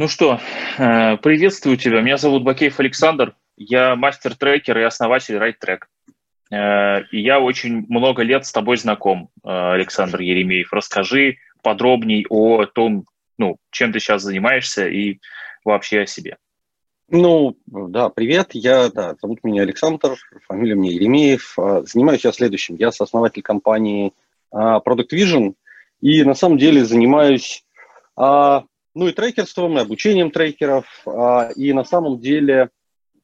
Ну 0.00 0.08
что, 0.08 0.40
э, 0.78 1.18
приветствую 1.18 1.76
тебя. 1.76 2.00
Меня 2.00 2.16
зовут 2.16 2.42
Бакеев 2.42 2.80
Александр. 2.80 3.34
Я 3.58 3.96
мастер-трекер 3.96 4.78
и 4.78 4.82
основатель 4.82 5.36
RideTrack. 5.36 5.80
Э, 6.50 7.02
и 7.12 7.20
я 7.20 7.38
очень 7.38 7.84
много 7.86 8.22
лет 8.22 8.46
с 8.46 8.50
тобой 8.50 8.78
знаком, 8.78 9.28
э, 9.44 9.48
Александр 9.50 10.22
Еремеев. 10.22 10.72
Расскажи 10.72 11.36
подробней 11.62 12.24
о 12.30 12.64
том, 12.64 13.04
ну, 13.36 13.58
чем 13.70 13.92
ты 13.92 14.00
сейчас 14.00 14.22
занимаешься 14.22 14.88
и 14.88 15.18
вообще 15.66 16.00
о 16.00 16.06
себе. 16.06 16.38
Ну, 17.10 17.58
да, 17.66 18.08
привет. 18.08 18.52
Я, 18.54 18.88
да, 18.88 19.16
зовут 19.20 19.44
меня 19.44 19.64
Александр, 19.64 20.16
фамилия 20.48 20.76
мне 20.76 20.94
Еремеев. 20.94 21.56
Занимаюсь 21.82 22.24
я 22.24 22.32
следующим. 22.32 22.76
Я 22.76 22.90
сооснователь 22.90 23.42
компании 23.42 24.14
Product 24.50 25.10
Vision. 25.12 25.56
И 26.00 26.24
на 26.24 26.32
самом 26.32 26.56
деле 26.56 26.86
занимаюсь 26.86 27.66
ну 28.94 29.08
и 29.08 29.12
трекерством, 29.12 29.78
и 29.78 29.82
обучением 29.82 30.30
трекеров, 30.30 30.86
а, 31.06 31.50
и 31.54 31.72
на 31.72 31.84
самом 31.84 32.20
деле 32.20 32.70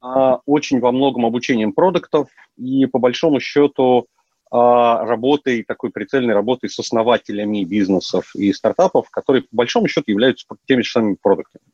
а, 0.01 0.41
очень 0.47 0.81
во 0.81 0.93
многом 0.93 1.27
обучением 1.27 1.73
продуктов, 1.73 2.29
и 2.57 2.87
по 2.87 2.99
большому 2.99 3.41
счету 3.41 4.07
а, 4.51 5.05
работой, 5.05 5.65
такой 5.65 5.91
прицельной 5.91 6.35
работой 6.35 6.71
с 6.71 6.79
основателями 6.79 7.65
бизнесов 7.65 8.35
и 8.35 8.53
стартапов, 8.53 9.11
которые 9.11 9.43
по 9.43 9.57
большому 9.57 9.89
счету 9.89 10.11
являются 10.11 10.47
теми 10.67 10.83
же 10.83 10.91
самыми 10.91 11.17
продуктами. 11.21 11.65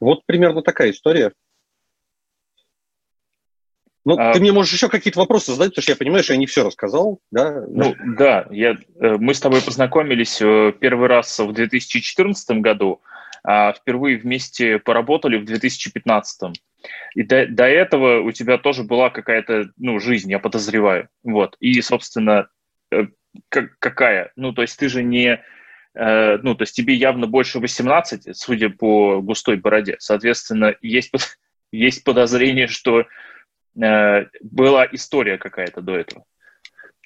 Вот 0.00 0.24
примерно 0.26 0.62
такая 0.62 0.90
история. 0.90 1.32
Ну, 4.04 4.18
а, 4.18 4.34
ты 4.34 4.40
мне 4.40 4.52
можешь 4.52 4.72
еще 4.72 4.88
какие-то 4.88 5.18
вопросы 5.18 5.52
задать, 5.52 5.70
потому 5.70 5.82
что 5.82 5.92
я 5.92 5.96
понимаю, 5.96 6.22
что 6.22 6.34
я 6.34 6.38
не 6.38 6.46
все 6.46 6.64
рассказал, 6.64 7.20
да? 7.30 7.64
Ну, 7.66 7.94
да, 8.18 8.46
я, 8.50 8.76
э, 9.00 9.16
мы 9.18 9.32
с 9.32 9.40
тобой 9.40 9.62
познакомились 9.62 10.42
э, 10.42 10.72
первый 10.78 11.08
раз 11.08 11.38
в 11.38 11.52
2014 11.52 12.60
году, 12.60 13.00
а 13.42 13.72
впервые 13.72 14.18
вместе 14.18 14.78
поработали 14.78 15.38
в 15.38 15.46
2015. 15.46 16.52
И 17.14 17.22
до, 17.22 17.46
до 17.46 17.64
этого 17.64 18.20
у 18.20 18.30
тебя 18.32 18.58
тоже 18.58 18.82
была 18.82 19.08
какая-то, 19.08 19.70
ну, 19.78 19.98
жизнь, 19.98 20.30
я 20.30 20.38
подозреваю. 20.38 21.08
Вот. 21.22 21.56
И, 21.60 21.80
собственно, 21.80 22.48
э, 22.90 23.06
как, 23.48 23.78
какая? 23.78 24.32
Ну, 24.36 24.52
то 24.52 24.62
есть 24.62 24.78
ты 24.78 24.88
же 24.88 25.02
не... 25.02 25.42
Ну, 25.96 26.56
то 26.56 26.62
есть 26.62 26.74
тебе 26.74 26.92
явно 26.92 27.28
больше 27.28 27.60
18, 27.60 28.36
судя 28.36 28.68
по 28.68 29.20
густой 29.22 29.58
бороде. 29.58 29.94
Соответственно, 30.00 30.74
есть, 30.82 31.12
есть 31.70 32.02
подозрение, 32.02 32.66
что 32.66 33.04
была 33.74 34.86
история 34.92 35.38
какая-то 35.38 35.80
до 35.80 35.96
этого? 35.96 36.24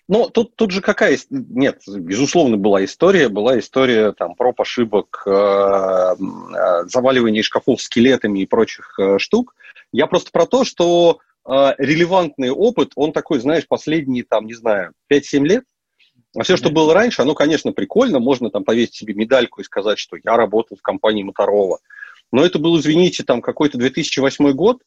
Ну, 0.08 0.30
тут, 0.30 0.56
тут 0.56 0.70
же 0.70 0.80
какая... 0.80 1.18
Нет, 1.28 1.82
безусловно, 1.86 2.56
была 2.56 2.82
история. 2.82 3.28
Была 3.28 3.58
история 3.58 4.12
там 4.12 4.34
проб, 4.36 4.58
ошибок, 4.58 5.22
э, 5.26 5.30
э, 5.30 6.84
заваливания 6.86 7.42
шкафов 7.42 7.82
скелетами 7.82 8.40
и 8.40 8.46
прочих 8.46 8.98
э, 8.98 9.18
штук. 9.18 9.54
Я 9.92 10.06
просто 10.06 10.30
про 10.30 10.46
то, 10.46 10.64
что 10.64 11.18
э, 11.46 11.74
релевантный 11.76 12.50
опыт, 12.50 12.92
он 12.96 13.12
такой, 13.12 13.38
знаешь, 13.40 13.68
последние, 13.68 14.24
там, 14.24 14.46
не 14.46 14.54
знаю, 14.54 14.92
5-7 15.12 15.44
лет. 15.44 15.64
А 16.34 16.42
все, 16.42 16.56
что 16.56 16.70
было 16.70 16.94
раньше, 16.94 17.20
оно, 17.20 17.34
конечно, 17.34 17.72
прикольно. 17.72 18.18
Можно 18.18 18.48
там 18.48 18.64
повесить 18.64 18.94
себе 18.94 19.12
медальку 19.12 19.60
и 19.60 19.64
сказать, 19.64 19.98
что 19.98 20.16
я 20.24 20.38
работал 20.38 20.78
в 20.78 20.82
компании 20.82 21.22
Моторова. 21.22 21.80
Но 22.32 22.46
это 22.46 22.58
был, 22.58 22.78
извините, 22.78 23.24
там 23.24 23.42
какой-то 23.42 23.76
2008 23.76 24.52
год, 24.52 24.80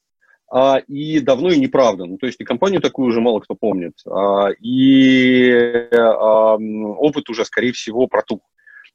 а, 0.51 0.79
и 0.79 1.21
давно 1.21 1.49
и 1.49 1.57
неправда. 1.57 2.05
Ну, 2.05 2.17
то 2.17 2.25
есть 2.25 2.41
и 2.41 2.43
компанию 2.43 2.81
такую 2.81 3.07
уже 3.07 3.21
мало 3.21 3.39
кто 3.39 3.55
помнит. 3.55 3.93
А, 4.05 4.49
и 4.59 5.49
а, 5.93 6.55
опыт 6.55 7.29
уже, 7.29 7.45
скорее 7.45 7.71
всего, 7.71 8.07
протух. 8.07 8.41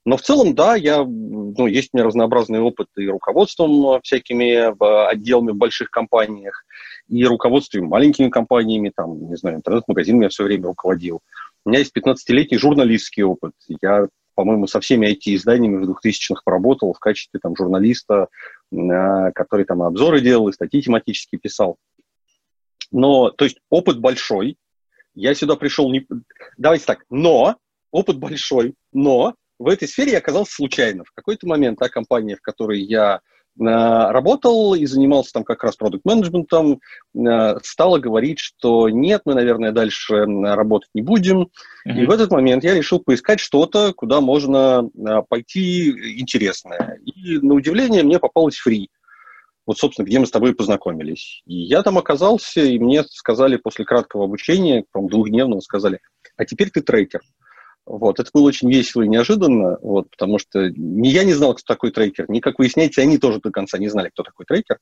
Но 0.04 0.16
в 0.18 0.22
целом, 0.22 0.54
да, 0.54 0.76
я, 0.76 1.02
ну, 1.02 1.66
есть 1.66 1.90
у 1.92 1.96
меня 1.96 2.06
разнообразный 2.06 2.60
опыт 2.60 2.88
и 2.96 3.08
руководством 3.08 4.00
всякими 4.02 4.70
отделами 5.10 5.50
в 5.50 5.56
больших 5.56 5.90
компаниях, 5.90 6.64
и 7.08 7.24
руководством 7.24 7.86
маленькими 7.86 8.28
компаниями, 8.28 8.92
там, 8.94 9.28
не 9.28 9.36
знаю, 9.36 9.56
интернет-магазинами 9.56 10.24
я 10.24 10.28
все 10.28 10.44
время 10.44 10.66
руководил. 10.66 11.22
У 11.64 11.70
меня 11.70 11.80
есть 11.80 11.96
15-летний 11.96 12.58
журналистский 12.58 13.24
опыт. 13.24 13.54
Я 13.82 14.06
по-моему, 14.36 14.66
со 14.66 14.80
всеми 14.80 15.08
IT-изданиями 15.08 15.82
в 15.82 15.90
2000-х 15.90 16.42
поработал 16.44 16.92
в 16.92 16.98
качестве 17.00 17.40
там, 17.42 17.56
журналиста, 17.56 18.28
который 18.70 19.64
там 19.64 19.82
обзоры 19.82 20.20
делал 20.20 20.48
и 20.48 20.52
статьи 20.52 20.82
тематически 20.82 21.36
писал. 21.36 21.76
Но, 22.90 23.30
то 23.30 23.44
есть, 23.44 23.58
опыт 23.70 23.98
большой. 23.98 24.56
Я 25.14 25.34
сюда 25.34 25.56
пришел 25.56 25.90
не... 25.90 26.06
Давайте 26.56 26.84
так, 26.84 27.04
но, 27.10 27.56
опыт 27.90 28.18
большой, 28.18 28.74
но 28.92 29.34
в 29.58 29.68
этой 29.68 29.88
сфере 29.88 30.12
я 30.12 30.18
оказался 30.18 30.52
случайно. 30.52 31.04
В 31.04 31.12
какой-то 31.12 31.46
момент 31.46 31.78
та 31.78 31.88
компания, 31.88 32.36
в 32.36 32.42
которой 32.42 32.80
я 32.80 33.20
работал 33.58 34.74
и 34.74 34.84
занимался 34.86 35.32
там 35.32 35.44
как 35.44 35.64
раз 35.64 35.76
продукт-менеджментом, 35.76 36.80
э, 37.14 37.58
стала 37.62 37.98
говорить, 37.98 38.38
что 38.38 38.88
нет, 38.90 39.22
мы, 39.24 39.34
наверное, 39.34 39.72
дальше 39.72 40.26
работать 40.26 40.90
не 40.94 41.02
будем. 41.02 41.48
Mm-hmm. 41.86 41.96
И 41.96 42.06
в 42.06 42.10
этот 42.10 42.30
момент 42.30 42.64
я 42.64 42.74
решил 42.74 43.00
поискать 43.00 43.40
что-то, 43.40 43.92
куда 43.94 44.20
можно 44.20 44.88
э, 44.94 45.22
пойти 45.28 46.20
интересное. 46.20 46.98
И 47.04 47.38
на 47.38 47.54
удивление 47.54 48.02
мне 48.02 48.18
попалось 48.18 48.56
фри. 48.56 48.90
Вот, 49.66 49.78
собственно, 49.78 50.06
где 50.06 50.18
мы 50.18 50.26
с 50.26 50.30
тобой 50.30 50.54
познакомились. 50.54 51.42
И 51.46 51.56
я 51.56 51.82
там 51.82 51.98
оказался, 51.98 52.60
и 52.60 52.78
мне 52.78 53.02
сказали 53.04 53.56
после 53.56 53.84
краткого 53.84 54.24
обучения, 54.24 54.84
по 54.92 55.00
двухдневного, 55.00 55.60
сказали, 55.60 56.00
а 56.36 56.44
теперь 56.44 56.70
ты 56.70 56.82
трекер. 56.82 57.22
Вот, 57.86 58.18
это 58.18 58.30
было 58.34 58.42
очень 58.42 58.68
весело 58.68 59.02
и 59.02 59.08
неожиданно, 59.08 59.78
вот, 59.80 60.10
потому 60.10 60.38
что 60.40 60.70
ни 60.70 61.06
я 61.06 61.22
не 61.22 61.34
знал, 61.34 61.54
кто 61.54 61.62
такой 61.72 61.92
трекер, 61.92 62.28
ни, 62.28 62.40
как 62.40 62.58
выясняется, 62.58 63.00
они 63.00 63.16
тоже 63.16 63.40
до 63.40 63.52
конца 63.52 63.78
не 63.78 63.88
знали, 63.88 64.08
кто 64.08 64.24
такой 64.24 64.44
трекер. 64.44 64.78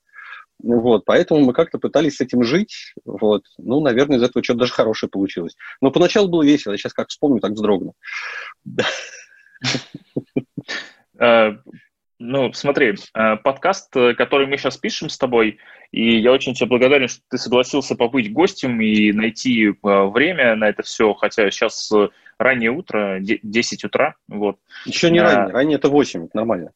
Вот, 0.63 1.05
поэтому 1.05 1.41
мы 1.41 1.53
как-то 1.53 1.79
пытались 1.79 2.17
с 2.17 2.21
этим 2.21 2.45
жить. 2.45 2.95
Вот. 3.05 3.43
Ну, 3.59 3.81
наверное, 3.81 4.19
из 4.19 4.23
этого 4.23 4.43
что-то 4.43 4.61
даже 4.61 4.73
хорошее 4.73 5.11
получилось. 5.11 5.57
Но 5.81 5.91
поначалу 5.91 6.29
было 6.29 6.43
весело, 6.45 6.73
я 6.73 6.79
сейчас 6.79 6.95
как 6.95 7.09
вспомню, 7.09 7.41
так 7.41 7.53
вздрогну. 7.53 7.95
Э, 12.25 12.27
ну, 12.27 12.53
смотри, 12.53 12.95
э, 13.15 13.37
подкаст, 13.37 13.95
э, 13.97 14.15
который 14.15 14.47
мы 14.47 14.57
сейчас 14.57 14.77
пишем 14.77 15.09
с 15.09 15.19
тобой, 15.19 15.59
и 15.91 16.19
я 16.19 16.33
очень 16.33 16.55
тебе 16.55 16.69
благодарен, 16.69 17.09
что 17.09 17.23
ты 17.31 17.39
согласился 17.39 17.95
побыть 17.95 18.33
гостем 18.33 18.81
и 18.81 19.13
найти 19.13 19.73
время 19.83 20.57
на 20.57 20.69
это 20.69 20.83
все, 20.83 21.15
хотя 21.15 21.51
сейчас 21.51 21.93
раннее 22.39 22.71
утро, 22.71 23.19
10 23.21 23.85
утра. 23.85 24.15
Вот. 24.29 24.59
Еще 24.87 25.11
не 25.11 25.21
а, 25.21 25.25
раннее, 25.25 25.53
раннее 25.53 25.77
это 25.77 25.89
8, 25.89 26.29
нормально. 26.33 26.73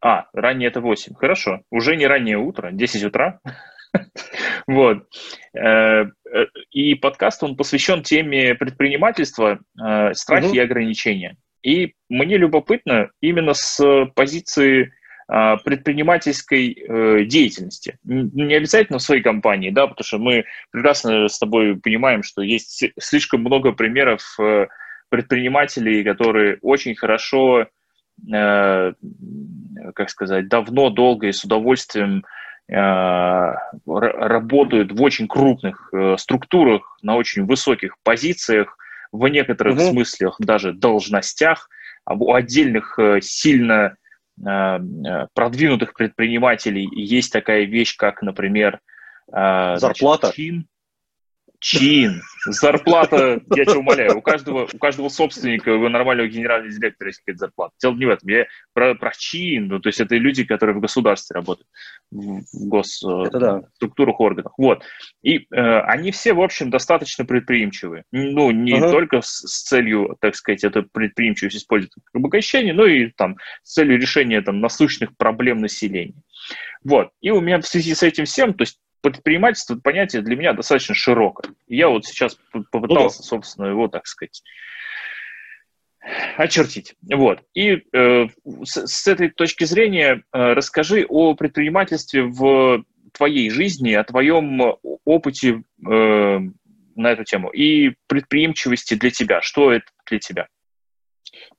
А, 0.00 0.26
раннее 0.34 0.68
это 0.68 0.80
8, 0.80 1.14
хорошо. 1.14 1.62
Уже 1.70 1.96
не 1.96 2.06
раннее 2.06 2.38
утро, 2.38 2.70
10 2.72 3.04
утра. 3.04 3.40
Вот. 4.66 5.06
Э, 5.54 6.04
э, 6.04 6.46
и 6.70 6.94
подкаст, 6.94 7.42
он 7.42 7.56
посвящен 7.56 8.02
теме 8.02 8.54
предпринимательства, 8.54 9.58
э, 9.78 10.14
страхи 10.14 10.54
и 10.54 10.58
ограничения. 10.60 11.36
И 11.62 11.94
мне 12.08 12.36
любопытно 12.36 13.10
именно 13.20 13.54
с 13.54 13.80
позиции 14.14 14.92
предпринимательской 15.28 17.24
деятельности. 17.26 17.96
Не 18.04 18.54
обязательно 18.54 18.98
в 18.98 19.02
своей 19.02 19.22
компании, 19.22 19.70
да, 19.70 19.86
потому 19.86 20.04
что 20.04 20.18
мы 20.18 20.44
прекрасно 20.72 21.28
с 21.28 21.38
тобой 21.38 21.76
понимаем, 21.76 22.22
что 22.22 22.42
есть 22.42 22.84
слишком 22.98 23.40
много 23.40 23.72
примеров 23.72 24.36
предпринимателей, 25.12 26.02
которые 26.04 26.56
очень 26.62 26.94
хорошо, 26.94 27.66
э, 28.34 28.92
как 29.94 30.08
сказать, 30.08 30.48
давно, 30.48 30.88
долго 30.88 31.26
и 31.26 31.32
с 31.32 31.44
удовольствием 31.44 32.24
э, 32.66 32.74
работают 33.84 34.90
в 34.90 35.02
очень 35.02 35.28
крупных 35.28 35.90
э, 35.92 36.16
структурах, 36.16 36.96
на 37.02 37.16
очень 37.16 37.44
высоких 37.44 37.96
позициях, 38.02 38.78
в 39.12 39.28
некоторых 39.28 39.76
угу. 39.76 39.90
смыслах 39.90 40.36
даже 40.38 40.72
должностях, 40.72 41.68
а 42.04 42.14
у 42.14 42.34
отдельных 42.34 42.98
э, 42.98 43.20
сильно 43.20 43.96
э, 44.44 44.78
продвинутых 45.34 45.94
предпринимателей 45.94 46.88
есть 46.92 47.32
такая 47.32 47.64
вещь, 47.64 47.96
как, 47.96 48.22
например, 48.22 48.80
э, 49.32 49.76
зарплата. 49.76 50.28
Значит, 50.28 50.36
чин, 50.36 50.66
чин, 51.62 52.22
зарплата, 52.44 53.40
я 53.54 53.64
тебя 53.64 53.78
умоляю, 53.78 54.18
у 54.18 54.20
каждого, 54.20 54.68
у 54.70 54.78
каждого 54.78 55.08
собственника, 55.08 55.68
у 55.70 55.88
нормального 55.88 56.26
генерального 56.26 56.72
директора 56.72 57.10
есть 57.10 57.20
какая-то 57.20 57.38
зарплата. 57.38 57.72
Дело 57.80 57.94
не 57.94 58.04
в 58.04 58.10
этом, 58.10 58.28
я 58.28 58.46
про, 58.74 58.96
про 58.96 59.12
чин, 59.16 59.68
ну, 59.68 59.78
то 59.78 59.88
есть 59.88 60.00
это 60.00 60.16
люди, 60.16 60.44
которые 60.44 60.76
в 60.76 60.80
государстве 60.80 61.34
работают, 61.34 61.68
в, 62.10 62.40
в 62.40 62.68
госструктурах, 62.68 64.16
да. 64.18 64.24
органах. 64.24 64.52
Вот. 64.58 64.82
И 65.22 65.38
э, 65.38 65.80
они 65.82 66.10
все, 66.10 66.32
в 66.32 66.42
общем, 66.42 66.68
достаточно 66.68 67.24
предприимчивые. 67.24 68.04
Ну, 68.10 68.50
не 68.50 68.78
ага. 68.78 68.90
только 68.90 69.20
с, 69.20 69.28
с 69.28 69.62
целью, 69.62 70.16
так 70.20 70.34
сказать, 70.34 70.64
эту 70.64 70.82
предприимчивость 70.82 71.58
использовать 71.58 71.94
как 71.94 72.16
обогащение, 72.16 72.74
но 72.74 72.86
и 72.86 73.06
там 73.10 73.36
с 73.62 73.74
целью 73.74 74.00
решения 74.00 74.42
там 74.42 74.60
насущных 74.60 75.16
проблем 75.16 75.60
населения. 75.60 76.20
Вот. 76.82 77.10
И 77.20 77.30
у 77.30 77.40
меня 77.40 77.60
в 77.60 77.66
связи 77.66 77.94
с 77.94 78.02
этим 78.02 78.24
всем, 78.24 78.52
то 78.54 78.62
есть 78.62 78.80
предпринимательство 79.02 79.76
понятие 79.76 80.22
для 80.22 80.36
меня 80.36 80.52
достаточно 80.54 80.94
широкое. 80.94 81.54
я 81.68 81.88
вот 81.88 82.06
сейчас 82.06 82.38
попытался, 82.70 83.22
собственно, 83.22 83.66
его, 83.66 83.88
так 83.88 84.06
сказать, 84.06 84.42
Очертить. 86.36 86.94
Вот. 87.02 87.42
И 87.54 87.82
э, 87.92 88.26
с, 88.64 88.86
с 88.86 89.06
этой 89.06 89.30
точки 89.30 89.64
зрения 89.64 90.24
э, 90.32 90.52
расскажи 90.52 91.06
о 91.08 91.34
предпринимательстве 91.34 92.24
в 92.24 92.84
твоей 93.12 93.50
жизни, 93.50 93.92
о 93.92 94.02
твоем 94.02 94.60
опыте 95.04 95.62
э, 95.86 96.38
на 96.96 97.10
эту 97.10 97.24
тему 97.24 97.50
и 97.50 97.94
предприимчивости 98.08 98.94
для 98.94 99.10
тебя. 99.10 99.42
Что 99.42 99.72
это 99.72 99.86
для 100.08 100.18
тебя? 100.18 100.48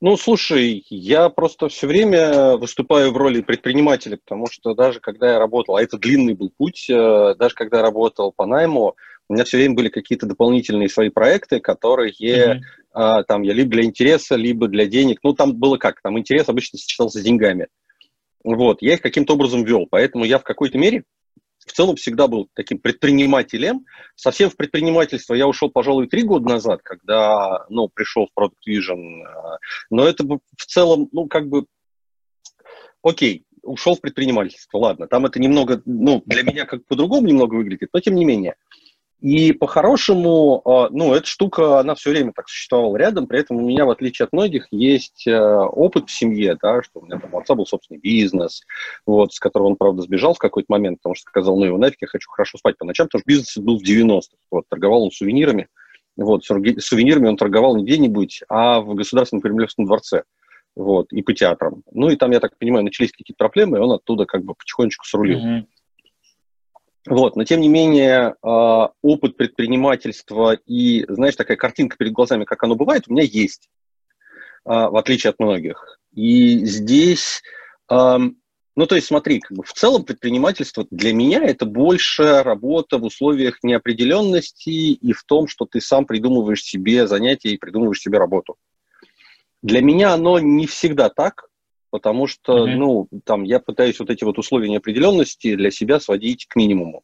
Ну, 0.02 0.18
слушай, 0.18 0.86
я 0.90 1.30
просто 1.30 1.68
все 1.68 1.88
время 1.88 2.58
выступаю 2.58 3.12
в 3.12 3.18
роли 3.18 3.42
предпринимателя, 3.42 4.18
потому 4.18 4.48
что 4.48 4.74
даже 4.74 5.00
когда 5.00 5.34
я 5.34 5.40
работал, 5.40 5.76
а 5.76 5.82
это 5.82 5.98
длинный 5.98 6.36
был 6.36 6.52
путь, 6.56 6.90
э, 6.90 7.36
даже 7.38 7.56
когда 7.56 7.78
я 7.78 7.84
работал 7.84 8.32
по 8.32 8.46
найму, 8.46 8.96
у 9.30 9.34
меня 9.34 9.46
все 9.46 9.58
время 9.58 9.76
были 9.76 9.90
какие-то 9.90 10.26
дополнительные 10.26 10.90
свои 10.90 11.10
проекты, 11.10 11.60
которые 11.60 12.12
mm-hmm. 12.12 13.24
там 13.28 13.42
я 13.42 13.54
либо 13.54 13.72
для 13.72 13.84
интереса, 13.84 14.36
либо 14.36 14.68
для 14.68 14.86
денег. 14.86 15.20
Ну, 15.24 15.34
там 15.34 15.56
было 15.56 15.78
как, 15.78 16.02
там 16.02 16.20
интерес 16.20 16.50
обычно 16.50 16.78
сочетался 16.78 17.20
с 17.20 17.24
деньгами. 17.24 17.68
Вот, 18.44 18.82
я 18.82 18.96
их 18.96 19.02
каким-то 19.02 19.34
образом 19.34 19.64
вел, 19.64 19.88
поэтому 19.90 20.26
я 20.26 20.38
в 20.38 20.44
какой-то 20.44 20.78
мере 20.78 21.04
в 21.66 21.72
целом 21.72 21.96
всегда 21.96 22.28
был 22.28 22.50
таким 22.54 22.80
предпринимателем. 22.80 23.86
Совсем 24.16 24.50
в 24.50 24.56
предпринимательство 24.56 25.34
я 25.34 25.48
ушел, 25.48 25.70
пожалуй, 25.70 26.08
три 26.08 26.24
года 26.24 26.50
назад, 26.50 26.82
когда, 26.84 27.66
ну, 27.70 27.90
пришел 27.90 28.28
в 28.28 28.40
Product 28.40 28.54
Vision. 28.68 29.24
А, 29.24 29.58
но 29.90 30.08
это 30.08 30.24
в 30.24 30.66
целом, 30.66 31.10
ну, 31.12 31.28
как 31.28 31.48
бы, 31.48 31.66
окей, 33.02 33.46
ушел 33.64 33.96
в 33.96 34.02
предпринимательство, 34.02 34.78
ладно, 34.78 35.08
там 35.08 35.26
это 35.26 35.40
немного, 35.40 35.82
ну, 35.86 36.22
для 36.26 36.44
меня 36.44 36.66
как 36.66 36.86
по-другому 36.86 37.28
немного 37.28 37.56
выглядит, 37.56 37.90
но 37.94 38.00
тем 38.00 38.16
не 38.16 38.26
менее. 38.26 38.56
И 39.24 39.54
по-хорошему, 39.54 40.62
а, 40.66 40.90
ну, 40.92 41.14
эта 41.14 41.26
штука, 41.26 41.80
она 41.80 41.96
все 41.96 42.10
время 42.10 42.34
так 42.36 42.50
существовала 42.50 42.98
рядом, 42.98 43.26
при 43.26 43.40
этом 43.40 43.56
у 43.56 43.62
меня, 43.62 43.86
в 43.86 43.90
отличие 43.90 44.26
от 44.26 44.34
многих, 44.34 44.68
есть 44.70 45.26
э, 45.26 45.34
опыт 45.34 46.10
в 46.10 46.12
семье, 46.12 46.58
да, 46.62 46.84
что 46.84 47.00
у 47.00 47.06
меня 47.06 47.18
там 47.20 47.34
у 47.34 47.40
отца 47.40 47.56
был 47.56 47.66
собственный 47.66 48.02
бизнес, 48.02 48.64
вот, 49.06 49.34
с 49.34 49.40
которого 49.40 49.70
он, 49.70 49.76
правда, 49.78 50.02
сбежал 50.02 50.34
в 50.34 50.40
какой-то 50.40 50.66
момент, 50.68 51.00
потому 51.00 51.16
что 51.16 51.30
сказал, 51.30 51.58
ну, 51.58 51.64
его 51.64 51.78
нафиг, 51.78 52.00
я 52.02 52.08
хочу 52.10 52.30
хорошо 52.30 52.58
спать 52.58 52.78
по 52.78 52.84
ночам, 52.84 53.08
потому 53.08 53.22
что 53.22 53.28
бизнес 53.30 53.58
был 53.58 53.80
в 53.80 53.84
90-х, 53.84 54.36
вот, 54.52 54.66
торговал 54.68 55.04
он 55.04 55.12
сувенирами, 55.12 55.70
вот, 56.18 56.44
сувенирами 56.44 57.30
он 57.30 57.38
торговал 57.38 57.78
не 57.78 57.86
где-нибудь, 57.86 58.42
а 58.50 58.82
в 58.82 58.94
Государственном 58.94 59.42
Кремлевском 59.42 59.86
дворце, 59.86 60.24
вот, 60.76 61.14
и 61.14 61.22
по 61.22 61.32
театрам. 61.32 61.84
Ну, 61.94 62.10
и 62.10 62.18
там, 62.18 62.32
я 62.32 62.42
так 62.42 62.58
понимаю, 62.58 62.84
начались 62.84 63.14
какие-то 63.14 63.38
проблемы, 63.38 63.78
и 63.78 63.82
он 63.82 63.94
оттуда 63.94 64.26
как 64.26 64.44
бы 64.44 64.54
потихонечку 64.54 65.06
срулил. 65.06 65.40
Mm-hmm. 65.40 65.66
Вот, 67.06 67.36
но 67.36 67.44
тем 67.44 67.60
не 67.60 67.68
менее, 67.68 68.36
а, 68.42 68.92
опыт 69.02 69.36
предпринимательства 69.36 70.54
и, 70.66 71.06
знаешь, 71.10 71.36
такая 71.36 71.58
картинка 71.58 71.98
перед 71.98 72.14
глазами, 72.14 72.46
как 72.46 72.64
оно 72.64 72.76
бывает, 72.76 73.04
у 73.08 73.14
меня 73.14 73.24
есть, 73.24 73.70
а, 74.64 74.90
в 74.90 74.96
отличие 74.96 75.32
от 75.32 75.40
многих. 75.40 76.00
И 76.14 76.64
здесь, 76.66 77.42
ну, 77.90 78.88
то 78.88 78.96
есть, 78.96 79.08
смотри, 79.08 79.40
как 79.40 79.58
бы 79.58 79.64
в 79.64 79.74
целом 79.74 80.04
предпринимательство 80.04 80.86
для 80.92 81.12
меня 81.12 81.44
это 81.44 81.66
больше 81.66 82.44
работа 82.44 82.98
в 82.98 83.04
условиях 83.04 83.58
неопределенности 83.64 84.70
и 84.70 85.12
в 85.12 85.24
том, 85.24 85.48
что 85.48 85.66
ты 85.66 85.82
сам 85.82 86.06
придумываешь 86.06 86.64
себе 86.64 87.08
занятия 87.08 87.50
и 87.50 87.58
придумываешь 87.58 88.00
себе 88.00 88.20
работу. 88.20 88.58
Для 89.64 89.82
меня 89.82 90.14
оно 90.14 90.40
не 90.40 90.68
всегда 90.68 91.10
так, 91.10 91.50
потому 91.94 92.26
что, 92.26 92.68
mm-hmm. 92.68 92.76
ну, 92.76 93.08
там, 93.24 93.44
я 93.44 93.60
пытаюсь 93.60 94.00
вот 94.00 94.10
эти 94.10 94.24
вот 94.24 94.40
условия 94.40 94.68
неопределенности 94.68 95.54
для 95.54 95.70
себя 95.70 96.00
сводить 96.00 96.48
к 96.48 96.56
минимуму. 96.56 97.04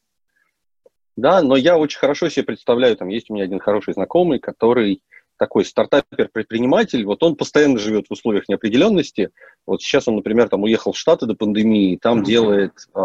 Да, 1.16 1.44
но 1.44 1.56
я 1.56 1.78
очень 1.78 2.00
хорошо 2.00 2.28
себе 2.30 2.46
представляю, 2.46 2.98
там 2.98 3.08
есть 3.10 3.30
у 3.30 3.36
меня 3.36 3.44
один 3.44 3.60
хороший 3.60 3.94
знакомый, 3.94 4.40
который 4.40 5.04
такой 5.38 5.64
стартапер-предприниматель, 5.66 7.06
вот 7.06 7.22
он 7.22 7.36
постоянно 7.36 7.78
живет 7.78 8.08
в 8.08 8.14
условиях 8.14 8.50
неопределенности. 8.50 9.30
Вот 9.68 9.84
сейчас 9.84 10.08
он, 10.08 10.16
например, 10.16 10.50
там 10.50 10.64
уехал 10.64 10.94
в 10.94 10.98
Штаты 10.98 11.28
до 11.28 11.36
пандемии, 11.36 12.00
там 12.02 12.24
делает, 12.24 12.74
э, 12.96 13.00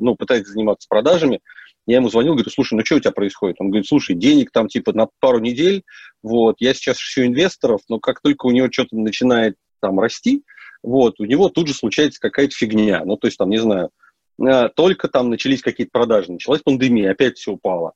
ну, 0.00 0.16
пытается 0.16 0.52
заниматься 0.52 0.88
продажами. 0.88 1.38
Я 1.86 1.98
ему 1.98 2.08
звонил, 2.08 2.34
говорю, 2.34 2.50
слушай, 2.50 2.74
ну 2.74 2.84
что 2.84 2.96
у 2.96 3.00
тебя 3.00 3.12
происходит? 3.12 3.58
Он 3.60 3.68
говорит, 3.68 3.86
слушай, 3.86 4.16
денег 4.16 4.50
там 4.50 4.66
типа 4.66 4.92
на 4.94 5.06
пару 5.20 5.38
недель, 5.38 5.84
вот, 6.24 6.56
я 6.58 6.74
сейчас 6.74 6.96
ищу 6.96 7.24
инвесторов, 7.24 7.82
но 7.88 8.00
как 8.00 8.20
только 8.20 8.46
у 8.46 8.50
него 8.50 8.66
что-то 8.68 8.96
начинает 8.96 9.54
там 9.80 10.00
расти, 10.00 10.44
вот, 10.82 11.20
у 11.20 11.24
него 11.24 11.48
тут 11.48 11.68
же 11.68 11.74
случается 11.74 12.20
какая-то 12.20 12.54
фигня. 12.54 13.02
Ну, 13.04 13.16
то 13.16 13.26
есть, 13.26 13.38
там, 13.38 13.50
не 13.50 13.58
знаю, 13.58 13.90
э, 14.42 14.68
только 14.74 15.08
там 15.08 15.30
начались 15.30 15.62
какие-то 15.62 15.90
продажи, 15.92 16.32
началась 16.32 16.62
пандемия, 16.62 17.12
опять 17.12 17.38
все 17.38 17.52
упало. 17.52 17.92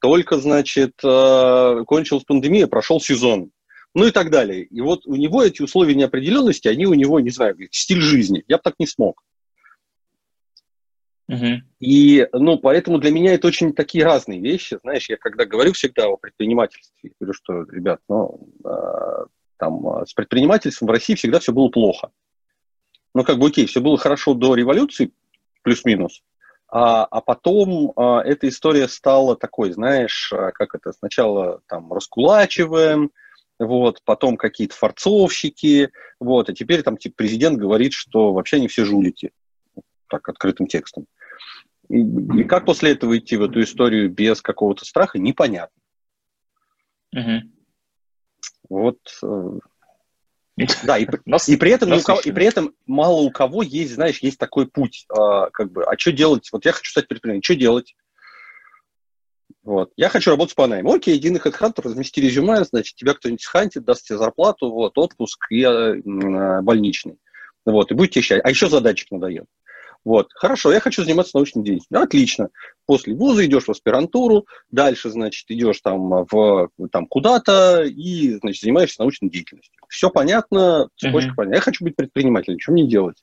Только, 0.00 0.38
значит, 0.38 0.92
э, 1.02 1.84
кончилась 1.86 2.24
пандемия, 2.24 2.66
прошел 2.66 3.00
сезон. 3.00 3.50
Ну 3.94 4.06
и 4.06 4.10
так 4.10 4.30
далее. 4.30 4.64
И 4.64 4.82
вот 4.82 5.06
у 5.06 5.14
него 5.14 5.42
эти 5.42 5.62
условия 5.62 5.94
неопределенности, 5.94 6.68
они 6.68 6.84
у 6.84 6.92
него, 6.92 7.18
не 7.18 7.30
знаю, 7.30 7.56
стиль 7.70 8.02
жизни. 8.02 8.44
Я 8.46 8.58
бы 8.58 8.62
так 8.62 8.74
не 8.78 8.86
смог. 8.86 9.22
Uh-huh. 11.30 11.56
И, 11.80 12.28
ну, 12.32 12.58
поэтому 12.58 12.98
для 12.98 13.10
меня 13.10 13.32
это 13.32 13.48
очень 13.48 13.72
такие 13.72 14.04
разные 14.04 14.40
вещи. 14.40 14.78
Знаешь, 14.82 15.08
я 15.08 15.16
когда 15.16 15.44
говорю 15.44 15.72
всегда 15.72 16.06
о 16.06 16.18
предпринимательстве, 16.18 17.12
говорю, 17.18 17.32
что, 17.32 17.62
ребят, 17.62 18.00
ну, 18.08 18.48
э, 18.64 19.24
там, 19.58 19.86
а, 19.86 20.06
с 20.06 20.14
предпринимательством 20.14 20.88
в 20.88 20.90
России 20.90 21.14
всегда 21.14 21.40
все 21.40 21.52
было 21.52 21.68
плохо. 21.68 22.10
Ну, 23.14 23.24
как 23.24 23.38
бы, 23.38 23.46
окей, 23.46 23.66
все 23.66 23.80
было 23.80 23.96
хорошо 23.96 24.34
до 24.34 24.54
революции, 24.54 25.12
плюс-минус, 25.62 26.22
а, 26.68 27.04
а 27.04 27.20
потом 27.20 27.92
а, 27.96 28.20
эта 28.22 28.48
история 28.48 28.88
стала 28.88 29.36
такой, 29.36 29.72
знаешь, 29.72 30.32
а, 30.32 30.50
как 30.50 30.74
это, 30.74 30.92
сначала 30.92 31.60
там 31.68 31.92
раскулачиваем, 31.92 33.10
вот, 33.58 34.02
потом 34.04 34.36
какие-то 34.36 34.74
форцовщики, 34.74 35.90
вот, 36.20 36.50
и 36.50 36.54
теперь 36.54 36.82
там 36.82 36.96
типа 36.96 37.14
президент 37.16 37.58
говорит, 37.58 37.92
что 37.92 38.32
вообще 38.32 38.56
они 38.56 38.68
все 38.68 38.84
жулики, 38.84 39.32
так, 40.08 40.28
открытым 40.28 40.66
текстом. 40.66 41.06
И, 41.88 42.00
и 42.00 42.44
как 42.44 42.64
после 42.66 42.92
этого 42.92 43.16
идти 43.16 43.36
в 43.36 43.44
эту 43.44 43.62
историю 43.62 44.10
без 44.10 44.42
какого-то 44.42 44.84
страха, 44.84 45.18
непонятно. 45.18 45.80
Угу. 47.12 47.55
Вот 48.68 48.98
э, 49.22 49.58
да, 50.84 50.96
и, 50.96 51.04
и, 51.04 51.56
при 51.56 51.70
этом, 51.70 52.00
кого, 52.00 52.20
и 52.20 52.32
при 52.32 52.46
этом 52.46 52.74
мало 52.86 53.20
у 53.20 53.30
кого 53.30 53.62
есть, 53.62 53.94
знаешь, 53.94 54.20
есть 54.20 54.38
такой 54.38 54.66
путь, 54.66 55.04
а, 55.10 55.50
как 55.50 55.70
бы, 55.70 55.84
а 55.84 55.98
что 55.98 56.12
делать? 56.12 56.48
Вот 56.50 56.64
я 56.64 56.72
хочу 56.72 56.90
стать 56.90 57.08
предпринимателем, 57.08 57.42
что 57.42 57.54
делать? 57.56 57.94
Вот. 59.62 59.92
Я 59.96 60.08
хочу 60.08 60.30
работать 60.30 60.54
по 60.54 60.66
найму. 60.66 60.94
Окей, 60.94 61.16
иди 61.16 61.28
на 61.28 61.38
HeadHunter, 61.38 61.82
размести 61.82 62.22
резюме, 62.22 62.64
значит, 62.64 62.96
тебя 62.96 63.14
кто-нибудь 63.14 63.44
хантит, 63.44 63.84
даст 63.84 64.06
тебе 64.06 64.16
зарплату, 64.16 64.70
вот, 64.70 64.96
отпуск 64.96 65.46
и 65.50 65.62
э, 65.62 66.62
больничный. 66.62 67.18
Вот, 67.66 67.90
и 67.90 67.94
будете 67.94 68.20
счастливы. 68.20 68.42
А 68.44 68.50
еще 68.50 68.68
задатчик 68.68 69.10
надает. 69.10 69.46
Вот, 70.06 70.28
хорошо, 70.34 70.72
я 70.72 70.78
хочу 70.78 71.02
заниматься 71.02 71.32
научной 71.34 71.64
деятельностью. 71.64 72.00
Отлично. 72.00 72.48
После 72.86 73.12
вуза 73.12 73.44
идешь 73.44 73.64
в 73.64 73.70
аспирантуру, 73.70 74.46
дальше, 74.70 75.10
значит, 75.10 75.46
идешь 75.48 75.80
там, 75.80 76.24
в, 76.30 76.68
там 76.92 77.06
куда-то 77.06 77.82
и, 77.82 78.34
значит, 78.34 78.62
занимаешься 78.62 79.00
научной 79.00 79.30
деятельностью. 79.30 79.74
Все 79.88 80.08
понятно, 80.08 80.88
цепочка 80.96 81.30
uh-huh. 81.30 81.34
понятна. 81.34 81.56
Я 81.56 81.60
хочу 81.60 81.84
быть 81.84 81.96
предпринимателем, 81.96 82.60
что 82.60 82.70
мне 82.70 82.86
делать? 82.86 83.16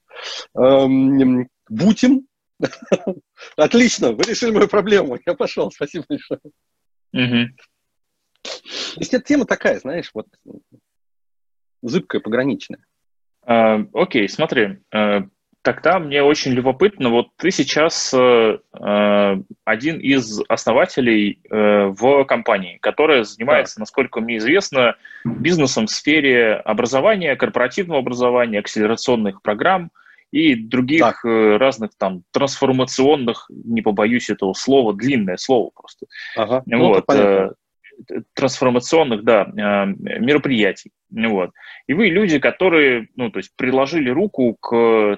Эм, 0.58 1.48
бутим. 1.70 2.28
Отлично, 3.56 4.12
вы 4.12 4.24
решили 4.24 4.52
мою 4.52 4.68
проблему. 4.68 5.18
Я 5.26 5.36
пошел, 5.36 5.72
спасибо 5.72 6.04
большое. 6.10 6.42
Uh-huh. 7.16 7.46
То 8.44 9.00
есть 9.00 9.14
эта 9.14 9.24
тема 9.24 9.46
такая, 9.46 9.80
знаешь, 9.80 10.12
вот 10.14 10.28
зыбкая, 11.82 12.20
пограничная. 12.20 12.84
Uh, 13.48 13.90
окей, 13.94 14.28
смотри, 14.28 14.80
uh, 14.94 15.30
Тогда 15.64 15.98
мне 15.98 16.22
очень 16.22 16.52
любопытно, 16.52 17.10
вот 17.10 17.28
ты 17.38 17.50
сейчас 17.50 18.14
э, 18.14 18.58
э, 18.78 19.36
один 19.64 19.98
из 19.98 20.42
основателей 20.50 21.40
э, 21.50 21.86
в 21.86 22.26
компании, 22.26 22.80
которая 22.82 23.24
занимается, 23.24 23.78
да. 23.78 23.84
насколько 23.84 24.20
мне 24.20 24.38
известно, 24.38 24.98
бизнесом 25.24 25.88
в 25.88 25.92
сфере 25.92 26.56
образования, 26.56 27.38
корпоративного 27.38 28.02
образования, 28.02 28.60
акселерационных 28.60 29.42
программ 29.42 29.90
и 30.32 30.56
других 30.56 31.24
э, 31.24 31.56
разных 31.56 31.92
там 31.98 32.24
трансформационных, 32.32 33.46
не 33.50 33.82
побоюсь 33.82 34.30
этого 34.30 34.52
слова, 34.52 34.94
длинное 34.94 35.38
слово 35.38 35.70
просто. 35.74 36.08
Ага. 36.36 36.64
Ну, 36.66 36.88
вот, 36.88 37.06
э, 37.10 37.52
трансформационных, 38.34 39.24
да, 39.24 39.44
э, 39.44 39.86
мероприятий. 40.20 40.92
Вот. 41.10 41.52
И 41.88 41.94
вы 41.94 42.08
люди, 42.08 42.40
которые, 42.40 43.08
ну, 43.16 43.30
то 43.30 43.38
есть 43.38 43.52
приложили 43.56 44.10
руку 44.10 44.56
к 44.56 44.76
э, 44.76 45.18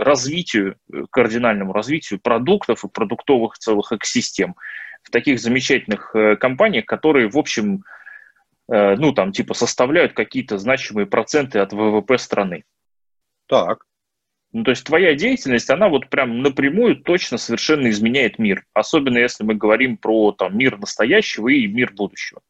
развитию, 0.00 0.76
кардинальному 1.10 1.72
развитию 1.72 2.20
продуктов 2.20 2.84
и 2.84 2.88
продуктовых 2.88 3.58
целых 3.58 3.92
экосистем 3.92 4.54
в 5.02 5.10
таких 5.10 5.38
замечательных 5.40 6.14
э, 6.14 6.36
компаниях, 6.36 6.86
которые, 6.86 7.28
в 7.28 7.38
общем, 7.38 7.84
ну, 8.66 9.12
там, 9.12 9.32
типа, 9.32 9.52
составляют 9.52 10.14
какие-то 10.14 10.56
значимые 10.56 11.04
проценты 11.04 11.58
от 11.58 11.74
ВВП 11.74 12.16
страны. 12.16 12.64
Так. 13.46 13.84
Ну, 14.54 14.64
то 14.64 14.70
есть 14.70 14.84
твоя 14.84 15.14
деятельность, 15.14 15.68
она 15.68 15.88
вот 15.88 16.08
прям 16.08 16.40
напрямую 16.40 16.96
точно 16.96 17.38
совершенно 17.38 17.90
изменяет 17.90 18.38
мир. 18.38 18.64
Особенно 18.72 19.18
если 19.18 19.44
мы 19.44 19.54
говорим 19.56 19.96
про 19.96 20.32
там, 20.32 20.56
мир 20.56 20.78
настоящего 20.78 21.48
и 21.48 21.66
мир 21.66 21.92
будущего. 21.92 22.40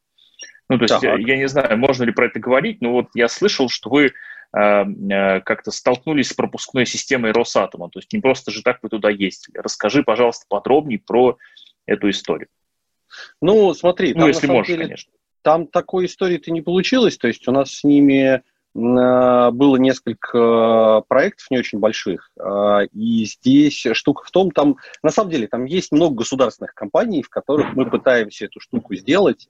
Ну, 0.69 0.77
то 0.77 0.83
есть, 0.83 1.03
я, 1.03 1.15
я 1.17 1.35
не 1.35 1.47
знаю, 1.47 1.77
можно 1.77 2.03
ли 2.03 2.11
про 2.11 2.27
это 2.27 2.39
говорить, 2.39 2.79
но 2.79 2.91
вот 2.91 3.07
я 3.15 3.27
слышал, 3.27 3.69
что 3.69 3.89
вы 3.89 4.13
как-то 4.51 5.71
столкнулись 5.71 6.29
с 6.29 6.33
пропускной 6.33 6.85
системой 6.85 7.31
Росатома. 7.33 7.89
То 7.89 7.99
есть 7.99 8.13
не 8.13 8.21
просто 8.21 8.51
же 8.51 8.61
так 8.61 8.79
вы 8.81 8.89
туда 8.89 9.09
ездили. 9.09 9.57
Расскажи, 9.57 10.01
пожалуйста, 10.01 10.45
подробнее 10.47 10.99
про 10.99 11.37
эту 11.85 12.09
историю. 12.09 12.47
Ну, 13.41 13.73
смотри, 13.73 14.13
ну, 14.13 14.21
там, 14.21 14.27
если 14.29 14.47
можешь, 14.47 14.67
деле, 14.67 14.83
конечно. 14.83 15.11
Там 15.41 15.67
такой 15.67 16.05
истории-то 16.05 16.51
не 16.51 16.61
получилось. 16.61 17.17
То 17.17 17.27
есть 17.27 17.47
у 17.47 17.51
нас 17.51 17.73
с 17.73 17.83
ними 17.83 18.43
было 18.75 19.77
несколько 19.77 21.01
проектов 21.07 21.47
не 21.49 21.59
очень 21.59 21.79
больших, 21.79 22.29
а, 22.37 22.81
и 22.91 23.23
здесь 23.23 23.87
штука 23.93 24.23
в 24.25 24.31
том, 24.31 24.51
там 24.51 24.75
на 25.01 25.11
самом 25.11 25.31
деле 25.31 25.47
там 25.47 25.63
есть 25.63 25.93
много 25.93 26.15
государственных 26.15 26.73
компаний, 26.73 27.23
в 27.23 27.29
которых 27.29 27.73
мы 27.73 27.89
пытаемся 27.89 28.45
эту 28.45 28.59
штуку 28.59 28.93
сделать, 28.95 29.47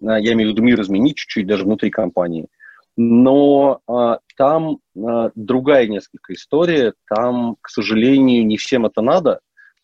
я 0.00 0.32
имею 0.32 0.50
в 0.50 0.52
виду 0.52 0.62
мир 0.62 0.80
изменить 0.80 1.16
чуть-чуть 1.16 1.48
даже 1.48 1.64
внутри 1.64 1.90
компании, 1.90 2.46
но 2.96 3.80
там 4.36 4.78
другая 4.94 5.88
несколько 5.88 6.34
история, 6.34 6.94
там, 7.08 7.56
к 7.60 7.70
сожалению, 7.70 8.46
не 8.46 8.58
всем 8.58 8.86
это 8.86 9.00
надо, 9.02 9.40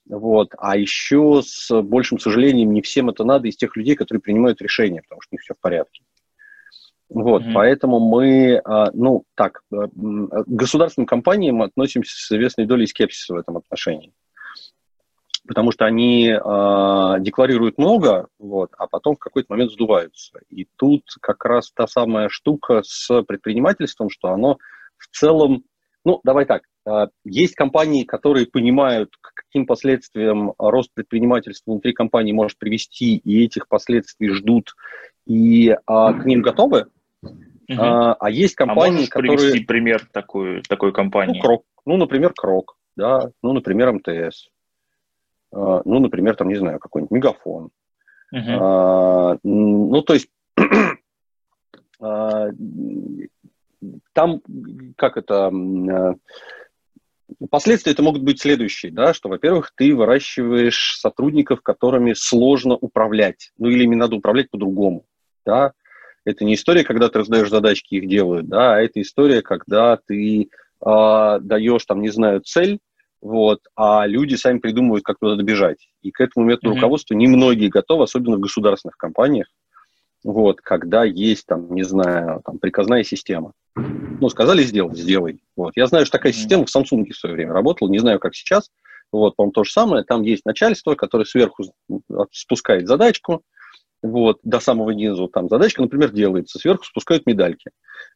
вот. 0.09 0.53
А 0.57 0.77
еще 0.77 1.43
с 1.45 1.83
большим 1.83 2.21
сожалением 2.21 2.73
не 2.73 2.81
всем 2.81 3.11
это 3.11 3.25
надо 3.25 3.49
из 3.49 3.57
тех 3.57 3.77
людей, 3.77 3.97
которые 3.97 4.21
принимают 4.21 4.63
решения, 4.63 5.03
потому 5.03 5.21
что 5.21 5.31
у 5.33 5.35
них 5.35 5.43
все 5.43 5.55
в 5.55 5.59
порядке. 5.59 6.04
Вот, 7.15 7.43
mm-hmm. 7.43 7.53
поэтому 7.55 8.01
мы, 8.01 8.61
а, 8.65 8.91
ну, 8.93 9.23
так, 9.37 9.61
э, 9.73 9.77
к 9.87 10.49
государственным 10.49 11.07
компаниям 11.07 11.63
относимся 11.63 12.17
с 12.17 12.33
известной 12.33 12.67
долей 12.67 12.89
скепсиса 12.89 13.35
в 13.35 13.37
этом 13.37 13.57
отношении. 13.57 14.13
Потому 15.47 15.71
что 15.71 15.85
они 15.85 16.27
э, 16.27 17.21
декларируют 17.21 17.79
много, 17.79 18.27
вот, 18.41 18.71
а 18.79 18.89
потом 18.89 19.15
в 19.15 19.21
какой-то 19.21 19.53
момент 19.53 19.71
сдуваются. 19.71 20.41
И 20.51 20.67
тут 20.77 21.05
как 21.21 21.45
раз 21.45 21.71
та 21.71 21.87
самая 21.87 22.29
штука 22.29 22.83
с 22.85 23.23
предпринимательством, 23.23 24.11
что 24.11 24.31
оно 24.31 24.59
в 24.97 25.07
целом, 25.17 25.63
ну, 26.05 26.21
давай 26.25 26.47
так, 26.47 26.63
э, 26.85 27.07
есть 27.25 27.55
компании, 27.55 28.03
которые 28.03 28.47
понимают, 28.47 29.11
к 29.21 29.35
каким 29.35 29.67
последствиям 29.67 30.53
рост 30.59 30.91
предпринимательства 30.93 31.71
внутри 31.71 31.93
компании 31.93 32.33
может 32.33 32.59
привести, 32.59 33.19
и 33.19 33.45
этих 33.45 33.69
последствий 33.69 34.31
ждут 34.31 34.75
и 35.27 35.75
а, 35.87 36.13
к 36.13 36.27
ним 36.27 36.43
готовы. 36.43 36.87
Угу. 37.69 37.81
А, 37.81 38.15
а 38.15 38.31
есть 38.31 38.55
а 38.55 38.67
компании, 38.67 39.07
а 39.07 39.09
которые... 39.09 39.37
привести 39.39 39.65
пример 39.65 40.07
такой, 40.13 40.63
такой 40.63 40.93
компании? 40.93 41.37
Ну, 41.37 41.43
Крок. 41.43 41.65
Ну, 41.87 41.97
например, 41.97 42.33
Крок, 42.35 42.77
да. 42.97 43.31
Ну, 43.43 43.53
например, 43.53 43.93
МТС. 43.93 44.49
А, 45.53 45.83
ну, 45.85 46.01
например, 46.01 46.37
там, 46.37 46.49
не 46.49 46.57
знаю, 46.57 46.79
какой-нибудь 46.79 47.11
Мегафон. 47.13 47.71
Угу. 48.33 48.51
А, 48.51 49.39
ну, 49.43 50.03
то 50.03 50.15
есть... 50.15 50.29
а, 52.01 52.49
там, 54.13 54.43
как 54.97 55.17
это... 55.17 55.47
А, 55.49 56.15
Последствия 57.51 57.93
это 57.93 58.03
могут 58.03 58.23
быть 58.23 58.41
следующие, 58.41 58.93
да, 58.93 59.15
что, 59.15 59.29
во-первых, 59.29 59.73
ты 59.75 59.95
выращиваешь 59.95 60.99
сотрудников, 60.99 61.63
которыми 61.63 62.13
сложно 62.13 62.75
управлять, 62.77 63.51
ну 63.59 63.69
или 63.71 63.85
им 63.85 63.93
надо 63.93 64.17
управлять 64.17 64.51
по-другому, 64.51 65.07
да, 65.45 65.73
это 66.25 66.45
не 66.45 66.55
история, 66.55 66.85
когда 66.85 67.09
ты 67.09 67.19
раздаешь 67.19 67.51
задачки, 67.51 67.95
их 67.95 68.09
делают, 68.09 68.49
да, 68.49 68.77
а 68.77 68.81
это 68.81 69.01
история, 69.01 69.43
когда 69.43 69.99
ты 70.07 70.43
э, 70.43 71.39
даешь, 71.41 71.85
там, 71.85 72.03
не 72.03 72.11
знаю, 72.11 72.41
цель, 72.41 72.79
вот, 73.21 73.61
а 73.75 74.07
люди 74.07 74.35
сами 74.35 74.59
придумывают, 74.59 75.05
как 75.05 75.19
туда 75.19 75.37
добежать. 75.37 75.89
И 76.03 76.11
к 76.11 76.21
этому 76.21 76.47
методу 76.47 76.71
mm-hmm. 76.71 76.75
руководства 76.75 77.15
немногие 77.15 77.71
готовы, 77.71 78.05
особенно 78.05 78.37
в 78.37 78.41
государственных 78.41 78.97
компаниях, 78.97 79.47
вот, 80.23 80.61
когда 80.61 81.05
есть, 81.05 81.47
там, 81.47 81.75
не 81.75 81.83
знаю, 81.85 82.43
там, 82.45 82.59
приказная 82.59 83.03
система. 83.03 83.53
Ну, 83.77 84.29
сказали 84.29 84.63
сделать, 84.63 84.97
сделай. 84.97 85.41
Вот. 85.57 85.73
Я 85.77 85.87
знаю, 85.87 86.07
что 86.07 86.19
такая 86.19 86.33
mm-hmm. 86.33 86.37
система 86.37 86.67
в 86.67 86.75
Samsung 86.75 87.11
в 87.11 87.17
свое 87.17 87.35
время 87.35 87.53
работала, 87.53 87.89
не 87.89 87.99
знаю, 87.99 88.19
как 88.19 88.35
сейчас. 88.35 88.71
Вот, 89.13 89.37
по-моему, 89.37 89.53
то 89.53 89.65
же 89.65 89.73
самое. 89.73 90.05
Там 90.05 90.23
есть 90.23 90.45
начальство, 90.45 90.95
которое 90.95 91.25
сверху 91.25 91.65
спускает 92.33 92.89
задачку, 92.89 93.43
вот, 94.05 94.39
до 94.43 94.61
самого 94.61 94.91
низу. 94.91 95.29
Там 95.29 95.49
задачка, 95.49 95.81
например, 95.81 96.13
делается, 96.13 96.59
сверху 96.59 96.85
спускают 96.85 97.25
медальки. 97.27 97.71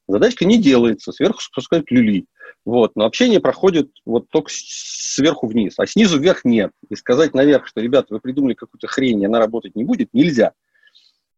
Задачка 0.07 0.45
не 0.45 0.61
делается, 0.61 1.13
сверху 1.13 1.41
спускают 1.41 1.91
люли. 1.91 2.27
Вот, 2.67 2.95
но 2.95 3.07
общение 3.07 3.41
проходит 3.41 3.91
вот 4.05 4.29
только 4.29 4.51
сверху 4.53 5.47
вниз, 5.47 5.75
а 5.79 5.87
снизу 5.87 6.21
вверх 6.21 6.45
нет. 6.45 6.73
И 6.91 6.95
сказать 6.95 7.33
наверх, 7.33 7.67
что, 7.67 7.81
ребята, 7.81 8.09
вы 8.11 8.21
придумали 8.21 8.53
какую-то 8.53 8.87
хрень, 8.87 9.23
и 9.23 9.27
она 9.27 9.39
работать 9.39 9.75
не 9.77 9.85
будет, 9.85 10.11
нельзя. 10.13 10.53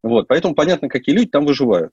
Вот, 0.02 0.26
поэтому 0.26 0.56
понятно, 0.56 0.88
какие 0.88 1.14
люди 1.14 1.28
там 1.28 1.46
выживают. 1.46 1.92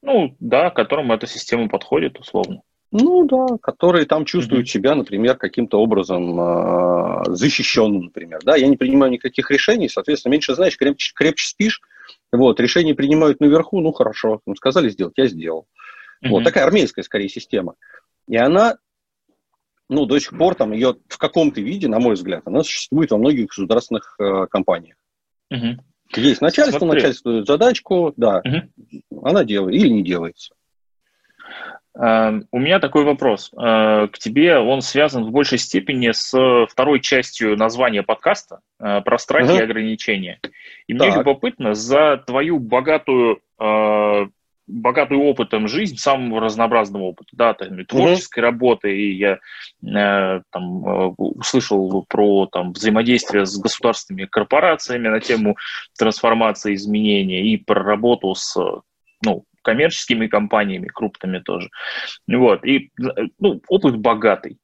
Ну, 0.00 0.34
да, 0.40 0.70
которым 0.70 1.12
эта 1.12 1.26
система 1.26 1.68
подходит, 1.68 2.18
условно. 2.18 2.62
Ну 2.92 3.26
да, 3.26 3.56
которые 3.62 4.04
там 4.04 4.24
чувствуют 4.24 4.66
mm-hmm. 4.66 4.70
себя, 4.70 4.94
например, 4.94 5.36
каким-то 5.36 5.80
образом 5.80 6.40
э, 6.40 7.22
защищенным, 7.28 8.04
например. 8.04 8.40
Да, 8.42 8.56
я 8.56 8.66
не 8.66 8.76
принимаю 8.76 9.12
никаких 9.12 9.50
решений, 9.50 9.88
соответственно, 9.88 10.32
меньше 10.32 10.54
знаешь, 10.54 10.76
крепче, 10.76 11.12
крепче 11.14 11.46
спишь. 11.46 11.80
Вот, 12.32 12.58
решения 12.58 12.94
принимают 12.94 13.40
наверху, 13.40 13.80
ну 13.80 13.92
хорошо, 13.92 14.40
ну, 14.44 14.56
сказали 14.56 14.88
сделать, 14.88 15.14
я 15.16 15.28
сделал. 15.28 15.66
Mm-hmm. 16.24 16.30
Вот 16.30 16.44
такая 16.44 16.64
армейская, 16.64 17.04
скорее, 17.04 17.28
система. 17.28 17.74
И 18.26 18.36
она, 18.36 18.78
ну, 19.88 20.04
до 20.06 20.18
сих 20.18 20.36
пор 20.36 20.56
там 20.56 20.72
ее 20.72 20.96
в 21.08 21.18
каком-то 21.18 21.60
виде, 21.60 21.86
на 21.86 22.00
мой 22.00 22.14
взгляд, 22.14 22.42
она 22.44 22.64
существует 22.64 23.12
во 23.12 23.18
многих 23.18 23.46
государственных 23.46 24.16
э, 24.18 24.46
компаниях. 24.48 24.96
Mm-hmm. 25.52 25.78
Есть 26.16 26.40
начальство, 26.40 26.78
Смотри. 26.78 27.02
начальство 27.02 27.32
дает 27.32 27.46
задачку, 27.46 28.12
да, 28.16 28.42
угу. 28.44 29.26
она 29.28 29.44
делает 29.44 29.76
или 29.76 29.88
не 29.88 30.02
делается. 30.02 30.54
Эм, 31.98 32.46
у 32.52 32.58
меня 32.58 32.78
такой 32.78 33.04
вопрос 33.04 33.50
э, 33.52 34.08
к 34.12 34.18
тебе. 34.18 34.58
Он 34.58 34.80
связан 34.80 35.24
в 35.24 35.32
большей 35.32 35.58
степени 35.58 36.12
с 36.12 36.66
второй 36.68 37.00
частью 37.00 37.56
названия 37.56 38.02
подкаста 38.02 38.60
э, 38.78 39.00
про 39.00 39.18
страхи 39.18 39.50
угу. 39.50 39.58
и 39.58 39.62
ограничения. 39.62 40.40
И 40.86 40.94
так. 40.94 41.08
мне 41.08 41.16
любопытно 41.18 41.74
за 41.74 42.22
твою 42.24 42.58
богатую 42.60 43.40
э, 43.58 44.26
богатый 44.70 45.18
опытом 45.18 45.68
жизнь, 45.68 45.96
самого 45.96 46.40
разнообразного 46.40 47.02
опыта, 47.02 47.30
да, 47.32 47.54
там, 47.54 47.80
и 47.80 47.84
творческой 47.84 48.38
mm 48.38 48.42
работы, 48.42 48.96
и 48.96 49.16
я 49.16 49.38
э, 49.82 50.42
там 50.50 50.86
э, 50.86 51.14
услышал 51.18 52.04
про 52.08 52.46
там 52.46 52.72
взаимодействие 52.72 53.46
с 53.46 53.58
государственными 53.58 54.26
корпорациями 54.26 55.08
на 55.08 55.20
тему 55.20 55.56
трансформации, 55.98 56.74
изменения, 56.74 57.42
и 57.42 57.56
про 57.56 57.82
работу 57.82 58.34
с, 58.34 58.56
ну, 59.24 59.44
коммерческими 59.62 60.26
компаниями, 60.26 60.86
крупными 60.86 61.38
тоже. 61.38 61.70
Вот, 62.28 62.64
и, 62.64 62.90
ну, 63.38 63.60
опыт 63.68 63.96
богатый. 63.96 64.58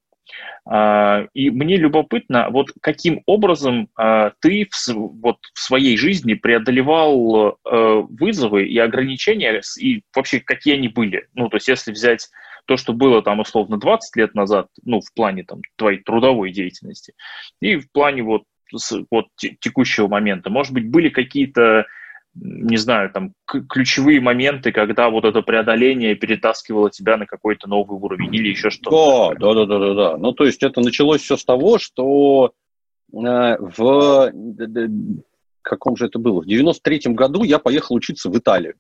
А, 0.68 1.26
и 1.32 1.50
мне 1.50 1.76
любопытно, 1.76 2.48
вот 2.50 2.68
каким 2.80 3.22
образом 3.26 3.88
а, 3.96 4.32
ты 4.40 4.68
в, 4.70 5.20
вот 5.22 5.36
в 5.54 5.60
своей 5.60 5.96
жизни 5.96 6.34
преодолевал 6.34 7.58
э, 7.64 8.02
вызовы 8.08 8.66
и 8.66 8.76
ограничения, 8.78 9.62
и 9.78 10.02
вообще 10.14 10.40
какие 10.40 10.74
они 10.74 10.88
были? 10.88 11.28
Ну, 11.34 11.48
то 11.48 11.56
есть 11.56 11.68
если 11.68 11.92
взять 11.92 12.28
то, 12.66 12.76
что 12.76 12.92
было 12.92 13.22
там 13.22 13.38
условно 13.40 13.78
20 13.78 14.16
лет 14.16 14.34
назад, 14.34 14.66
ну, 14.84 15.00
в 15.00 15.12
плане 15.14 15.44
там 15.44 15.60
твоей 15.76 16.02
трудовой 16.02 16.50
деятельности, 16.50 17.14
и 17.60 17.76
в 17.76 17.90
плане 17.92 18.24
вот, 18.24 18.42
вот 19.10 19.26
текущего 19.36 20.08
момента, 20.08 20.50
может 20.50 20.72
быть, 20.72 20.90
были 20.90 21.08
какие-то 21.08 21.86
не 22.38 22.76
знаю, 22.76 23.10
там, 23.10 23.32
ключевые 23.46 24.20
моменты, 24.20 24.72
когда 24.72 25.08
вот 25.08 25.24
это 25.24 25.42
преодоление 25.42 26.14
перетаскивало 26.14 26.90
тебя 26.90 27.16
на 27.16 27.26
какой-то 27.26 27.68
новый 27.68 27.98
уровень 27.98 28.34
или 28.34 28.48
еще 28.48 28.70
что-то? 28.70 29.34
Да, 29.38 29.54
да, 29.54 29.66
да, 29.66 29.78
да, 29.78 29.94
да. 29.94 30.16
Ну, 30.16 30.32
то 30.32 30.44
есть 30.44 30.62
это 30.62 30.80
началось 30.80 31.22
все 31.22 31.36
с 31.36 31.44
того, 31.44 31.78
что 31.78 32.52
э, 33.12 33.16
в 33.16 34.32
каком 35.62 35.96
же 35.96 36.06
это 36.06 36.18
было? 36.18 36.42
В 36.42 36.46
93-м 36.46 37.14
году 37.14 37.42
я 37.42 37.58
поехал 37.58 37.94
учиться 37.94 38.28
в 38.28 38.36
Италию. 38.36 38.74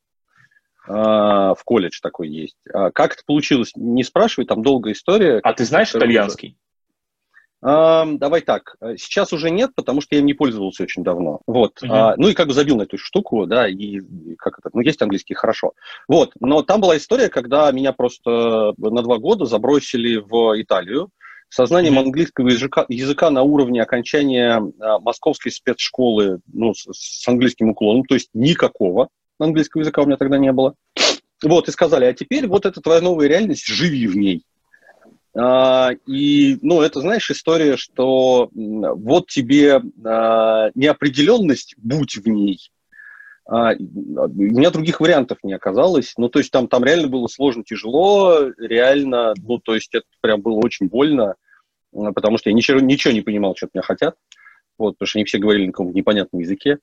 Э, 0.88 0.92
в 0.92 1.58
колледж 1.64 2.00
такой 2.02 2.28
есть. 2.28 2.56
А 2.72 2.90
как 2.90 3.14
это 3.14 3.22
получилось, 3.26 3.72
не 3.74 4.04
спрашивай, 4.04 4.46
там 4.46 4.62
долгая 4.62 4.92
история. 4.92 5.40
А 5.42 5.52
ты 5.54 5.64
знаешь 5.64 5.94
итальянский? 5.94 6.58
Давай 7.62 8.42
так, 8.42 8.76
э, 8.80 8.96
сейчас 8.98 9.32
уже 9.32 9.50
нет, 9.50 9.70
потому 9.74 10.00
что 10.00 10.14
я 10.14 10.20
им 10.20 10.26
не 10.26 10.34
пользовался 10.34 10.82
очень 10.82 11.02
давно. 11.02 11.40
Вот. 11.46 11.82
Uh-huh. 11.82 11.88
А, 11.90 12.14
ну 12.16 12.28
и 12.28 12.34
как 12.34 12.48
бы 12.48 12.52
забил 12.52 12.76
на 12.76 12.82
эту 12.82 12.98
штуку, 12.98 13.46
да, 13.46 13.66
и 13.66 14.00
как 14.36 14.58
это, 14.58 14.70
ну 14.72 14.80
есть 14.80 15.00
английский, 15.00 15.34
хорошо. 15.34 15.72
Вот, 16.06 16.32
но 16.38 16.62
там 16.62 16.80
была 16.80 16.96
история, 16.96 17.28
когда 17.28 17.72
меня 17.72 17.92
просто 17.92 18.74
на 18.76 19.02
два 19.02 19.18
года 19.18 19.46
забросили 19.46 20.16
в 20.16 20.60
Италию 20.60 21.08
со 21.48 21.66
знанием 21.66 21.98
uh-huh. 21.98 22.02
английского 22.02 22.48
языка, 22.48 22.84
языка 22.88 23.30
на 23.30 23.42
уровне 23.42 23.82
окончания 23.82 24.62
а, 24.78 24.98
московской 24.98 25.50
спецшколы, 25.50 26.40
ну, 26.52 26.74
с, 26.74 26.86
с 26.92 27.26
английским 27.26 27.70
уклоном, 27.70 28.04
то 28.04 28.14
есть 28.14 28.28
никакого 28.34 29.08
английского 29.38 29.80
языка 29.80 30.02
у 30.02 30.06
меня 30.06 30.16
тогда 30.16 30.38
не 30.38 30.52
было. 30.52 30.74
Вот, 31.42 31.68
и 31.68 31.72
сказали, 31.72 32.06
а 32.06 32.14
теперь 32.14 32.46
вот 32.46 32.66
это 32.66 32.80
твоя 32.80 33.00
новая 33.00 33.28
реальность, 33.28 33.66
живи 33.66 34.06
в 34.06 34.16
ней. 34.16 34.44
А, 35.38 35.90
и, 36.06 36.58
ну, 36.62 36.80
это, 36.80 37.00
знаешь, 37.00 37.30
история, 37.30 37.76
что 37.76 38.48
вот 38.52 39.26
тебе 39.26 39.82
а, 40.04 40.70
неопределенность, 40.74 41.74
будь 41.76 42.16
в 42.16 42.26
ней, 42.28 42.70
А, 43.48 43.72
у 43.74 44.28
меня 44.28 44.70
других 44.70 45.00
вариантов 45.00 45.38
не 45.42 45.52
оказалось. 45.52 46.14
Ну, 46.16 46.28
то 46.28 46.38
есть 46.38 46.50
там, 46.50 46.68
там 46.68 46.84
реально 46.84 47.08
было 47.08 47.26
сложно, 47.28 47.64
тяжело, 47.64 48.50
реально, 48.58 49.34
ну, 49.36 49.58
то 49.58 49.74
есть 49.74 49.94
это 49.94 50.06
прям 50.20 50.40
было 50.40 50.58
очень 50.64 50.88
больно, 50.88 51.34
потому 51.92 52.38
что 52.38 52.50
я 52.50 52.54
ничего, 52.54 52.80
ничего 52.80 53.12
не 53.12 53.22
понимал, 53.22 53.54
что 53.56 53.66
от 53.66 53.74
меня 53.74 53.82
хотят. 53.82 54.16
Вот, 54.78 54.92
потому 54.98 55.06
что 55.06 55.18
они 55.18 55.24
все 55.24 55.38
говорили 55.38 55.66
на 55.66 55.72
каком-то 55.72 55.96
непонятном 55.96 56.40
языке. 56.40 56.78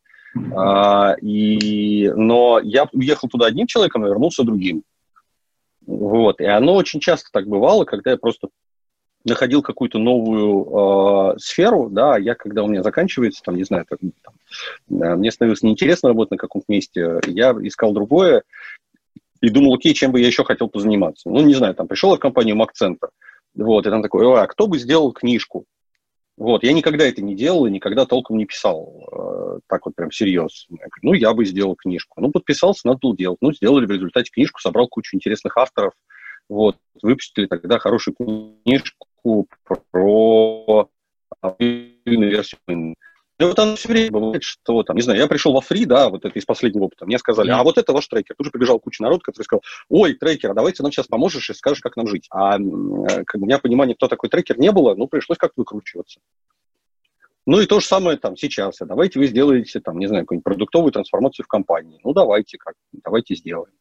А, 0.55 1.15
и, 1.21 2.09
но 2.15 2.59
я 2.63 2.87
уехал 2.91 3.29
туда 3.29 3.47
одним 3.47 3.67
человеком, 3.67 4.03
а 4.03 4.07
вернулся 4.07 4.43
другим. 4.43 4.83
Вот. 5.85 6.39
И 6.39 6.45
оно 6.45 6.75
очень 6.75 6.99
часто 6.99 7.29
так 7.31 7.47
бывало, 7.47 7.85
когда 7.85 8.11
я 8.11 8.17
просто 8.17 8.49
находил 9.25 9.61
какую-то 9.61 9.99
новую 9.99 11.35
э, 11.35 11.39
сферу, 11.39 11.89
да, 11.89 12.17
я, 12.17 12.35
когда 12.35 12.63
у 12.63 12.67
меня 12.67 12.83
заканчивается, 12.83 13.41
там, 13.43 13.55
не 13.55 13.63
знаю, 13.63 13.85
там, 13.87 14.11
там, 14.21 15.19
мне 15.19 15.31
становилось 15.31 15.63
неинтересно 15.63 16.09
работать 16.09 16.31
на 16.31 16.37
каком-то 16.37 16.65
месте, 16.67 17.21
я 17.27 17.51
искал 17.61 17.93
другое 17.93 18.43
и 19.41 19.49
думал, 19.49 19.75
окей, 19.75 19.93
чем 19.93 20.11
бы 20.11 20.19
я 20.19 20.27
еще 20.27 20.43
хотел 20.43 20.67
позаниматься. 20.67 21.29
Ну, 21.29 21.41
не 21.41 21.53
знаю, 21.53 21.73
там, 21.73 21.87
пришел 21.87 22.15
в 22.15 22.19
компанию 22.19 22.57
Мак-центр, 22.57 23.09
вот, 23.55 23.87
и 23.87 23.89
там 23.89 24.01
такой, 24.01 24.25
а 24.41 24.45
кто 24.47 24.67
бы 24.67 24.77
сделал 24.77 25.13
книжку? 25.13 25.65
Вот, 26.35 26.63
я 26.63 26.73
никогда 26.73 27.05
это 27.05 27.21
не 27.21 27.35
делал 27.35 27.67
и 27.67 27.71
никогда 27.71 28.05
толком 28.05 28.37
не 28.37 28.45
писал 28.45 29.07
э, 29.11 29.59
так 29.67 29.85
вот 29.85 29.95
прям 29.95 30.11
серьезно. 30.11 30.77
Ну, 31.03 31.13
я 31.13 31.33
бы 31.33 31.45
сделал 31.45 31.75
книжку. 31.75 32.19
Ну, 32.21 32.31
подписался, 32.31 32.87
надо 32.87 32.99
было 33.03 33.15
делать. 33.15 33.37
Ну, 33.41 33.53
сделали 33.53 33.85
в 33.85 33.91
результате 33.91 34.31
книжку, 34.31 34.59
собрал 34.59 34.87
кучу 34.87 35.15
интересных 35.15 35.55
авторов, 35.57 35.93
вот, 36.49 36.77
выпустили 37.01 37.45
тогда 37.45 37.77
хорошую 37.77 38.15
книжку 38.15 39.47
про 39.81 40.89
версию 41.59 42.59
ну, 43.39 43.47
вот 43.47 43.59
оно 43.59 43.75
все 43.75 43.87
время 43.89 44.11
бывает, 44.11 44.43
что 44.43 44.83
там, 44.83 44.95
не 44.95 45.01
знаю, 45.01 45.19
я 45.19 45.27
пришел 45.27 45.53
во 45.53 45.61
фри, 45.61 45.85
да, 45.85 46.09
вот 46.09 46.23
это 46.23 46.37
из 46.37 46.45
последнего 46.45 46.83
опыта, 46.85 47.05
мне 47.05 47.17
сказали, 47.17 47.49
а 47.49 47.63
вот 47.63 47.77
это 47.77 47.91
ваш 47.91 48.07
трекер. 48.07 48.35
Тут 48.37 48.45
же 48.45 48.51
прибежал 48.51 48.79
куча 48.79 49.01
народ, 49.01 49.23
который 49.23 49.43
сказал, 49.45 49.63
ой, 49.89 50.13
трекер, 50.13 50.51
а 50.51 50.53
давайте 50.53 50.83
нам 50.83 50.91
сейчас 50.91 51.07
поможешь 51.07 51.49
и 51.49 51.53
скажешь, 51.53 51.81
как 51.81 51.97
нам 51.97 52.07
жить. 52.07 52.27
А 52.29 52.51
как 52.51 53.39
бы, 53.39 53.43
у 53.43 53.45
меня 53.45 53.57
понимания, 53.57 53.95
кто 53.95 54.07
такой 54.07 54.29
трекер, 54.29 54.59
не 54.59 54.71
было, 54.71 54.95
ну, 54.95 55.07
пришлось 55.07 55.37
как-то 55.37 55.61
выкручиваться. 55.61 56.19
Ну 57.45 57.59
и 57.59 57.65
то 57.65 57.79
же 57.79 57.85
самое 57.85 58.17
там 58.17 58.37
сейчас. 58.37 58.81
А 58.81 58.85
давайте 58.85 59.19
вы 59.19 59.27
сделаете, 59.27 59.79
там, 59.81 59.99
не 59.99 60.07
знаю, 60.07 60.23
какую-нибудь 60.23 60.45
продуктовую 60.45 60.91
трансформацию 60.91 61.43
в 61.43 61.47
компании. 61.47 61.99
Ну, 62.03 62.13
давайте, 62.13 62.57
как, 62.57 62.75
давайте 63.03 63.35
сделаем. 63.35 63.73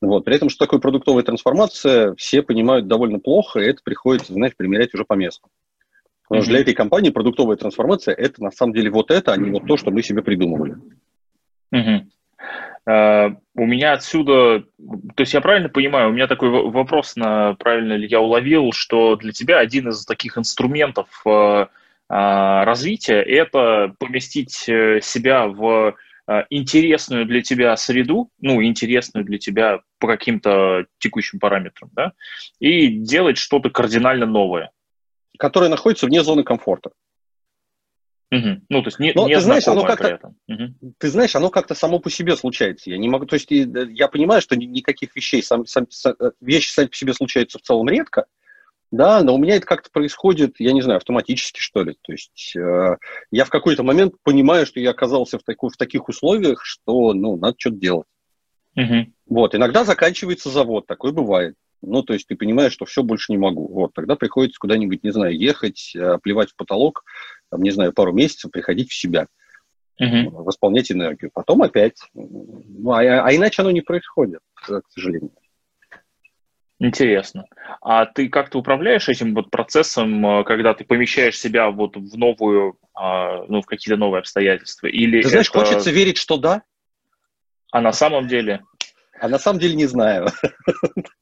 Вот. 0.00 0.24
При 0.24 0.36
этом, 0.36 0.48
что 0.48 0.64
такое 0.64 0.80
продуктовая 0.80 1.24
трансформация, 1.24 2.14
все 2.16 2.42
понимают 2.42 2.86
довольно 2.86 3.18
плохо, 3.18 3.60
и 3.60 3.66
это 3.66 3.80
приходится, 3.82 4.32
знаешь, 4.32 4.56
примерять 4.56 4.94
уже 4.94 5.04
по 5.04 5.14
месту. 5.14 5.48
Потому 6.32 6.42
что 6.44 6.50
для 6.52 6.60
этой 6.60 6.74
компании 6.74 7.10
продуктовая 7.10 7.56
трансформация– 7.56 8.14
это 8.18 8.42
на 8.42 8.50
самом 8.50 8.72
деле 8.72 8.90
вот 8.90 9.10
это, 9.10 9.32
а 9.32 9.36
не 9.36 9.50
вот 9.50 9.66
то, 9.66 9.76
что 9.76 9.90
мы 9.90 10.02
себе 10.02 10.22
придумывали. 10.22 10.76
Uh, 12.84 13.36
у 13.54 13.64
меня 13.64 13.92
отсюда, 13.92 14.64
то 15.14 15.20
есть 15.20 15.32
я 15.34 15.40
правильно 15.40 15.68
понимаю, 15.68 16.08
у 16.08 16.12
меня 16.12 16.26
такой 16.26 16.48
вопрос, 16.48 17.14
на 17.14 17.54
правильно 17.54 17.92
ли 17.92 18.08
я 18.08 18.20
уловил, 18.20 18.72
что 18.72 19.14
для 19.14 19.30
тебя 19.30 19.60
один 19.60 19.90
из 19.90 20.04
таких 20.04 20.36
инструментов 20.36 21.06
uh, 21.24 21.68
uh, 22.10 22.64
развития– 22.64 23.22
это 23.22 23.94
поместить 24.00 24.68
э, 24.68 25.00
себя 25.00 25.46
в 25.46 25.94
Э, 26.28 26.44
интересную 26.50 27.26
для 27.26 27.42
тебя 27.42 27.76
среду, 27.76 28.30
ну, 28.40 28.62
интересную 28.62 29.24
для 29.24 29.38
тебя 29.38 29.80
по 29.98 30.06
каким-то 30.06 30.86
текущим 30.98 31.40
параметрам, 31.40 31.90
да, 31.92 32.12
и 32.60 32.88
делать 32.88 33.38
что-то 33.38 33.70
кардинально 33.70 34.24
новое. 34.24 34.70
Которое 35.38 35.68
находится 35.68 36.06
вне 36.06 36.22
зоны 36.22 36.42
комфорта. 36.44 36.90
Угу. 38.32 38.62
Ну, 38.70 38.82
то 38.82 38.88
есть 38.88 38.98
не, 38.98 39.12
Но, 39.14 39.28
не 39.28 39.34
ты 39.34 39.40
знаешь, 39.42 39.68
оно 39.68 39.84
как-то, 39.84 40.34
угу. 40.48 40.94
Ты 40.96 41.10
знаешь, 41.10 41.36
оно 41.36 41.50
как-то 41.50 41.74
само 41.74 41.98
по 41.98 42.10
себе 42.10 42.34
случается. 42.34 42.88
Я 42.88 42.96
не 42.96 43.08
могу, 43.08 43.26
то 43.26 43.34
есть 43.34 43.48
я 43.50 44.08
понимаю, 44.08 44.40
что 44.40 44.56
никаких 44.56 45.14
вещей, 45.14 45.42
сам, 45.42 45.66
сам, 45.66 45.86
сам, 45.90 46.14
э, 46.18 46.30
вещи 46.40 46.70
сами 46.70 46.86
по 46.86 46.96
себе 46.96 47.12
случаются 47.12 47.58
в 47.58 47.62
целом 47.62 47.90
редко, 47.90 48.24
да, 48.90 49.22
но 49.22 49.34
у 49.34 49.38
меня 49.38 49.56
это 49.56 49.66
как-то 49.66 49.90
происходит, 49.90 50.56
я 50.60 50.72
не 50.72 50.80
знаю, 50.80 50.96
автоматически, 50.96 51.60
что 51.60 51.82
ли. 51.82 51.96
То 52.00 52.12
есть 52.12 52.56
э, 52.56 52.96
я 53.30 53.44
в 53.44 53.50
какой-то 53.50 53.82
момент 53.82 54.14
понимаю, 54.22 54.64
что 54.64 54.80
я 54.80 54.90
оказался 54.90 55.38
в, 55.38 55.42
такой, 55.42 55.68
в 55.68 55.76
таких 55.76 56.08
условиях, 56.08 56.64
что, 56.64 57.12
ну, 57.12 57.36
надо 57.36 57.56
что-то 57.58 57.76
делать. 57.76 58.08
Угу. 58.76 59.12
Вот, 59.26 59.54
иногда 59.54 59.84
заканчивается 59.84 60.48
завод, 60.48 60.86
такое 60.86 61.12
бывает. 61.12 61.54
Ну, 61.82 62.02
то 62.02 62.12
есть 62.12 62.26
ты 62.28 62.36
понимаешь, 62.36 62.72
что 62.72 62.84
все, 62.84 63.02
больше 63.02 63.32
не 63.32 63.38
могу. 63.38 63.66
Вот, 63.68 63.92
тогда 63.94 64.16
приходится 64.16 64.58
куда-нибудь, 64.58 65.02
не 65.02 65.10
знаю, 65.10 65.36
ехать, 65.36 65.92
э, 65.94 66.18
плевать 66.22 66.50
в 66.50 66.56
потолок, 66.56 67.04
там, 67.50 67.62
не 67.62 67.70
знаю, 67.70 67.92
пару 67.92 68.12
месяцев, 68.12 68.50
приходить 68.50 68.90
в 68.90 68.94
себя, 68.94 69.26
угу. 69.98 70.44
восполнять 70.44 70.90
энергию. 70.92 71.30
Потом 71.34 71.62
опять. 71.62 71.98
Ну, 72.14 72.92
а, 72.92 73.00
а 73.00 73.34
иначе 73.34 73.62
оно 73.62 73.72
не 73.72 73.80
происходит, 73.80 74.40
к 74.54 74.82
сожалению. 74.88 75.32
Интересно. 76.78 77.46
А 77.80 78.06
ты 78.06 78.28
как-то 78.28 78.58
управляешь 78.58 79.08
этим 79.08 79.34
вот 79.34 79.50
процессом, 79.50 80.26
э, 80.26 80.44
когда 80.44 80.74
ты 80.74 80.84
помещаешь 80.84 81.38
себя 81.38 81.70
вот 81.70 81.96
в 81.96 82.18
новую, 82.18 82.76
а, 82.94 83.44
ну, 83.46 83.62
в 83.62 83.66
какие-то 83.66 83.96
новые 83.96 84.20
обстоятельства? 84.20 84.88
Или 84.88 85.22
ты 85.22 85.28
знаешь, 85.28 85.48
это... 85.48 85.60
хочется 85.60 85.90
верить, 85.92 86.16
что 86.16 86.38
да. 86.38 86.62
А 87.70 87.80
на 87.80 87.92
самом 87.92 88.26
деле? 88.26 88.62
А 89.20 89.28
на 89.28 89.38
самом 89.38 89.60
деле 89.60 89.76
не 89.76 89.86
знаю. 89.86 90.26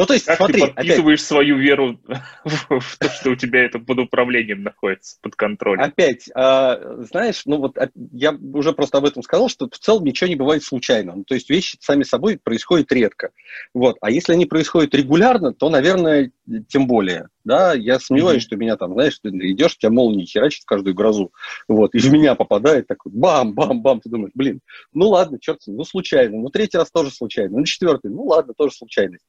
Ну, 0.00 0.06
то 0.06 0.14
есть, 0.14 0.24
как 0.24 0.38
смотри, 0.38 0.62
ты 0.62 0.66
подписываешь 0.68 1.18
опять... 1.18 1.28
свою 1.28 1.58
веру 1.58 2.00
в, 2.44 2.96
то, 2.98 3.08
что 3.10 3.30
у 3.32 3.36
тебя 3.36 3.66
это 3.66 3.78
под 3.78 3.98
управлением 3.98 4.62
находится, 4.62 5.18
под 5.20 5.36
контролем? 5.36 5.82
Опять, 5.82 6.26
э, 6.34 7.04
знаешь, 7.10 7.42
ну 7.44 7.58
вот 7.58 7.76
я 8.12 8.32
уже 8.32 8.72
просто 8.72 8.96
об 8.96 9.04
этом 9.04 9.22
сказал, 9.22 9.50
что 9.50 9.68
в 9.68 9.78
целом 9.78 10.04
ничего 10.04 10.28
не 10.28 10.36
бывает 10.36 10.64
случайно. 10.64 11.16
Ну, 11.16 11.24
то 11.24 11.34
есть 11.34 11.50
вещи 11.50 11.76
сами 11.80 12.04
собой 12.04 12.38
происходят 12.42 12.90
редко. 12.92 13.32
Вот. 13.74 13.98
А 14.00 14.10
если 14.10 14.32
они 14.32 14.46
происходят 14.46 14.94
регулярно, 14.94 15.52
то, 15.52 15.68
наверное, 15.68 16.32
тем 16.68 16.86
более. 16.86 17.28
Да, 17.44 17.72
я 17.74 17.98
сомневаюсь, 17.98 18.42
mm-hmm. 18.42 18.46
что 18.46 18.56
меня 18.56 18.76
там, 18.76 18.92
знаешь, 18.92 19.18
ты 19.18 19.28
идешь, 19.28 19.76
тебя 19.76 19.90
молнии 19.90 20.24
херачит 20.24 20.62
в 20.62 20.66
каждую 20.66 20.94
грозу. 20.94 21.32
Вот, 21.68 21.94
из 21.94 22.06
меня 22.08 22.34
попадает 22.34 22.86
такой 22.86 23.12
бам-бам-бам. 23.12 24.00
Ты 24.00 24.10
думаешь, 24.10 24.32
блин, 24.34 24.60
ну 24.92 25.08
ладно, 25.08 25.38
черт, 25.40 25.60
ну 25.66 25.84
случайно. 25.84 26.36
Ну 26.36 26.48
третий 26.48 26.76
раз 26.76 26.90
тоже 26.90 27.10
случайно. 27.10 27.58
Ну 27.58 27.64
четвертый, 27.64 28.10
ну 28.10 28.24
ладно, 28.24 28.52
тоже 28.54 28.74
случайность. 28.74 29.24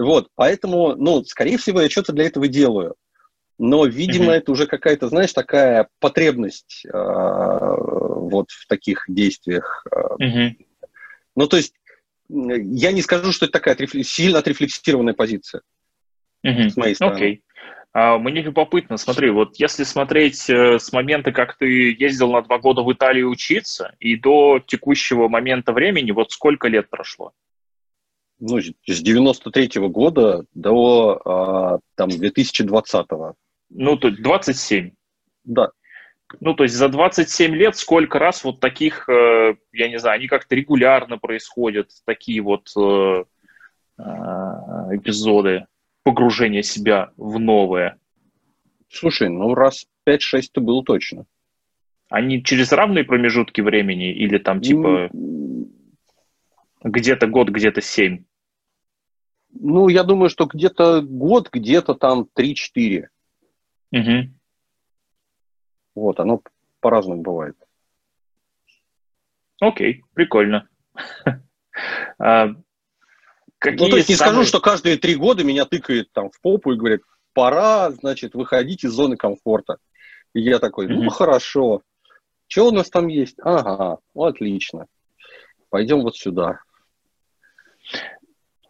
Вот, 0.00 0.28
поэтому, 0.34 0.96
ну, 0.96 1.22
скорее 1.24 1.58
всего, 1.58 1.82
я 1.82 1.90
что-то 1.90 2.12
для 2.12 2.24
этого 2.24 2.48
делаю. 2.48 2.94
Но, 3.58 3.84
видимо, 3.84 4.32
mm-hmm. 4.32 4.38
это 4.38 4.52
уже 4.52 4.66
какая-то, 4.66 5.08
знаешь, 5.08 5.34
такая 5.34 5.88
потребность 5.98 6.86
э, 6.86 6.90
вот 6.90 8.50
в 8.50 8.66
таких 8.66 9.04
действиях. 9.06 9.86
Mm-hmm. 10.18 10.56
Ну, 11.36 11.46
то 11.46 11.58
есть, 11.58 11.74
я 12.30 12.92
не 12.92 13.02
скажу, 13.02 13.32
что 13.32 13.44
это 13.44 13.52
такая 13.52 13.76
сильно 14.02 14.38
отрефлексированная 14.38 15.12
позиция 15.12 15.60
mm-hmm. 16.46 16.70
с 16.70 16.76
моей 16.78 16.94
стороны. 16.94 17.16
Окей. 17.16 17.42
А, 17.92 18.16
мне 18.16 18.40
любопытно, 18.40 18.96
смотри, 18.96 19.28
вот 19.28 19.56
если 19.56 19.82
смотреть 19.82 20.48
э, 20.48 20.78
с 20.78 20.92
момента, 20.92 21.32
как 21.32 21.58
ты 21.58 21.94
ездил 21.98 22.30
на 22.32 22.40
два 22.40 22.58
года 22.58 22.80
в 22.82 22.90
Италию 22.90 23.28
учиться, 23.28 23.94
и 23.98 24.16
до 24.16 24.60
текущего 24.64 25.28
момента 25.28 25.74
времени, 25.74 26.12
вот 26.12 26.32
сколько 26.32 26.68
лет 26.68 26.88
прошло? 26.88 27.32
Ну, 28.40 28.58
с 28.60 29.00
93 29.02 29.66
-го 29.80 29.88
года 29.88 30.44
до 30.54 31.20
а, 31.24 31.78
там 31.94 32.08
2020 32.08 33.06
-го. 33.12 33.34
Ну, 33.70 33.96
то 33.96 34.08
есть 34.08 34.22
27. 34.22 34.90
Да. 35.44 35.70
Ну, 36.40 36.54
то 36.54 36.62
есть 36.62 36.76
за 36.76 36.88
27 36.88 37.54
лет 37.54 37.76
сколько 37.76 38.18
раз 38.18 38.44
вот 38.44 38.60
таких, 38.60 39.08
э, 39.08 39.56
я 39.72 39.88
не 39.88 39.98
знаю, 39.98 40.16
они 40.16 40.28
как-то 40.28 40.54
регулярно 40.54 41.18
происходят, 41.18 41.90
такие 42.04 42.40
вот 42.40 42.70
э, 42.76 43.24
э, 43.98 44.02
эпизоды 44.92 45.66
погружения 46.04 46.62
себя 46.62 47.10
в 47.16 47.40
новое? 47.40 47.98
Слушай, 48.88 49.28
ну 49.28 49.54
раз 49.54 49.86
5-6-то 50.08 50.60
было 50.60 50.84
точно. 50.84 51.26
Они 52.08 52.42
через 52.42 52.72
равные 52.72 53.04
промежутки 53.04 53.60
времени 53.60 54.12
или 54.12 54.38
там 54.38 54.60
типа 54.60 55.10
где-то 56.82 57.26
год, 57.26 57.48
где-то 57.48 57.80
семь? 57.80 58.24
Ну, 59.52 59.88
я 59.88 60.04
думаю, 60.04 60.30
что 60.30 60.46
где-то 60.46 61.02
год, 61.02 61.50
где-то 61.50 61.94
там 61.94 62.28
3-4. 62.38 63.06
Угу. 63.92 64.30
Вот, 65.94 66.20
оно 66.20 66.42
по-разному 66.80 67.22
бывает. 67.22 67.56
Окей, 69.60 70.04
прикольно. 70.14 70.68
а, 72.18 72.48
какие 73.58 73.84
ну, 73.84 73.90
то 73.90 73.96
есть 73.96 74.08
не 74.08 74.14
самые... 74.14 74.34
скажу, 74.34 74.48
что 74.48 74.60
каждые 74.60 74.96
три 74.96 75.16
года 75.16 75.44
меня 75.44 75.64
тыкает 75.66 76.12
там 76.12 76.30
в 76.30 76.40
попу 76.40 76.72
и 76.72 76.76
говорит, 76.76 77.02
пора, 77.34 77.90
значит, 77.90 78.34
выходить 78.34 78.84
из 78.84 78.92
зоны 78.92 79.16
комфорта. 79.16 79.76
И 80.32 80.40
я 80.40 80.58
такой, 80.58 80.88
ну, 80.88 81.04
mm 81.04 81.10
хорошо. 81.10 81.82
Что 82.46 82.68
у 82.68 82.72
нас 82.72 82.88
там 82.88 83.08
есть? 83.08 83.36
Ага, 83.42 83.98
ну, 84.14 84.24
отлично. 84.24 84.86
Пойдем 85.68 86.00
вот 86.02 86.16
сюда. 86.16 86.60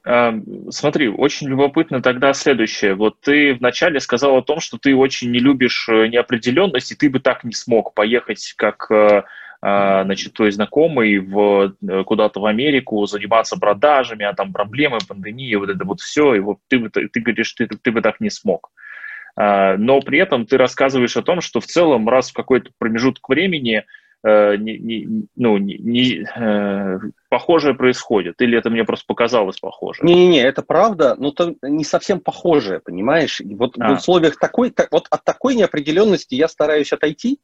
Смотри, 0.02 1.08
очень 1.08 1.48
любопытно 1.48 2.00
тогда 2.00 2.32
следующее. 2.32 2.94
Вот 2.94 3.20
ты 3.20 3.54
вначале 3.54 4.00
сказал 4.00 4.36
о 4.36 4.42
том, 4.42 4.60
что 4.60 4.78
ты 4.78 4.94
очень 4.94 5.30
не 5.30 5.40
любишь 5.40 5.88
э, 5.90 6.06
неопределенность, 6.06 6.92
и 6.92 6.94
ты 6.94 7.10
бы 7.10 7.20
так 7.20 7.44
не 7.44 7.52
смог 7.52 7.92
поехать 7.92 8.54
как 8.56 8.90
э, 8.90 9.24
а, 9.60 10.04
значит, 10.04 10.32
твой 10.32 10.52
знакомый 10.52 11.18
в, 11.18 11.74
э, 11.86 12.04
куда-то 12.04 12.40
в 12.40 12.46
Америку 12.46 13.04
заниматься 13.04 13.58
продажами, 13.58 14.24
а 14.24 14.32
там 14.32 14.54
проблемы, 14.54 14.98
пандемия, 15.06 15.58
вот 15.58 15.68
это 15.68 15.84
вот 15.84 16.00
все, 16.00 16.34
и 16.34 16.40
вот 16.40 16.60
ты, 16.68 16.88
ты, 16.88 17.08
ты 17.08 17.20
говоришь, 17.20 17.52
ты, 17.52 17.66
ты 17.66 17.92
бы 17.92 18.00
так 18.00 18.20
не 18.20 18.30
смог. 18.30 18.70
Но 19.36 20.00
при 20.00 20.18
этом 20.18 20.44
ты 20.44 20.58
рассказываешь 20.58 21.16
о 21.16 21.22
том, 21.22 21.40
что 21.40 21.60
в 21.60 21.66
целом 21.66 22.08
раз 22.08 22.30
в 22.30 22.34
какой-то 22.34 22.72
промежуток 22.78 23.26
времени 23.28 23.84
э, 24.24 24.56
не, 24.56 24.78
не, 24.78 25.26
ну, 25.36 25.56
не, 25.56 25.78
не, 25.78 26.26
э, 26.36 26.98
похожее 27.30 27.74
происходит, 27.74 28.42
или 28.42 28.58
это 28.58 28.68
мне 28.68 28.84
просто 28.84 29.06
показалось 29.06 29.58
похоже? 29.58 30.02
Не-не-не, 30.02 30.42
это 30.42 30.62
правда, 30.62 31.14
но 31.16 31.30
это 31.30 31.54
не 31.62 31.84
совсем 31.84 32.20
похожее, 32.20 32.80
понимаешь? 32.80 33.40
Вот 33.56 33.76
а. 33.78 33.90
в 33.94 33.98
условиях 33.98 34.36
такой, 34.36 34.70
так, 34.70 34.88
вот 34.90 35.06
от 35.08 35.24
такой 35.24 35.54
неопределенности 35.54 36.34
я 36.34 36.48
стараюсь 36.48 36.92
отойти, 36.92 37.40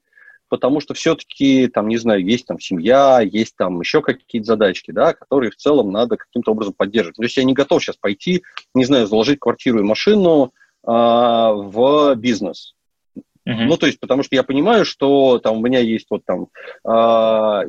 потому 0.48 0.80
что 0.80 0.94
все-таки, 0.94 1.68
там, 1.68 1.88
не 1.88 1.96
знаю, 1.96 2.24
есть 2.24 2.46
там 2.46 2.60
семья, 2.60 3.20
есть 3.20 3.56
там 3.56 3.80
еще 3.80 4.02
какие-то 4.02 4.46
задачки, 4.46 4.90
да, 4.90 5.14
которые 5.14 5.50
в 5.50 5.56
целом 5.56 5.90
надо 5.90 6.16
каким-то 6.16 6.52
образом 6.52 6.74
поддерживать. 6.74 7.16
То 7.16 7.22
есть 7.22 7.36
я 7.36 7.44
не 7.44 7.54
готов 7.54 7.82
сейчас 7.82 7.96
пойти, 7.96 8.42
не 8.74 8.84
знаю, 8.84 9.06
заложить 9.06 9.38
квартиру 9.38 9.80
и 9.80 9.84
машину 9.84 10.52
э, 10.86 10.90
в 10.90 12.14
бизнес. 12.16 12.75
Uh-huh. 13.46 13.66
Ну, 13.66 13.76
то 13.76 13.86
есть, 13.86 14.00
потому 14.00 14.24
что 14.24 14.34
я 14.34 14.42
понимаю, 14.42 14.84
что 14.84 15.38
там 15.38 15.58
у 15.58 15.60
меня 15.60 15.78
есть 15.78 16.06
вот 16.10 16.24
там 16.24 16.48
э, 16.84 17.68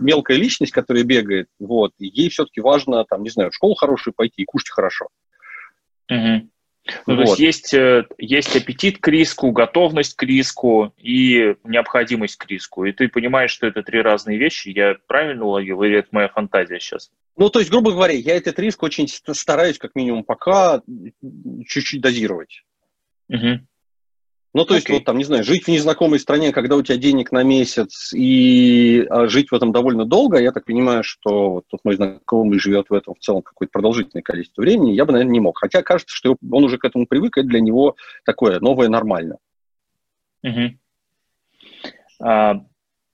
мелкая 0.00 0.36
личность, 0.36 0.72
которая 0.72 1.02
бегает, 1.02 1.48
вот, 1.58 1.92
ей 1.98 2.28
все-таки 2.28 2.60
важно, 2.60 3.04
там, 3.04 3.22
не 3.24 3.30
знаю, 3.30 3.50
в 3.50 3.54
школу 3.54 3.74
хорошую 3.74 4.14
пойти 4.14 4.42
и 4.42 4.44
кушать 4.44 4.70
хорошо. 4.70 5.08
Uh-huh. 6.10 6.46
Ну, 7.06 7.16
вот. 7.16 7.16
То 7.16 7.22
есть 7.22 7.38
есть, 7.40 7.74
э, 7.74 8.04
есть 8.18 8.54
аппетит 8.54 8.98
к 8.98 9.08
риску, 9.08 9.50
готовность 9.50 10.14
к 10.14 10.22
риску 10.22 10.94
и 10.96 11.56
необходимость 11.64 12.36
к 12.36 12.46
риску. 12.46 12.84
И 12.84 12.92
ты 12.92 13.08
понимаешь, 13.08 13.50
что 13.50 13.66
это 13.66 13.82
три 13.82 14.00
разные 14.00 14.38
вещи. 14.38 14.68
Я 14.68 14.94
правильно 15.08 15.44
уловил, 15.44 15.82
или 15.82 15.98
это 15.98 16.08
моя 16.12 16.28
фантазия 16.28 16.78
сейчас? 16.78 17.10
Ну, 17.36 17.50
то 17.50 17.58
есть, 17.58 17.70
грубо 17.70 17.90
говоря, 17.90 18.14
я 18.14 18.36
этот 18.36 18.58
риск 18.58 18.82
очень 18.82 19.08
стараюсь, 19.08 19.78
как 19.78 19.94
минимум, 19.94 20.24
пока 20.24 20.82
чуть-чуть 21.66 22.00
дозировать. 22.00 22.62
Угу. 23.28 23.66
Ну, 24.56 24.64
то 24.64 24.74
есть, 24.74 24.88
okay. 24.88 24.94
вот 24.94 25.04
там, 25.04 25.18
не 25.18 25.24
знаю, 25.24 25.44
жить 25.44 25.64
в 25.64 25.68
незнакомой 25.68 26.18
стране, 26.18 26.50
когда 26.50 26.76
у 26.76 26.82
тебя 26.82 26.96
денег 26.96 27.30
на 27.30 27.42
месяц, 27.42 28.14
и 28.14 29.04
а, 29.10 29.26
жить 29.26 29.50
в 29.50 29.54
этом 29.54 29.70
довольно 29.70 30.06
долго, 30.06 30.38
я 30.38 30.50
так 30.50 30.64
понимаю, 30.64 31.02
что 31.04 31.50
вот 31.50 31.64
тут 31.68 31.80
мой 31.84 31.96
знакомый 31.96 32.58
живет 32.58 32.88
в 32.88 32.94
этом 32.94 33.12
в 33.12 33.18
целом 33.18 33.42
какое-то 33.42 33.70
продолжительное 33.70 34.22
количество 34.22 34.62
времени, 34.62 34.92
я 34.92 35.04
бы, 35.04 35.12
наверное, 35.12 35.34
не 35.34 35.40
мог. 35.40 35.58
Хотя 35.58 35.82
кажется, 35.82 36.16
что 36.16 36.38
он 36.50 36.64
уже 36.64 36.78
к 36.78 36.86
этому 36.86 37.06
привык, 37.06 37.36
и 37.36 37.42
для 37.42 37.60
него 37.60 37.96
такое 38.24 38.58
новое 38.58 38.88
нормально. 38.88 39.36
А, 42.18 42.54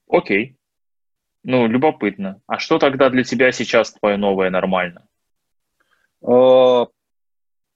окей. 0.09 0.57
Ну, 1.43 1.67
любопытно. 1.67 2.41
А 2.47 2.61
что 2.61 2.79
тогда 2.79 3.11
для 3.11 3.25
тебя 3.25 3.51
сейчас 3.51 3.95
твое 3.95 4.17
новое 4.17 4.51
нормально? 4.51 5.09
А, 6.25 6.87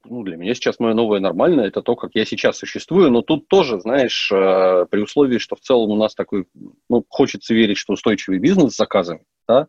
ну, 0.08 0.22
для 0.22 0.36
меня 0.36 0.54
сейчас 0.54 0.78
мое 0.78 0.94
новое 0.94 1.20
нормальное, 1.20 1.66
это 1.66 1.82
то, 1.82 1.96
как 1.96 2.12
я 2.14 2.24
сейчас 2.24 2.58
существую, 2.58 3.10
но 3.10 3.22
тут 3.22 3.48
тоже, 3.48 3.80
знаешь, 3.80 4.30
э, 4.32 4.86
при 4.90 5.00
условии, 5.00 5.38
что 5.38 5.56
в 5.56 5.60
целом 5.60 5.90
у 5.90 5.96
нас 5.96 6.14
такой, 6.14 6.46
ну, 6.88 7.04
хочется 7.08 7.54
верить, 7.54 7.78
что 7.78 7.92
устойчивый 7.92 8.38
бизнес 8.38 8.72
с 8.72 8.76
заказами, 8.76 9.24
да, 9.46 9.68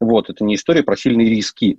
вот, 0.00 0.30
это 0.30 0.44
не 0.44 0.54
история 0.54 0.82
про 0.82 0.96
сильные 0.96 1.28
риски, 1.28 1.78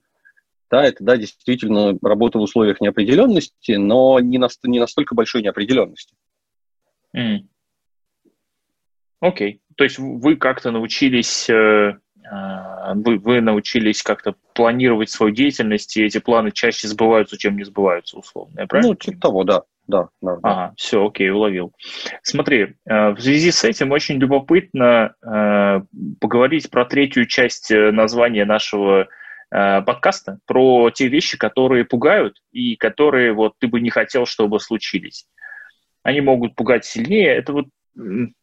да, 0.70 0.84
это, 0.84 1.04
да, 1.04 1.18
действительно 1.18 1.98
работа 2.02 2.40
в 2.40 2.42
условиях 2.42 2.82
неопределенности, 2.82 3.74
но 3.74 4.20
не, 4.20 4.38
на, 4.38 4.48
не 4.64 4.80
настолько 4.80 5.14
большой 5.14 5.44
неопределенности. 5.44 6.16
Окей. 7.14 7.40
Mm. 7.40 7.48
Okay. 9.22 9.60
То 9.76 9.84
есть 9.84 10.00
вы 10.00 10.36
как-то 10.36 10.72
научились 10.72 11.50
э, 11.50 12.00
вы, 12.96 13.18
вы 13.18 13.42
научились 13.42 14.02
как-то 14.02 14.36
планировать 14.54 15.10
свою 15.10 15.34
деятельность, 15.34 15.98
и 15.98 16.04
эти 16.04 16.20
планы 16.20 16.52
чаще 16.52 16.88
сбываются, 16.88 17.38
чем 17.38 17.58
не 17.58 17.64
сбываются, 17.64 18.18
условно. 18.18 18.62
Я 18.62 18.68
правильно? 18.68 18.92
Ну, 18.92 18.96
типа 18.96 19.20
того, 19.20 19.44
да. 19.44 19.64
Да, 19.86 20.10
да, 20.22 20.38
да. 20.38 20.40
Ага, 20.44 20.74
все, 20.78 21.06
окей, 21.06 21.30
уловил. 21.30 21.74
Смотри, 22.22 22.76
э, 22.86 23.10
в 23.10 23.20
связи 23.20 23.52
с 23.52 23.66
этим 23.66 23.92
очень 23.92 24.18
любопытно 24.18 25.14
э, 25.22 25.82
поговорить 26.22 26.70
про 26.70 26.86
третью 26.86 27.26
часть 27.26 27.70
э, 27.72 27.92
названия 27.92 28.46
нашего 28.46 29.08
подкаста, 29.56 30.40
про 30.48 30.90
те 30.90 31.08
вещи, 31.10 31.38
которые 31.38 31.86
пугают 31.86 32.42
и 32.52 32.76
которые 32.76 33.34
вот 33.34 33.54
ты 33.60 33.68
бы 33.68 33.82
не 33.82 33.92
хотел, 33.92 34.26
чтобы 34.26 34.60
случились. 34.60 35.28
Они 36.02 36.22
могут 36.22 36.56
пугать 36.56 36.86
сильнее. 36.86 37.36
Это 37.36 37.54
вот 37.54 37.68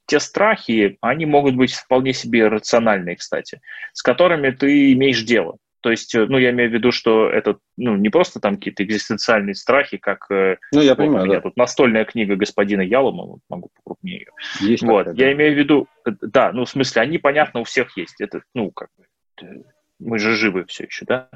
те 0.07 0.21
страхи, 0.21 0.99
они 1.01 1.27
могут 1.27 1.57
быть 1.57 1.73
вполне 1.73 2.13
себе 2.13 2.49
рациональные, 2.49 3.17
кстати, 3.17 3.61
с 3.93 4.03
которыми 4.03 4.51
ты 4.51 4.93
имеешь 4.93 5.23
дело. 5.23 5.57
То 5.81 5.91
есть, 5.91 6.15
э, 6.15 6.27
ну, 6.27 6.39
я 6.39 6.51
имею 6.51 6.71
в 6.71 6.75
виду, 6.75 6.93
что 6.93 7.29
это, 7.29 7.59
ну, 7.77 7.97
не 7.97 8.11
просто 8.11 8.41
там 8.41 8.57
какие-то 8.57 8.85
экзистенциальные 8.85 9.55
страхи, 9.55 9.97
как 9.97 10.31
э, 10.31 10.59
ну, 10.73 10.83
я 10.83 10.91
вот 10.91 10.99
понимаю, 10.99 11.23
у 11.23 11.27
меня 11.27 11.37
да. 11.37 11.43
тут 11.43 11.57
настольная 11.57 12.05
книга 12.05 12.37
господина 12.37 12.83
Ялома, 12.83 13.39
могу 13.49 13.71
покрупнее 13.77 14.19
ее. 14.19 14.33
Есть 14.61 14.83
вот, 14.83 15.05
такая, 15.05 15.15
да. 15.15 15.25
я 15.25 15.33
имею 15.33 15.55
в 15.55 15.59
виду, 15.59 15.89
э, 16.07 16.11
да, 16.21 16.53
ну, 16.53 16.65
в 16.65 16.69
смысле, 16.69 17.03
они, 17.03 17.19
понятно, 17.19 17.61
у 17.61 17.65
всех 17.65 17.97
есть. 17.97 18.21
Это, 18.21 18.43
ну, 18.55 18.71
как 18.71 18.89
бы, 18.97 19.65
мы 19.99 20.19
же 20.19 20.35
живы 20.35 20.65
все 20.67 20.85
еще, 20.85 21.05
да? 21.07 21.29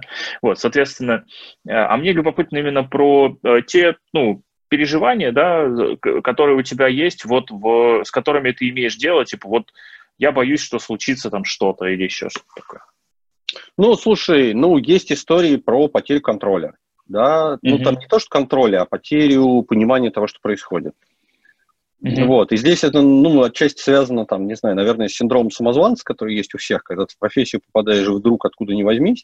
Вот, 0.42 0.58
соответственно, 0.58 1.24
а 1.66 1.96
мне 1.96 2.12
любопытно 2.12 2.58
именно 2.58 2.82
про 2.84 3.38
те, 3.66 3.96
ну, 4.12 4.42
переживания, 4.74 5.30
да, 5.30 5.70
которые 6.22 6.56
у 6.56 6.62
тебя 6.62 6.88
есть, 6.88 7.24
вот 7.24 7.48
в, 7.48 8.02
с 8.02 8.10
которыми 8.10 8.50
ты 8.50 8.68
имеешь 8.70 8.96
дело, 8.96 9.24
типа 9.24 9.48
вот 9.48 9.72
я 10.18 10.32
боюсь, 10.32 10.60
что 10.60 10.80
случится 10.80 11.30
там 11.30 11.44
что-то 11.44 11.84
или 11.84 12.02
еще 12.02 12.28
что-то 12.28 12.48
такое. 12.56 12.80
Ну, 13.78 13.94
слушай, 13.94 14.52
ну, 14.52 14.76
есть 14.78 15.12
истории 15.12 15.56
про 15.56 15.86
потерю 15.86 16.22
контроля, 16.22 16.74
да, 17.06 17.54
mm-hmm. 17.54 17.58
ну, 17.62 17.78
там 17.78 17.94
не 17.94 18.06
то, 18.08 18.18
что 18.18 18.28
контроля, 18.30 18.82
а 18.82 18.84
потерю 18.84 19.62
понимания 19.62 20.10
того, 20.10 20.26
что 20.26 20.40
происходит. 20.42 20.94
Mm-hmm. 22.02 22.24
Вот, 22.24 22.50
и 22.50 22.56
здесь 22.56 22.82
это, 22.82 23.00
ну, 23.00 23.44
отчасти 23.44 23.80
связано, 23.80 24.26
там, 24.26 24.48
не 24.48 24.56
знаю, 24.56 24.74
наверное, 24.74 25.06
с 25.06 25.14
синдромом 25.14 25.52
самозванца, 25.52 26.02
который 26.04 26.34
есть 26.34 26.52
у 26.56 26.58
всех, 26.58 26.82
когда 26.82 27.06
ты 27.06 27.14
в 27.14 27.18
профессию 27.18 27.62
попадаешь 27.64 28.08
вдруг 28.08 28.44
откуда 28.44 28.74
ни 28.74 28.82
возьмись, 28.82 29.22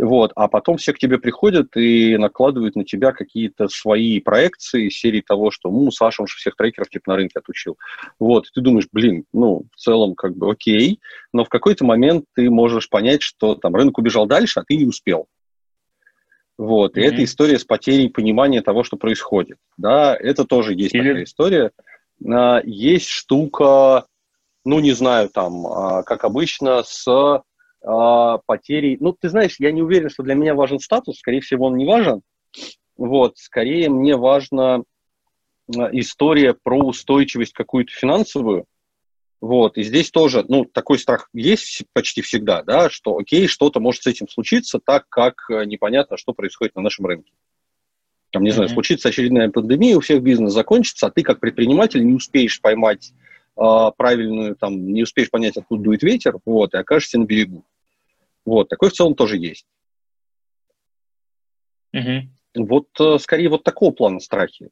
вот, 0.00 0.32
а 0.34 0.48
потом 0.48 0.78
все 0.78 0.94
к 0.94 0.98
тебе 0.98 1.18
приходят 1.18 1.76
и 1.76 2.16
накладывают 2.16 2.74
на 2.74 2.84
тебя 2.84 3.12
какие-то 3.12 3.68
свои 3.68 4.18
проекции 4.20 4.88
серии 4.88 5.20
того, 5.20 5.50
что, 5.50 5.70
ну, 5.70 5.90
Саша, 5.90 6.22
он 6.22 6.26
же 6.26 6.36
всех 6.36 6.56
трекеров 6.56 6.88
типа 6.88 7.10
на 7.10 7.16
рынке 7.16 7.38
отучил. 7.38 7.76
Вот, 8.18 8.46
и 8.46 8.50
ты 8.54 8.62
думаешь, 8.62 8.88
блин, 8.90 9.24
ну, 9.34 9.66
в 9.74 9.76
целом 9.76 10.14
как 10.14 10.36
бы 10.36 10.50
окей, 10.50 11.00
но 11.34 11.44
в 11.44 11.50
какой-то 11.50 11.84
момент 11.84 12.24
ты 12.34 12.48
можешь 12.48 12.88
понять, 12.88 13.20
что 13.20 13.54
там 13.54 13.76
рынок 13.76 13.98
убежал 13.98 14.26
дальше, 14.26 14.60
а 14.60 14.64
ты 14.66 14.76
не 14.76 14.86
успел. 14.86 15.26
Вот, 16.56 16.96
mm-hmm. 16.96 17.00
и 17.00 17.04
это 17.04 17.24
история 17.24 17.58
с 17.58 17.64
потерей 17.64 18.08
понимания 18.08 18.62
того, 18.62 18.84
что 18.84 18.96
происходит. 18.96 19.58
Да, 19.76 20.16
это 20.18 20.44
тоже 20.44 20.72
есть 20.72 20.94
Или... 20.94 21.08
такая 21.08 21.24
история. 21.24 21.70
А, 22.26 22.62
есть 22.64 23.08
штука, 23.08 24.06
ну, 24.64 24.80
не 24.80 24.92
знаю, 24.92 25.28
там, 25.28 25.66
а, 25.66 26.02
как 26.04 26.24
обычно, 26.24 26.82
с 26.84 27.42
потерей. 27.82 28.98
Ну, 29.00 29.12
ты 29.12 29.28
знаешь, 29.28 29.56
я 29.58 29.72
не 29.72 29.82
уверен, 29.82 30.10
что 30.10 30.22
для 30.22 30.34
меня 30.34 30.54
важен 30.54 30.78
статус, 30.78 31.18
скорее 31.18 31.40
всего, 31.40 31.66
он 31.66 31.76
не 31.76 31.86
важен. 31.86 32.22
Вот, 32.96 33.38
скорее 33.38 33.88
мне 33.88 34.16
важна 34.16 34.82
история 35.92 36.54
про 36.54 36.78
устойчивость 36.78 37.52
какую-то 37.52 37.92
финансовую. 37.92 38.66
Вот, 39.40 39.78
и 39.78 39.82
здесь 39.82 40.10
тоже, 40.10 40.44
ну, 40.48 40.66
такой 40.66 40.98
страх 40.98 41.30
есть 41.32 41.84
почти 41.94 42.20
всегда, 42.20 42.62
да, 42.62 42.90
что, 42.90 43.16
окей, 43.16 43.46
что-то 43.46 43.80
может 43.80 44.02
с 44.02 44.06
этим 44.06 44.28
случиться, 44.28 44.78
так 44.84 45.08
как 45.08 45.46
э, 45.48 45.64
непонятно, 45.64 46.18
что 46.18 46.34
происходит 46.34 46.76
на 46.76 46.82
нашем 46.82 47.06
рынке. 47.06 47.32
Там, 48.32 48.42
не 48.42 48.50
mm-hmm. 48.50 48.52
знаю, 48.52 48.68
случится 48.68 49.08
очередная 49.08 49.48
пандемия, 49.48 49.96
у 49.96 50.00
всех 50.00 50.22
бизнес 50.22 50.52
закончится, 50.52 51.06
а 51.06 51.10
ты 51.10 51.22
как 51.22 51.40
предприниматель 51.40 52.04
не 52.04 52.12
успеешь 52.12 52.60
поймать 52.60 53.14
правильную, 53.54 54.56
там, 54.56 54.92
не 54.92 55.02
успеешь 55.02 55.30
понять, 55.30 55.56
откуда 55.56 55.82
дует 55.82 56.02
ветер, 56.02 56.38
вот, 56.44 56.74
и 56.74 56.78
окажешься 56.78 57.18
на 57.18 57.24
берегу. 57.24 57.64
Вот, 58.44 58.68
такой 58.68 58.90
в 58.90 58.92
целом 58.92 59.14
тоже 59.14 59.36
есть. 59.36 59.66
Угу. 61.92 62.64
Вот 62.66 62.88
э, 63.00 63.18
скорее 63.18 63.48
вот 63.48 63.64
такого 63.64 63.92
плана 63.92 64.20
страхи, 64.20 64.70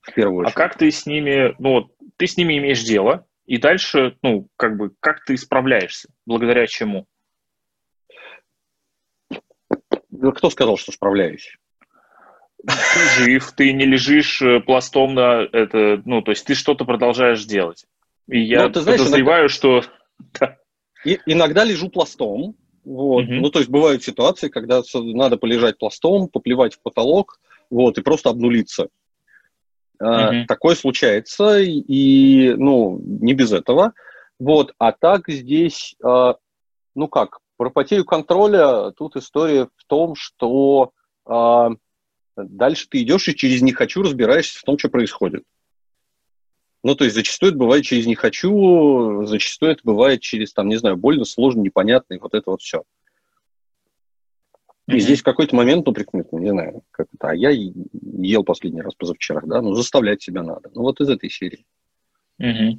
в 0.00 0.12
первую 0.14 0.40
очередь. 0.40 0.54
А 0.54 0.58
как 0.58 0.76
ты 0.76 0.90
с 0.90 1.06
ними, 1.06 1.54
ну, 1.58 1.90
ты 2.16 2.26
с 2.26 2.36
ними 2.36 2.58
имеешь 2.58 2.82
дело, 2.82 3.26
и 3.46 3.58
дальше, 3.58 4.16
ну, 4.22 4.48
как 4.56 4.76
бы, 4.76 4.92
как 5.00 5.24
ты 5.24 5.36
справляешься, 5.36 6.08
благодаря 6.26 6.66
чему? 6.66 7.06
Кто 10.34 10.50
сказал, 10.50 10.76
что 10.76 10.92
справляюсь? 10.92 11.56
Ты 12.66 13.22
жив, 13.22 13.52
ты 13.52 13.72
не 13.72 13.84
лежишь 13.84 14.42
э, 14.42 14.60
пластом 14.60 15.14
на 15.14 15.42
это, 15.52 16.02
ну, 16.04 16.22
то 16.22 16.32
есть 16.32 16.44
ты 16.44 16.54
что-то 16.54 16.84
продолжаешь 16.84 17.44
делать. 17.44 17.86
И 18.28 18.40
я 18.40 18.64
ну, 18.64 18.72
ты 18.72 18.80
знаешь, 18.80 19.00
подозреваю, 19.00 19.48
иногда... 19.48 19.54
что... 19.54 19.82
И, 21.04 21.18
иногда 21.26 21.64
лежу 21.64 21.88
пластом, 21.88 22.56
вот. 22.84 23.24
Mm-hmm. 23.24 23.40
Ну, 23.40 23.50
то 23.50 23.58
есть 23.60 23.70
бывают 23.70 24.02
ситуации, 24.02 24.48
когда 24.48 24.82
надо 24.94 25.36
полежать 25.36 25.78
пластом, 25.78 26.28
поплевать 26.28 26.74
в 26.74 26.82
потолок, 26.82 27.38
вот, 27.70 27.98
и 27.98 28.02
просто 28.02 28.30
обнулиться. 28.30 28.88
Mm-hmm. 30.02 30.46
Такое 30.46 30.74
случается, 30.74 31.58
и, 31.60 32.54
ну, 32.56 32.98
не 33.02 33.34
без 33.34 33.52
этого. 33.52 33.92
Вот, 34.38 34.72
а 34.78 34.92
так 34.92 35.28
здесь, 35.28 35.96
э, 36.04 36.34
ну 36.94 37.08
как, 37.08 37.40
про 37.56 37.70
потерю 37.70 38.04
контроля 38.04 38.92
тут 38.92 39.16
история 39.16 39.68
в 39.76 39.84
том, 39.86 40.14
что 40.14 40.92
э, 41.28 41.68
дальше 42.36 42.86
ты 42.88 43.02
идешь 43.02 43.28
и 43.28 43.34
через 43.34 43.62
«не 43.62 43.72
хочу» 43.72 44.02
разбираешься 44.02 44.60
в 44.60 44.62
том, 44.62 44.78
что 44.78 44.88
происходит. 44.88 45.42
Ну, 46.84 46.94
то 46.94 47.04
есть 47.04 47.16
зачастую 47.16 47.50
это 47.50 47.58
бывает 47.58 47.84
через 47.84 48.06
«не 48.06 48.14
хочу», 48.14 49.24
зачастую 49.24 49.72
это 49.72 49.80
бывает 49.82 50.20
через, 50.20 50.52
там, 50.52 50.68
не 50.68 50.76
знаю, 50.76 50.96
больно, 50.96 51.24
сложно, 51.24 51.60
непонятно, 51.60 52.14
и 52.14 52.18
вот 52.18 52.34
это 52.34 52.50
вот 52.50 52.62
все. 52.62 52.84
И 54.86 54.92
mm-hmm. 54.92 54.98
здесь 55.00 55.20
в 55.20 55.24
какой-то 55.24 55.54
момент, 55.54 55.86
ну, 55.86 55.94
ну, 56.32 56.38
не 56.38 56.50
знаю, 56.50 56.82
как 56.92 57.08
это, 57.12 57.30
а 57.30 57.34
я 57.34 57.50
ел 57.50 58.44
последний 58.44 58.80
раз 58.80 58.94
позавчера, 58.94 59.42
да, 59.44 59.60
ну, 59.60 59.74
заставлять 59.74 60.22
себя 60.22 60.42
надо. 60.42 60.70
Ну, 60.74 60.82
вот 60.82 61.00
из 61.00 61.10
этой 61.10 61.28
серии. 61.28 61.66
Mm-hmm. 62.40 62.78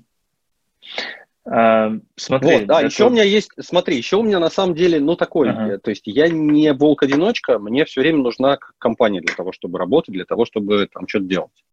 А, 1.45 1.91
смотри, 2.15 2.57
вот, 2.57 2.65
да, 2.67 2.81
еще 2.81 3.07
у 3.07 3.09
меня 3.09 3.23
есть, 3.23 3.51
смотри, 3.59 3.97
еще 3.97 4.17
у 4.17 4.23
меня 4.23 4.39
на 4.39 4.49
самом 4.49 4.75
деле, 4.75 4.99
ну, 4.99 5.15
такой, 5.15 5.49
ага. 5.49 5.77
то 5.77 5.89
есть 5.89 6.03
я 6.05 6.29
не 6.29 6.71
волк-одиночка, 6.73 7.59
мне 7.59 7.85
все 7.85 8.01
время 8.01 8.19
нужна 8.19 8.57
компания 8.77 9.21
для 9.21 9.35
того, 9.35 9.51
чтобы 9.51 9.77
работать, 9.79 10.13
для 10.13 10.25
того, 10.25 10.45
чтобы 10.45 10.87
там 10.91 11.07
что-то 11.07 11.25
делать. 11.25 11.63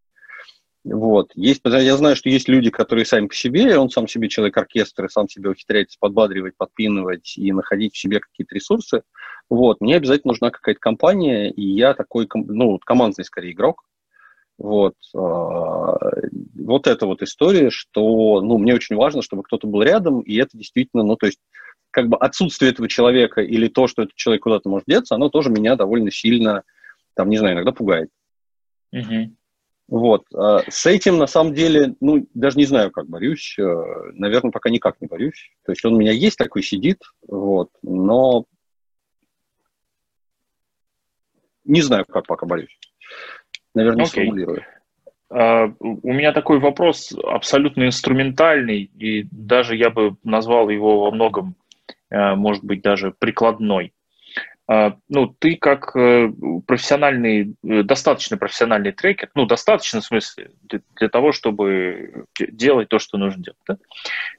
Вот. 0.88 1.32
Есть, 1.34 1.62
я 1.64 1.96
знаю, 1.96 2.14
что 2.14 2.28
есть 2.28 2.48
люди, 2.48 2.70
которые 2.70 3.04
сами 3.04 3.26
по 3.26 3.34
себе, 3.34 3.76
он 3.76 3.90
сам 3.90 4.06
себе 4.06 4.28
человек-оркестр, 4.28 5.06
и 5.06 5.08
сам 5.08 5.28
себя 5.28 5.50
ухитряется 5.50 5.96
подбадривать, 5.98 6.56
подпинывать 6.56 7.36
и 7.36 7.52
находить 7.52 7.94
в 7.94 7.98
себе 7.98 8.20
какие-то 8.20 8.54
ресурсы. 8.54 9.02
Вот. 9.50 9.80
Мне 9.80 9.96
обязательно 9.96 10.30
нужна 10.30 10.50
какая-то 10.50 10.78
компания, 10.78 11.50
и 11.50 11.62
я 11.62 11.94
такой, 11.94 12.28
ну, 12.32 12.78
командный 12.78 13.24
скорее 13.24 13.50
игрок. 13.52 13.82
Вот. 14.58 14.94
А, 15.12 15.98
вот 16.54 16.86
эта 16.86 17.06
вот 17.06 17.20
история, 17.20 17.70
что, 17.70 18.40
ну, 18.40 18.56
мне 18.56 18.72
очень 18.72 18.94
важно, 18.94 19.22
чтобы 19.22 19.42
кто-то 19.42 19.66
был 19.66 19.82
рядом, 19.82 20.20
и 20.20 20.36
это 20.36 20.56
действительно, 20.56 21.02
ну, 21.02 21.16
то 21.16 21.26
есть, 21.26 21.40
как 21.90 22.08
бы 22.08 22.16
отсутствие 22.16 22.70
этого 22.70 22.88
человека 22.88 23.40
или 23.40 23.66
то, 23.66 23.88
что 23.88 24.02
этот 24.02 24.14
человек 24.14 24.44
куда-то 24.44 24.68
может 24.68 24.86
деться, 24.86 25.16
оно 25.16 25.30
тоже 25.30 25.50
меня 25.50 25.74
довольно 25.74 26.12
сильно, 26.12 26.62
там, 27.14 27.28
не 27.28 27.38
знаю, 27.38 27.56
иногда 27.56 27.72
пугает. 27.72 28.08
Угу. 28.92 29.34
Вот. 29.88 30.24
А 30.34 30.62
с 30.68 30.86
этим, 30.86 31.16
на 31.18 31.26
самом 31.26 31.54
деле, 31.54 31.94
ну, 32.00 32.26
даже 32.34 32.58
не 32.58 32.64
знаю, 32.64 32.90
как 32.90 33.06
борюсь. 33.08 33.56
Э, 33.58 33.62
Наверное, 34.14 34.50
пока 34.50 34.68
никак 34.68 35.00
не 35.00 35.06
борюсь. 35.06 35.52
То 35.64 35.72
есть 35.72 35.84
он 35.84 35.94
у 35.94 35.98
меня 35.98 36.12
есть 36.12 36.36
такой, 36.36 36.62
сидит, 36.62 37.02
вот, 37.26 37.70
но 37.82 38.46
не 41.64 41.82
знаю, 41.82 42.04
как 42.08 42.26
пока 42.26 42.46
борюсь. 42.46 42.78
Наверное, 43.74 43.98
не 43.98 44.04
okay. 44.04 44.12
сформулирую. 44.12 44.64
Uh, 45.28 45.74
у 45.80 46.12
меня 46.12 46.32
такой 46.32 46.60
вопрос 46.60 47.12
абсолютно 47.24 47.84
инструментальный, 47.84 48.82
и 48.82 49.24
даже 49.32 49.74
я 49.74 49.90
бы 49.90 50.16
назвал 50.22 50.68
его 50.68 51.00
во 51.00 51.10
многом, 51.10 51.56
uh, 52.12 52.36
может 52.36 52.62
быть, 52.62 52.80
даже 52.80 53.10
прикладной. 53.10 53.92
А, 54.68 54.96
ну, 55.08 55.28
ты 55.28 55.56
как 55.56 55.94
э, 55.94 56.28
профессиональный, 56.66 57.54
э, 57.62 57.82
достаточно 57.84 58.36
профессиональный 58.36 58.90
трекер, 58.90 59.30
ну, 59.34 59.46
достаточно 59.46 60.00
в 60.00 60.04
смысле 60.04 60.50
для, 60.62 60.80
для 60.96 61.08
того, 61.08 61.30
чтобы 61.30 62.24
делать 62.36 62.88
то, 62.88 62.98
что 62.98 63.16
нужно 63.16 63.44
делать, 63.44 63.58
да? 63.68 63.76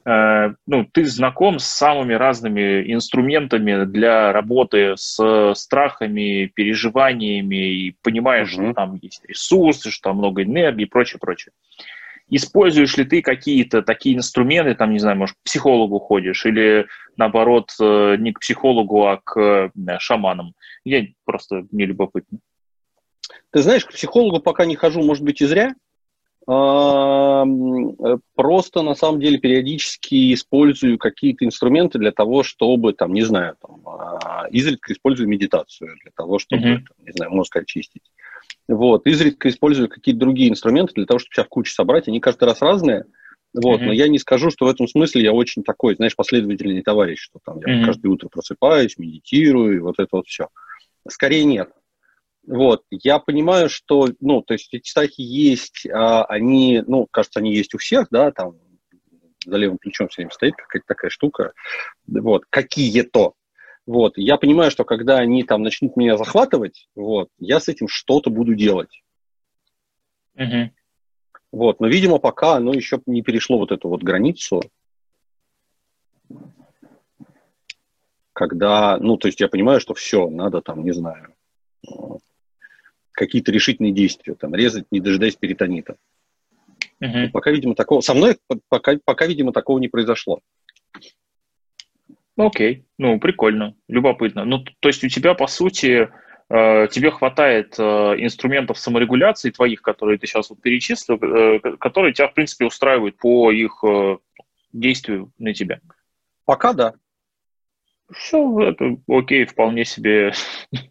А, 0.04 0.54
ну, 0.66 0.84
ты 0.84 1.06
знаком 1.06 1.58
с 1.58 1.64
самыми 1.64 2.12
разными 2.12 2.92
инструментами 2.92 3.84
для 3.86 4.32
работы 4.32 4.94
с 4.96 5.54
страхами, 5.54 6.52
переживаниями 6.54 7.86
и 7.86 7.96
понимаешь, 8.02 8.52
mm-hmm. 8.52 8.64
что 8.66 8.74
там 8.74 8.98
есть 9.00 9.24
ресурсы, 9.24 9.90
что 9.90 10.10
там 10.10 10.18
много 10.18 10.42
энергии 10.42 10.82
и 10.82 10.86
прочее, 10.86 11.18
прочее. 11.18 11.52
Используешь 12.30 12.96
ли 12.96 13.04
ты 13.04 13.22
какие-то 13.22 13.82
такие 13.82 14.16
инструменты, 14.16 14.74
там, 14.74 14.92
не 14.92 14.98
знаю, 14.98 15.16
может, 15.16 15.36
к 15.36 15.44
психологу 15.44 15.98
ходишь 15.98 16.44
или, 16.44 16.86
наоборот, 17.16 17.72
э, 17.80 18.16
не 18.18 18.32
к 18.32 18.40
психологу, 18.40 19.06
а 19.06 19.20
к 19.22 19.38
э, 19.38 19.70
шаманам? 19.98 20.54
Я 20.84 21.06
просто 21.24 21.66
не 21.72 21.86
любопытно. 21.86 22.38
Ты 23.50 23.60
знаешь, 23.60 23.84
к 23.84 23.92
психологу 23.92 24.40
пока 24.40 24.66
не 24.66 24.76
хожу, 24.76 25.02
может 25.02 25.24
быть, 25.24 25.40
и 25.40 25.46
зря. 25.46 25.74
Э, 26.46 27.44
просто, 28.34 28.82
на 28.82 28.94
самом 28.94 29.20
деле, 29.20 29.38
периодически 29.38 30.34
использую 30.34 30.98
какие-то 30.98 31.44
инструменты 31.44 31.98
для 31.98 32.12
того, 32.12 32.42
чтобы, 32.42 32.92
там, 32.92 33.12
не 33.12 33.22
знаю, 33.22 33.56
там, 33.60 33.82
а, 33.86 34.46
изредка 34.50 34.92
использую 34.92 35.28
медитацию 35.28 35.96
для 36.02 36.10
того, 36.14 36.38
чтобы, 36.38 36.62
mm-hmm. 36.62 36.84
там, 36.88 37.06
не 37.06 37.12
знаю, 37.12 37.32
мозг 37.32 37.56
очистить. 37.56 38.02
Вот. 38.68 39.06
Изредка 39.06 39.48
использую 39.48 39.88
какие-то 39.88 40.20
другие 40.20 40.50
инструменты 40.50 40.94
для 40.94 41.06
того, 41.06 41.18
чтобы 41.18 41.34
себя 41.34 41.44
в 41.44 41.48
кучу 41.48 41.72
собрать. 41.72 42.08
Они 42.08 42.20
каждый 42.20 42.44
раз 42.44 42.60
разные. 42.60 43.04
Вот, 43.54 43.80
mm-hmm. 43.80 43.84
но 43.84 43.92
я 43.92 44.08
не 44.08 44.18
скажу, 44.18 44.50
что 44.50 44.66
в 44.66 44.68
этом 44.68 44.86
смысле 44.86 45.22
я 45.22 45.32
очень 45.32 45.62
такой, 45.62 45.96
знаешь, 45.96 46.14
последовательный 46.14 46.82
товарищ, 46.82 47.18
что 47.18 47.38
там 47.44 47.60
я 47.64 47.80
mm-hmm. 47.80 47.84
каждое 47.86 48.08
утро 48.08 48.28
просыпаюсь, 48.28 48.98
медитирую, 48.98 49.76
и 49.76 49.80
вот 49.80 49.94
это 49.98 50.08
вот 50.12 50.26
все. 50.26 50.48
Скорее 51.08 51.44
нет. 51.44 51.70
Вот, 52.46 52.82
я 52.90 53.18
понимаю, 53.18 53.68
что, 53.68 54.08
ну, 54.20 54.42
то 54.42 54.54
есть 54.54 54.72
эти 54.72 54.88
страхи 54.88 55.20
есть, 55.20 55.86
а 55.86 56.24
они, 56.24 56.82
ну, 56.86 57.06
кажется, 57.10 57.40
они 57.40 57.54
есть 57.54 57.74
у 57.74 57.78
всех, 57.78 58.08
да, 58.10 58.30
там 58.32 58.56
за 59.44 59.56
левым 59.56 59.78
плечом 59.78 60.08
все 60.08 60.22
время 60.22 60.32
стоит 60.32 60.54
какая-то 60.56 60.86
такая 60.86 61.10
штука, 61.10 61.52
вот, 62.06 62.44
какие-то, 62.48 63.34
вот, 63.88 64.18
я 64.18 64.36
понимаю, 64.36 64.70
что 64.70 64.84
когда 64.84 65.16
они 65.16 65.44
там 65.44 65.62
начнут 65.62 65.96
меня 65.96 66.18
захватывать, 66.18 66.90
вот, 66.94 67.30
я 67.38 67.58
с 67.58 67.68
этим 67.68 67.88
что-то 67.88 68.28
буду 68.28 68.54
делать. 68.54 69.02
Угу. 70.34 70.70
Вот, 71.52 71.80
но, 71.80 71.86
видимо, 71.86 72.18
пока 72.18 72.56
оно 72.56 72.74
еще 72.74 73.00
не 73.06 73.22
перешло 73.22 73.56
вот 73.56 73.72
эту 73.72 73.88
вот 73.88 74.02
границу, 74.02 74.60
когда, 78.34 78.98
ну, 78.98 79.16
то 79.16 79.26
есть 79.28 79.40
я 79.40 79.48
понимаю, 79.48 79.80
что 79.80 79.94
все, 79.94 80.28
надо 80.28 80.60
там, 80.60 80.84
не 80.84 80.92
знаю, 80.92 81.34
какие-то 83.12 83.52
решительные 83.52 83.92
действия, 83.92 84.34
там, 84.34 84.54
резать, 84.54 84.84
не 84.90 85.00
дожидаясь 85.00 85.36
перитонита. 85.36 85.96
Угу. 87.00 87.30
Пока, 87.32 87.52
видимо, 87.52 87.74
такого, 87.74 88.02
со 88.02 88.12
мной 88.12 88.36
пока, 88.68 88.98
пока, 89.02 89.26
видимо, 89.26 89.54
такого 89.54 89.78
не 89.78 89.88
произошло. 89.88 90.40
Окей, 92.38 92.84
ну, 92.98 93.18
прикольно, 93.18 93.74
любопытно. 93.88 94.44
Ну, 94.44 94.60
то 94.60 94.88
есть 94.88 95.02
у 95.02 95.08
тебя, 95.08 95.34
по 95.34 95.48
сути, 95.48 96.08
э, 96.48 96.88
тебе 96.88 97.10
хватает 97.10 97.74
э, 97.78 97.82
инструментов 97.82 98.78
саморегуляции 98.78 99.50
твоих, 99.50 99.82
которые 99.82 100.18
ты 100.18 100.28
сейчас 100.28 100.48
вот 100.48 100.62
перечислил, 100.62 101.16
э, 101.16 101.58
которые 101.78 102.14
тебя, 102.14 102.28
в 102.28 102.34
принципе, 102.34 102.64
устраивают 102.64 103.16
по 103.16 103.50
их 103.50 103.82
действию 104.72 105.32
на 105.38 105.52
тебя? 105.52 105.80
Пока 106.44 106.72
да. 106.74 106.94
Все, 108.12 108.60
это 108.60 108.96
окей, 109.08 109.44
вполне 109.44 109.84
себе. 109.84 110.32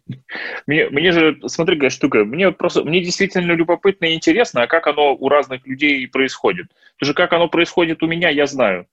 мне, 0.66 0.90
мне 0.90 1.12
же, 1.12 1.40
смотри, 1.46 1.76
какая 1.76 1.90
штука, 1.90 2.26
мне 2.26 2.52
просто, 2.52 2.84
мне 2.84 3.00
действительно 3.00 3.52
любопытно 3.52 4.04
и 4.04 4.14
интересно, 4.14 4.62
а 4.62 4.66
как 4.66 4.86
оно 4.86 5.16
у 5.16 5.30
разных 5.30 5.66
людей 5.66 6.06
происходит. 6.08 6.66
Потому 6.98 7.12
что 7.12 7.14
как 7.14 7.32
оно 7.32 7.48
происходит 7.48 8.02
у 8.02 8.06
меня, 8.06 8.28
я 8.28 8.46
знаю. 8.46 8.86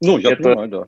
Ну, 0.00 0.16
я 0.16 0.30
это, 0.30 0.44
понимаю, 0.44 0.68
да 0.68 0.86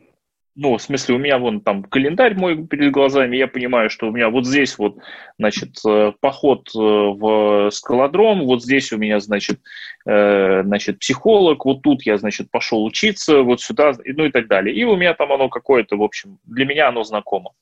ну, 0.61 0.77
в 0.77 0.83
смысле, 0.83 1.15
у 1.15 1.19
меня 1.19 1.39
вон 1.39 1.63
там 1.63 1.83
календарь 1.83 2.35
мой 2.35 2.67
перед 2.67 2.93
глазами, 2.93 3.35
я 3.35 3.49
понимаю, 3.49 3.89
что 3.89 4.09
у 4.09 4.13
меня 4.13 4.29
вот 4.29 4.47
здесь 4.47 4.77
вот, 4.77 4.99
значит, 5.39 5.79
э, 5.89 6.13
поход 6.21 6.69
э, 6.75 6.79
в 6.79 7.71
скалодром, 7.71 8.45
вот 8.45 8.63
здесь 8.63 8.93
у 8.93 8.99
меня, 8.99 9.21
значит, 9.21 9.61
э, 10.05 10.63
значит, 10.63 10.99
психолог, 10.99 11.65
вот 11.65 11.81
тут 11.81 12.03
я, 12.05 12.19
значит, 12.19 12.51
пошел 12.51 12.85
учиться, 12.85 13.41
вот 13.41 13.63
сюда, 13.63 13.95
ну 14.05 14.27
и 14.27 14.31
так 14.31 14.49
далее. 14.49 14.77
И 14.77 14.85
у 14.85 14.97
меня 14.97 15.15
там 15.15 15.33
оно 15.33 15.49
какое-то, 15.49 15.97
в 15.97 16.03
общем, 16.03 16.39
для 16.45 16.67
меня 16.67 16.89
оно 16.89 17.05
знакомо. 17.05 17.53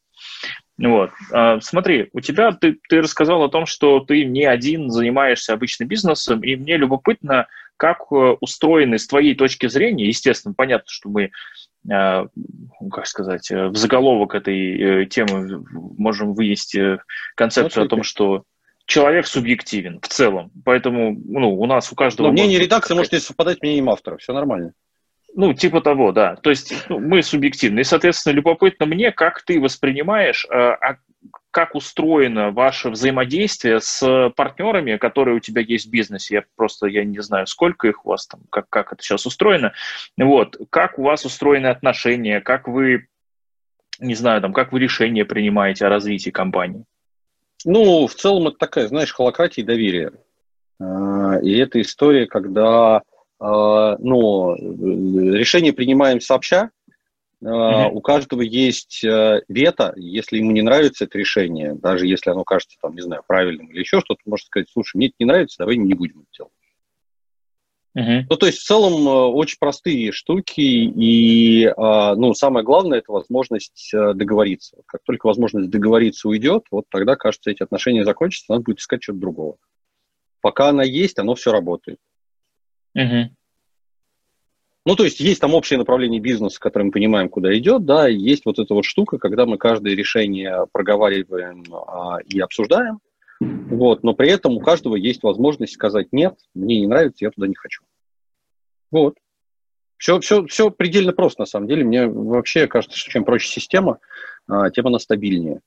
Вот. 0.77 1.11
А, 1.33 1.61
смотри, 1.61 2.09
у 2.13 2.21
тебя 2.21 2.51
ты, 2.51 2.79
ты 2.89 3.01
рассказал 3.01 3.45
о 3.45 3.49
том, 3.49 3.67
что 3.67 4.01
ты 4.01 4.25
не 4.25 4.45
один 4.45 4.91
занимаешься 4.91 5.53
обычным 5.53 5.89
бизнесом, 5.89 6.41
и 6.41 6.57
мне 6.57 6.77
любопытно, 6.77 7.47
как 7.77 8.11
устроены 8.11 8.99
с 8.99 9.07
твоей 9.07 9.37
точки 9.37 9.69
зрения, 9.69 10.07
естественно, 10.07 10.53
понятно, 10.53 10.87
что 10.89 11.09
мы 11.09 11.31
Э, 11.31 11.68
как 11.89 13.07
сказать, 13.07 13.51
э, 13.51 13.69
в 13.69 13.77
заголовок 13.77 14.35
этой 14.35 15.03
э, 15.03 15.07
темы 15.07 15.65
можем 15.71 16.35
вынести 16.35 17.01
концепцию 17.35 17.87
о 17.87 17.89
том, 17.89 18.03
что 18.03 18.45
человек 18.87 19.27
субъективен 19.27 20.01
в 20.01 20.09
целом. 20.09 20.51
Поэтому 20.65 21.13
ну, 21.13 21.59
у 21.59 21.67
нас 21.67 21.93
у 21.93 21.95
каждого... 21.95 22.29
Но 22.29 22.33
мнение 22.33 22.59
редакции 22.59 22.95
может 22.95 23.13
не 23.13 23.19
совпадать 23.19 23.63
мнением 23.63 23.91
автора, 23.91 24.17
все 24.19 24.33
нормально. 24.33 24.73
Ну, 25.35 25.53
типа 25.53 25.81
того, 25.81 26.13
да. 26.13 26.37
То 26.37 26.51
есть 26.51 26.73
ну, 26.89 26.99
мы 26.99 27.23
субъективны. 27.23 27.81
И, 27.81 27.85
соответственно, 27.85 28.35
любопытно 28.35 28.87
мне, 28.87 29.13
как 29.13 29.43
ты 29.43 29.61
воспринимаешь, 29.61 30.47
а 30.51 30.97
как 31.59 31.75
устроено 31.75 32.53
ваше 32.53 32.89
взаимодействие 32.89 33.81
с 33.81 34.31
партнерами, 34.37 34.97
которые 34.97 35.39
у 35.39 35.41
тебя 35.41 35.61
есть 35.61 35.89
в 35.89 35.91
бизнесе. 35.91 36.37
Я 36.37 36.45
просто, 36.55 36.87
я 36.87 37.03
не 37.03 37.19
знаю, 37.19 37.49
сколько 37.49 37.89
их 37.89 38.07
у 38.07 38.11
вас 38.11 38.29
там, 38.29 38.43
как, 38.49 38.71
как 38.71 38.93
это 38.93 39.03
сейчас 39.03 39.27
устроено. 39.27 39.73
Вот, 40.17 40.57
как 40.71 41.01
у 41.01 41.03
вас 41.03 41.25
устроены 41.25 41.67
отношения, 41.67 42.41
как 42.41 42.69
вы, 42.69 43.09
не 43.99 44.15
знаю, 44.15 44.41
там, 44.41 44.53
как 44.53 44.71
вы 44.71 44.79
решения 44.79 45.25
принимаете 45.25 45.87
о 45.87 45.89
развитии 45.89 46.31
компании? 46.31 46.85
Ну, 47.65 48.07
в 48.07 48.15
целом 48.15 48.47
это 48.47 48.59
такая, 48.59 48.87
знаешь, 48.87 49.13
холократия 49.13 49.63
и 49.63 49.67
доверие. 49.67 50.13
А, 50.79 51.41
и 51.43 51.59
это 51.59 51.81
история, 51.81 52.29
когда 52.29 53.03
но 53.41 54.57
решение 54.57 55.73
принимаем 55.73 56.21
сообща, 56.21 56.71
Mm-hmm. 57.43 57.91
У 57.93 58.01
каждого 58.01 58.43
есть 58.43 59.05
э, 59.05 59.43
вето, 59.49 59.93
если 59.97 60.39
ему 60.39 60.51
не 60.51 60.63
нравится 60.63 61.05
это 61.05 61.19
решение, 61.19 61.75
даже 61.75 62.07
если 62.07 62.31
оно 62.31 62.43
кажется, 62.43 62.77
там, 62.83 62.95
не 62.97 63.01
знаю, 63.01 63.23
правильным 63.27 63.69
или 63.69 63.81
еще 63.81 64.01
что-то, 64.01 64.21
может 64.27 64.47
сказать, 64.47 64.69
слушай, 64.73 64.97
мне 64.97 65.07
это 65.07 65.15
не 65.21 65.27
нравится, 65.27 65.59
давай 65.59 65.77
не 65.77 65.95
будем 65.95 66.21
это 66.21 66.29
делать. 66.37 66.53
Ну, 68.29 68.37
то 68.37 68.47
есть, 68.47 68.59
в 68.59 68.65
целом, 68.65 69.07
э, 69.07 69.27
очень 69.33 69.57
простые 69.61 70.11
штуки, 70.11 70.61
и, 70.61 71.65
э, 71.65 71.73
ну, 71.77 72.35
самое 72.35 72.65
главное, 72.65 72.99
это 72.99 73.13
возможность 73.13 73.91
договориться. 73.93 74.79
Как 74.87 75.03
только 75.05 75.27
возможность 75.27 75.71
договориться 75.71 76.29
уйдет, 76.29 76.65
вот 76.73 76.87
тогда, 76.91 77.15
кажется, 77.15 77.51
эти 77.51 77.63
отношения 77.63 78.05
закончатся, 78.05 78.53
надо 78.53 78.65
будет 78.65 78.81
искать 78.81 79.03
что-то 79.03 79.21
другого. 79.21 79.57
Пока 80.41 80.69
она 80.69 80.83
есть, 80.83 81.19
оно 81.19 81.35
все 81.35 81.53
работает. 81.53 81.99
Uh-huh. 82.97 83.29
Ну, 84.89 84.97
то 84.97 85.05
есть 85.05 85.21
есть 85.21 85.39
там 85.39 85.53
общее 85.53 85.79
направление 85.79 86.19
бизнеса, 86.19 86.59
которое 86.59 86.87
мы 86.87 86.93
понимаем, 86.93 87.29
куда 87.29 87.55
идет, 87.59 87.85
да, 87.85 88.09
есть 88.09 88.47
вот 88.47 88.59
эта 88.59 88.73
вот 88.73 88.87
штука, 88.87 89.19
когда 89.19 89.45
мы 89.45 89.59
каждое 89.59 89.95
решение 89.95 90.67
проговариваем 90.73 91.63
а, 91.75 92.21
и 92.25 92.41
обсуждаем, 92.41 93.01
вот, 93.39 94.03
но 94.03 94.15
при 94.15 94.31
этом 94.31 94.57
у 94.57 94.61
каждого 94.61 94.97
есть 94.97 95.23
возможность 95.23 95.75
сказать 95.75 96.07
«нет, 96.11 96.37
мне 96.55 96.81
не 96.81 96.87
нравится, 96.87 97.27
я 97.27 97.31
туда 97.31 97.47
не 97.47 97.55
хочу». 97.55 97.83
Вот. 98.91 99.17
Все, 99.99 100.21
все, 100.21 100.47
все 100.47 100.71
предельно 100.71 101.13
просто, 101.13 101.43
на 101.43 101.47
самом 101.47 101.69
деле. 101.69 101.85
Мне 101.85 102.07
вообще 102.07 102.67
кажется, 102.67 102.97
что 102.97 103.11
чем 103.11 103.27
проще 103.27 103.47
система, 103.47 103.99
а, 104.49 104.71
тем 104.71 104.87
она 104.87 104.99
стабильнее. 104.99 105.61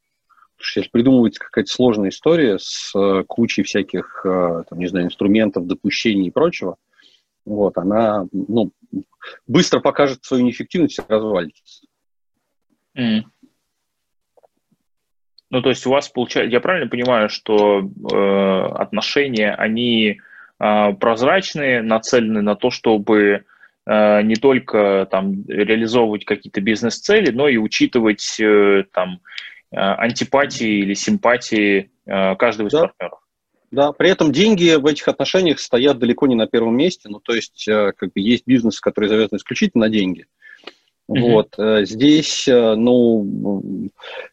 Потому 0.55 0.65
что 0.65 0.79
если 0.79 0.89
придумывается 0.89 1.41
какая-то 1.41 1.71
сложная 1.71 2.09
история 2.09 2.57
с 2.57 2.91
а, 2.95 3.23
кучей 3.25 3.61
всяких, 3.61 4.25
а, 4.25 4.63
там, 4.63 4.79
не 4.79 4.87
знаю, 4.87 5.05
инструментов, 5.05 5.67
допущений 5.67 6.29
и 6.29 6.31
прочего– 6.31 6.77
вот, 7.45 7.77
она 7.77 8.25
ну, 8.31 8.71
быстро 9.47 9.79
покажет 9.79 10.23
свою 10.23 10.43
неэффективность 10.43 10.99
и 10.99 11.03
развалится. 11.07 11.85
Mm. 12.97 13.23
Ну, 15.49 15.61
то 15.61 15.69
есть 15.69 15.85
у 15.85 15.91
вас 15.91 16.07
получается, 16.07 16.51
я 16.51 16.61
правильно 16.61 16.89
понимаю, 16.89 17.29
что 17.29 17.81
э, 17.81 18.73
отношения, 18.73 19.53
они 19.53 20.21
э, 20.59 20.93
прозрачные, 20.93 21.81
нацелены 21.81 22.41
на 22.41 22.55
то, 22.55 22.69
чтобы 22.69 23.43
э, 23.85 24.21
не 24.21 24.35
только 24.35 25.07
там 25.11 25.43
реализовывать 25.47 26.23
какие-то 26.23 26.61
бизнес-цели, 26.61 27.31
но 27.31 27.49
и 27.49 27.57
учитывать 27.57 28.39
э, 28.39 28.85
там 28.93 29.19
э, 29.71 29.75
антипатии 29.75 30.83
или 30.83 30.93
симпатии 30.93 31.91
э, 32.05 32.35
каждого 32.37 32.67
из 32.67 32.71
да. 32.71 32.87
партнеров. 32.87 33.19
Да, 33.71 33.93
при 33.93 34.09
этом 34.09 34.33
деньги 34.33 34.75
в 34.75 34.85
этих 34.85 35.07
отношениях 35.07 35.59
стоят 35.59 35.97
далеко 35.97 36.27
не 36.27 36.35
на 36.35 36.45
первом 36.45 36.75
месте. 36.75 37.07
Ну, 37.07 37.19
то 37.19 37.33
есть, 37.33 37.67
э, 37.69 37.93
как 37.95 38.11
бы 38.11 38.19
есть 38.19 38.45
бизнес, 38.45 38.81
который 38.81 39.07
завязан 39.07 39.37
исключительно 39.37 39.85
на 39.85 39.89
деньги. 39.89 40.25
Mm-hmm. 41.09 41.31
Вот 41.31 41.55
э, 41.57 41.85
здесь, 41.85 42.47
э, 42.49 42.75
ну, 42.75 43.89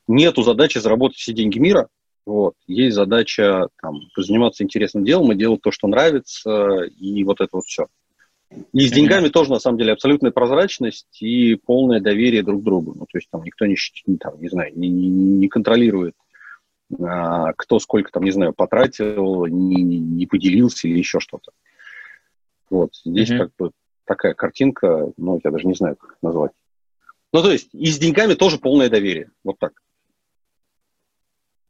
нету 0.08 0.42
задачи 0.42 0.78
заработать 0.78 1.18
все 1.18 1.32
деньги 1.32 1.58
мира. 1.60 1.88
Вот. 2.26 2.54
Есть 2.66 2.96
задача 2.96 3.68
там, 3.80 4.00
заниматься 4.16 4.64
интересным 4.64 5.04
делом 5.04 5.30
и 5.30 5.36
делать 5.36 5.62
то, 5.62 5.70
что 5.70 5.86
нравится, 5.86 6.82
и 6.98 7.22
вот 7.22 7.40
это 7.40 7.50
вот 7.52 7.64
все. 7.64 7.86
И 8.72 8.88
с 8.88 8.90
деньгами 8.90 9.28
mm-hmm. 9.28 9.30
тоже, 9.30 9.50
на 9.50 9.60
самом 9.60 9.78
деле, 9.78 9.92
абсолютная 9.92 10.32
прозрачность 10.32 11.22
и 11.22 11.54
полное 11.54 12.00
доверие 12.00 12.42
друг 12.42 12.62
к 12.62 12.64
другу. 12.64 12.94
Ну, 12.98 13.06
то 13.08 13.18
есть 13.18 13.28
там 13.30 13.44
никто 13.44 13.66
не, 13.66 13.76
там, 14.18 14.40
не 14.40 14.48
знаю, 14.48 14.72
не, 14.74 14.88
не, 14.88 15.08
не 15.08 15.48
контролирует 15.48 16.14
кто 16.90 17.78
сколько 17.78 18.10
там, 18.10 18.22
не 18.22 18.30
знаю, 18.30 18.52
потратил, 18.52 19.46
не, 19.46 19.82
не 19.82 20.26
поделился 20.26 20.88
или 20.88 20.98
еще 20.98 21.20
что-то. 21.20 21.52
Вот, 22.70 22.94
здесь 23.04 23.30
mm-hmm. 23.30 23.38
как 23.38 23.50
бы 23.58 23.70
такая 24.04 24.34
картинка, 24.34 25.12
ну, 25.16 25.40
я 25.42 25.50
даже 25.50 25.66
не 25.66 25.74
знаю, 25.74 25.96
как 25.96 26.16
назвать. 26.22 26.52
Ну, 27.32 27.42
то 27.42 27.50
есть, 27.50 27.68
и 27.74 27.86
с 27.86 27.98
деньгами 27.98 28.34
тоже 28.34 28.58
полное 28.58 28.88
доверие, 28.88 29.30
вот 29.44 29.58
так. 29.58 29.72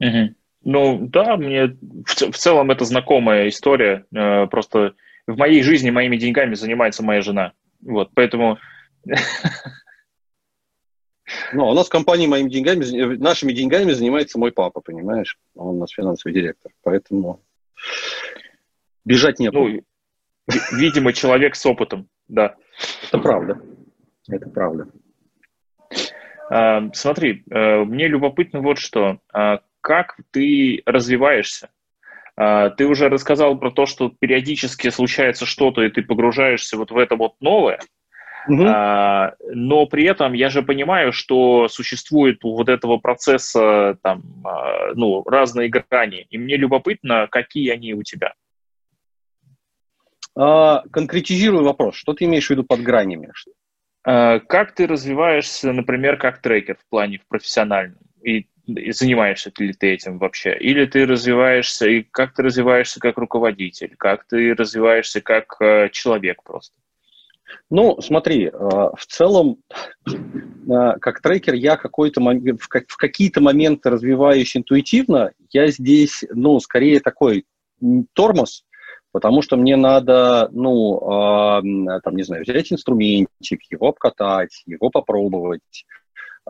Mm-hmm. 0.01 0.35
Ну, 0.63 1.07
да, 1.07 1.37
мне 1.37 1.67
в, 1.67 2.31
в 2.31 2.37
целом 2.37 2.71
это 2.71 2.85
знакомая 2.85 3.49
история, 3.49 4.05
э, 4.13 4.47
просто 4.47 4.95
в 5.27 5.37
моей 5.37 5.63
жизни 5.63 5.89
моими 5.89 6.17
деньгами 6.17 6.55
занимается 6.55 7.03
моя 7.03 7.21
жена, 7.21 7.53
вот, 7.81 8.09
поэтому 8.13 8.57
Ну, 11.53 11.67
у 11.67 11.73
нас 11.73 11.87
в 11.87 11.91
компании 11.91 12.27
моими 12.27 12.49
деньгами, 12.49 13.15
нашими 13.15 13.53
деньгами 13.53 13.91
занимается 13.91 14.39
мой 14.39 14.51
папа, 14.51 14.81
понимаешь? 14.81 15.37
Он 15.55 15.75
у 15.75 15.79
нас 15.79 15.91
финансовый 15.91 16.33
директор, 16.33 16.71
поэтому 16.83 17.41
бежать 19.05 19.39
нет. 19.39 19.53
Ну, 19.53 19.81
видимо, 20.71 21.13
человек 21.13 21.55
с 21.55 21.65
опытом, 21.65 22.07
да. 22.27 22.55
Это 23.07 23.19
правда. 23.19 23.61
Это 24.27 24.49
правда. 24.49 24.87
А, 26.49 26.89
смотри, 26.93 27.43
э, 27.49 27.83
мне 27.83 28.07
любопытно 28.07 28.61
вот 28.61 28.79
что. 28.79 29.19
А 29.31 29.61
как 29.81 30.17
ты 30.31 30.81
развиваешься? 30.85 31.69
А, 32.35 32.69
ты 32.69 32.85
уже 32.85 33.09
рассказал 33.09 33.57
про 33.57 33.71
то, 33.71 33.85
что 33.85 34.09
периодически 34.09 34.89
случается 34.89 35.45
что-то, 35.45 35.81
и 35.81 35.89
ты 35.89 36.01
погружаешься 36.01 36.77
вот 36.77 36.91
в 36.91 36.97
это 36.97 37.15
вот 37.15 37.35
новое– 37.39 37.79
Угу. 38.47 38.63
А, 38.67 39.33
но 39.49 39.85
при 39.85 40.05
этом 40.05 40.33
я 40.33 40.49
же 40.49 40.63
понимаю, 40.63 41.11
что 41.11 41.67
существует 41.67 42.43
у 42.43 42.55
вот 42.55 42.69
этого 42.69 42.97
процесса 42.97 43.97
там, 44.01 44.23
а, 44.45 44.93
ну, 44.95 45.23
разные 45.23 45.69
грани. 45.69 46.25
И 46.29 46.37
мне 46.37 46.55
любопытно, 46.55 47.27
какие 47.29 47.69
они 47.69 47.93
у 47.93 48.03
тебя. 48.03 48.33
А, 50.35 50.83
конкретизирую 50.91 51.63
вопрос. 51.63 51.95
Что 51.95 52.13
ты 52.13 52.25
имеешь 52.25 52.47
в 52.47 52.49
виду 52.49 52.63
под 52.63 52.81
гранями? 52.81 53.31
А, 54.03 54.39
как 54.39 54.73
ты 54.73 54.87
развиваешься, 54.87 55.73
например, 55.73 56.17
как 56.17 56.41
трекер 56.41 56.77
в 56.77 56.89
плане 56.89 57.19
в 57.19 57.27
профессиональном? 57.27 57.99
И, 58.23 58.47
и 58.65 58.91
занимаешься 58.91 59.51
ли 59.57 59.73
ты 59.73 59.91
этим 59.91 60.17
вообще? 60.17 60.55
Или 60.57 60.85
ты 60.85 61.05
развиваешься, 61.05 61.87
и 61.87 62.03
как 62.03 62.33
ты 62.33 62.43
развиваешься 62.43 62.99
как 62.99 63.17
руководитель? 63.17 63.95
Как 63.97 64.25
ты 64.25 64.53
развиваешься 64.53 65.21
как 65.21 65.57
э, 65.59 65.89
человек 65.91 66.41
просто? 66.43 66.75
Ну, 67.69 68.01
смотри, 68.01 68.45
э, 68.45 68.51
в 68.51 69.05
целом, 69.07 69.57
э, 70.07 70.13
как 70.99 71.21
трекер, 71.21 71.53
я 71.53 71.77
какой-то 71.77 72.21
в 72.21 72.97
какие-то 72.97 73.41
моменты 73.41 73.89
развиваюсь 73.89 74.55
интуитивно. 74.55 75.31
Я 75.51 75.67
здесь, 75.67 76.23
ну, 76.29 76.59
скорее 76.59 76.99
такой 76.99 77.45
тормоз, 78.13 78.65
потому 79.11 79.41
что 79.41 79.55
мне 79.55 79.75
надо, 79.75 80.49
ну, 80.51 80.97
э, 80.97 81.99
там, 82.03 82.15
не 82.15 82.23
знаю, 82.23 82.43
взять 82.43 82.71
инструментик, 82.71 83.61
его 83.69 83.89
обкатать, 83.89 84.63
его 84.65 84.89
попробовать. 84.89 85.85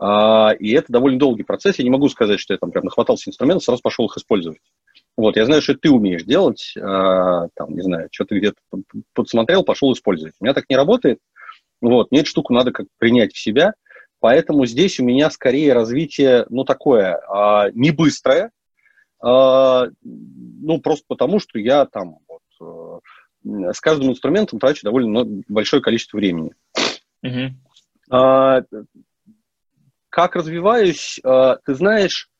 И 0.00 0.72
это 0.72 0.86
довольно 0.88 1.18
долгий 1.18 1.42
процесс. 1.42 1.78
Я 1.78 1.84
не 1.84 1.90
могу 1.90 2.08
сказать, 2.08 2.40
что 2.40 2.54
я 2.54 2.58
там 2.58 2.70
прям 2.70 2.84
нахватался 2.84 3.28
инструментов, 3.28 3.64
сразу 3.64 3.82
пошел 3.82 4.06
их 4.06 4.16
использовать. 4.16 4.60
Вот, 5.20 5.36
я 5.36 5.44
знаю, 5.44 5.60
что 5.60 5.74
ты 5.74 5.90
умеешь 5.90 6.22
делать, 6.22 6.72
э, 6.74 6.80
там, 6.80 7.74
не 7.74 7.82
знаю, 7.82 8.08
что 8.10 8.24
ты 8.24 8.38
где-то 8.38 8.56
подсмотрел, 9.12 9.64
пошел 9.64 9.92
использовать. 9.92 10.34
У 10.40 10.44
меня 10.44 10.54
так 10.54 10.64
не 10.70 10.76
работает. 10.76 11.18
Вот, 11.82 12.10
мне 12.10 12.20
эту 12.20 12.30
штуку 12.30 12.54
надо 12.54 12.72
как 12.72 12.86
принять 12.96 13.34
в 13.34 13.38
себя, 13.38 13.74
поэтому 14.18 14.64
здесь 14.64 14.98
у 14.98 15.04
меня 15.04 15.30
скорее 15.30 15.74
развитие, 15.74 16.46
ну, 16.48 16.64
такое, 16.64 17.18
э, 17.18 17.70
не 17.74 17.90
быстрое, 17.90 18.50
э, 19.22 19.90
ну, 20.02 20.80
просто 20.82 21.04
потому, 21.06 21.38
что 21.38 21.58
я 21.58 21.84
там 21.84 22.16
вот, 22.26 23.00
э, 23.44 23.72
с 23.74 23.80
каждым 23.82 24.12
инструментом 24.12 24.58
трачу 24.58 24.84
довольно 24.84 25.26
большое 25.48 25.82
количество 25.82 26.16
времени. 26.16 26.52
Uh-huh. 27.22 27.50
Э, 28.10 28.62
как 30.08 30.34
развиваюсь, 30.34 31.20
э, 31.22 31.56
ты 31.66 31.74
знаешь, 31.74 32.30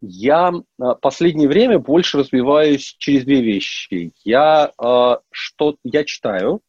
я 0.00 0.52
а, 0.78 0.94
последнее 0.94 1.48
время 1.48 1.78
больше 1.78 2.18
развиваюсь 2.18 2.94
через 2.98 3.24
две 3.24 3.42
вещи. 3.42 4.12
Я, 4.24 4.72
э, 4.82 5.16
что, 5.30 5.76
я 5.84 6.04
читаю, 6.04 6.60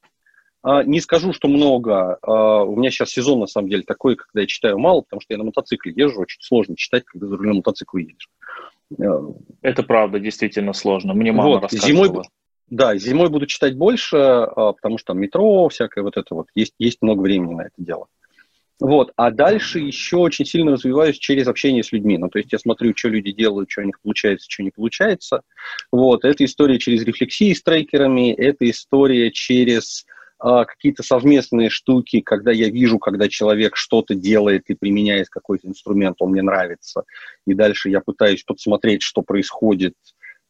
э, 0.63 0.83
не 0.85 0.99
скажу, 0.99 1.33
что 1.33 1.47
много. 1.47 2.19
У 2.23 2.75
меня 2.75 2.91
сейчас 2.91 3.11
сезон, 3.11 3.39
на 3.39 3.47
самом 3.47 3.69
деле, 3.69 3.83
такой, 3.83 4.15
когда 4.15 4.41
я 4.41 4.47
читаю 4.47 4.77
мало, 4.77 5.01
потому 5.01 5.21
что 5.21 5.33
я 5.33 5.37
на 5.37 5.45
мотоцикле 5.45 5.93
езжу, 5.95 6.21
очень 6.21 6.41
сложно 6.41 6.75
читать, 6.75 7.03
когда 7.05 7.27
за 7.27 7.37
рулем 7.37 7.57
мотоцикла 7.57 7.99
едешь. 7.99 8.29
Это 9.61 9.83
правда, 9.83 10.19
действительно 10.19 10.73
сложно. 10.73 11.13
Мне 11.13 11.31
мама 11.31 11.61
вот. 11.61 11.71
Зимой, 11.71 12.09
да, 12.69 12.95
зимой 12.97 13.29
буду 13.29 13.47
читать 13.47 13.77
больше, 13.77 14.17
потому 14.55 14.97
что 14.97 15.07
там 15.07 15.19
метро, 15.19 15.69
всякое 15.69 16.03
вот 16.03 16.17
это 16.17 16.35
вот, 16.35 16.47
есть, 16.55 16.73
есть 16.77 17.01
много 17.01 17.21
времени 17.21 17.53
на 17.53 17.61
это 17.63 17.75
дело. 17.77 18.07
Вот. 18.81 19.13
А 19.15 19.29
дальше 19.29 19.77
еще 19.77 20.17
очень 20.17 20.43
сильно 20.43 20.71
развиваюсь 20.71 21.19
через 21.19 21.47
общение 21.47 21.83
с 21.83 21.91
людьми. 21.91 22.17
Ну, 22.17 22.29
то 22.29 22.39
есть 22.39 22.51
я 22.51 22.57
смотрю, 22.57 22.93
что 22.95 23.09
люди 23.09 23.31
делают, 23.31 23.69
что 23.69 23.81
у 23.81 23.85
них 23.85 24.01
получается, 24.01 24.47
что 24.49 24.63
не 24.63 24.71
получается. 24.71 25.41
Вот. 25.91 26.25
Это 26.25 26.43
история 26.43 26.79
через 26.79 27.03
рефлексии 27.03 27.53
с 27.53 27.61
трекерами, 27.61 28.33
это 28.33 28.67
история 28.67 29.29
через 29.29 30.03
а, 30.39 30.65
какие-то 30.65 31.03
совместные 31.03 31.69
штуки, 31.69 32.21
когда 32.21 32.51
я 32.51 32.69
вижу, 32.69 32.97
когда 32.97 33.29
человек 33.29 33.75
что-то 33.75 34.15
делает 34.15 34.63
и 34.67 34.73
применяет 34.73 35.29
какой-то 35.29 35.67
инструмент, 35.67 36.15
он 36.19 36.31
мне 36.31 36.41
нравится. 36.41 37.03
И 37.45 37.53
дальше 37.53 37.89
я 37.89 38.01
пытаюсь 38.01 38.43
подсмотреть, 38.43 39.03
что 39.03 39.21
происходит, 39.21 39.93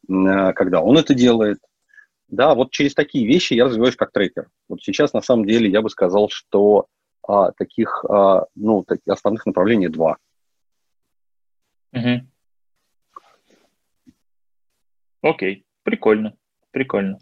а, 0.09 0.53
когда 0.53 0.79
он 0.79 0.97
это 0.97 1.13
делает. 1.13 1.59
Да, 2.29 2.55
вот 2.55 2.71
через 2.71 2.93
такие 2.93 3.27
вещи 3.27 3.55
я 3.55 3.65
развиваюсь 3.65 3.97
как 3.97 4.13
трекер. 4.13 4.47
Вот 4.69 4.81
сейчас, 4.81 5.11
на 5.11 5.21
самом 5.21 5.45
деле, 5.45 5.69
я 5.69 5.81
бы 5.81 5.89
сказал, 5.89 6.29
что 6.29 6.87
а, 7.27 7.51
таких, 7.51 8.03
а, 8.09 8.45
ну, 8.55 8.83
таких 8.83 9.13
основных 9.13 9.45
направлений 9.45 9.87
два. 9.87 10.17
Угу. 11.93 12.21
Окей, 15.21 15.65
прикольно. 15.83 16.33
Прикольно. 16.71 17.19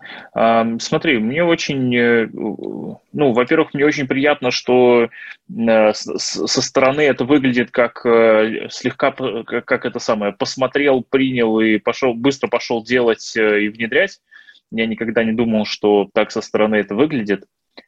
Смотри, 0.80 1.18
мне 1.18 1.43
очень, 1.43 1.95
э, 1.95 2.30
ну, 2.32 3.32
во-первых, 3.32 3.74
мне 3.74 3.84
очень 3.84 4.08
приятно, 4.08 4.52
что 4.52 5.10
э, 5.50 5.93
со 5.93 6.62
стороны 6.62 7.02
это 7.02 7.26
выглядит 7.26 7.72
как 7.72 8.06
э, 8.06 8.68
слегка, 8.70 9.12
как 9.12 9.86
это 9.86 9.97
самое, 9.97 10.34
посмотрел, 10.34 11.02
принял 11.02 11.60
и 11.62 11.80
пошел, 11.80 12.14
быстро 12.14 12.47
пошел 12.47 12.84
делать 12.84 13.36
и 13.36 13.70
внедрять. 13.70 14.22
Я 14.70 14.86
никогда 14.86 15.24
не 15.24 15.32
думал, 15.32 15.66
что 15.66 16.08
так 16.14 16.30
со 16.30 16.41
стороны 16.41 16.76
это 16.76 16.93
выглядит. 16.93 17.45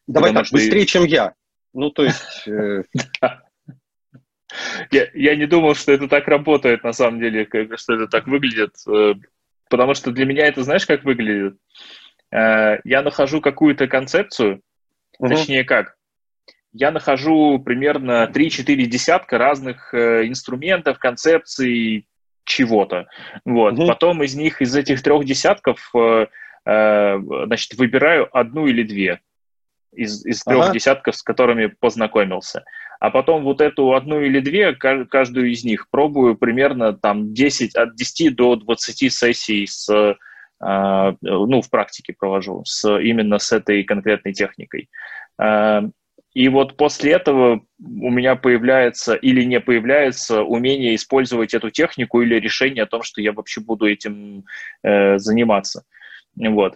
Давай 0.08 0.34
так, 0.34 0.48
что... 0.48 0.56
быстрее, 0.56 0.88
чем 0.88 1.06
я. 1.06 1.36
Ну, 1.74 1.90
то 1.90 2.04
есть... 2.04 2.48
Я, 4.92 5.08
я 5.14 5.38
не 5.38 5.46
думал, 5.46 5.76
что 5.76 5.94
это 5.94 6.10
так 6.10 6.28
работает, 6.28 6.84
на 6.84 6.92
самом 6.92 7.22
деле, 7.22 7.48
что 7.78 7.94
это 7.94 8.08
так 8.08 8.28
выглядит. 8.28 8.76
Потому 9.70 9.94
что 9.94 10.12
для 10.12 10.26
меня 10.26 10.46
это, 10.46 10.62
знаешь, 10.64 10.86
как 10.86 11.06
выглядит? 11.06 11.56
Э, 12.32 12.80
я 12.84 13.02
нахожу 13.02 13.42
какую-то 13.42 13.88
концепцию, 13.88 14.62
угу. 15.18 15.30
точнее 15.30 15.64
как, 15.64 15.96
я 16.74 16.92
нахожу 16.92 17.60
примерно 17.60 18.30
3-4 18.34 18.76
десятка 18.84 19.38
разных 19.38 19.94
э, 19.94 20.28
инструментов, 20.28 21.00
концепций, 21.00 22.08
чего-то. 22.44 23.08
Вот. 23.46 23.74
Угу. 23.74 23.88
Потом 23.88 24.24
из 24.24 24.36
них, 24.36 24.62
из 24.62 24.76
этих 24.76 25.02
трех 25.02 25.26
десятков, 25.26 25.92
э, 25.96 26.28
значит, 26.66 27.74
выбираю 27.76 28.30
одну 28.38 28.68
или 28.68 28.84
две 28.84 29.22
из, 29.94 30.26
из 30.26 30.44
трех 30.44 30.66
ага. 30.66 30.74
десятков, 30.74 31.16
с 31.16 31.24
которыми 31.24 31.68
познакомился 31.68 32.64
а 33.02 33.10
потом 33.10 33.44
вот 33.44 33.62
эту 33.62 33.96
одну 33.96 34.22
или 34.22 34.40
две, 34.40 34.76
каждую 34.76 35.50
из 35.50 35.64
них 35.64 35.90
пробую 35.90 36.38
примерно 36.38 36.94
там 36.94 37.34
10, 37.34 37.76
от 37.76 37.96
10 37.96 38.36
до 38.36 38.56
20 38.56 39.12
сессий 39.12 39.66
с, 39.66 39.90
а, 40.60 41.16
ну, 41.22 41.64
в 41.64 41.70
практике 41.72 42.14
провожу, 42.14 42.62
с, 42.64 42.88
именно 43.00 43.40
с 43.40 43.52
этой 43.52 43.84
конкретной 43.84 44.34
техникой. 44.34 44.88
А, 45.40 45.82
и 46.36 46.48
вот 46.48 46.78
после 46.78 47.14
этого 47.14 47.62
у 47.80 48.12
меня 48.12 48.36
появляется 48.36 49.16
или 49.16 49.44
не 49.46 49.60
появляется 49.60 50.44
умение 50.44 50.94
использовать 50.94 51.56
эту 51.56 51.72
технику 51.72 52.22
или 52.22 52.36
решение 52.36 52.84
о 52.84 52.88
том, 52.88 53.02
что 53.02 53.20
я 53.20 53.34
вообще 53.34 53.62
буду 53.62 53.88
этим 53.88 54.46
э, 54.84 55.18
заниматься. 55.18 55.86
Вот. 56.36 56.76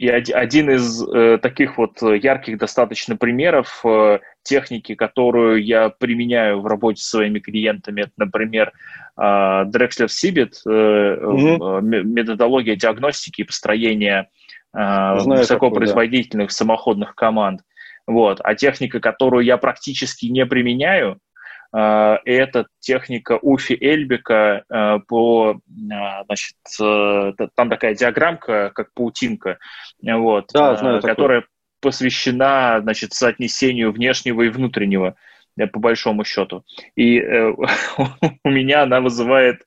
И 0.00 0.08
один 0.08 0.70
из 0.70 1.06
э, 1.06 1.36
таких 1.42 1.76
вот 1.76 2.00
ярких 2.00 2.56
достаточно 2.56 3.16
примеров 3.16 3.82
э, 3.84 4.20
техники, 4.42 4.94
которую 4.94 5.62
я 5.62 5.90
применяю 5.90 6.62
в 6.62 6.66
работе 6.66 7.02
с 7.02 7.10
своими 7.10 7.38
клиентами, 7.38 8.00
это, 8.00 8.12
например, 8.16 8.72
э, 9.18 9.20
Drexler 9.20 10.06
Sibit, 10.06 10.52
э, 10.64 10.70
mm-hmm. 10.70 11.82
методология 11.82 12.76
диагностики 12.76 13.42
и 13.42 13.44
построения 13.44 14.30
э, 14.74 15.18
высокопроизводительных 15.22 16.48
такой, 16.48 16.54
да. 16.54 16.54
самоходных 16.54 17.14
команд. 17.14 17.60
Вот. 18.06 18.40
А 18.42 18.54
техника, 18.54 19.00
которую 19.00 19.44
я 19.44 19.58
практически 19.58 20.24
не 20.26 20.46
применяю, 20.46 21.20
Э, 21.20 21.29
это 21.72 22.66
техника 22.80 23.38
Уфи 23.40 23.76
Эльбика 23.80 24.64
э, 24.68 24.98
по, 25.06 25.52
э, 25.54 26.24
значит, 26.24 26.56
там 27.54 27.70
такая 27.70 27.94
диаграммка, 27.94 28.72
как 28.74 28.92
паутинка, 28.92 29.58
вот, 30.02 30.50
да, 30.52 30.76
знаю 30.76 31.00
которая 31.00 31.42
такое. 31.42 31.50
посвящена, 31.80 32.80
значит, 32.82 33.12
соотнесению 33.12 33.92
внешнего 33.92 34.42
и 34.42 34.48
внутреннего, 34.48 35.14
по 35.72 35.78
большому 35.78 36.24
счету. 36.24 36.64
И 36.96 37.20
у 38.44 38.50
меня 38.50 38.82
она 38.82 39.00
вызывает 39.00 39.62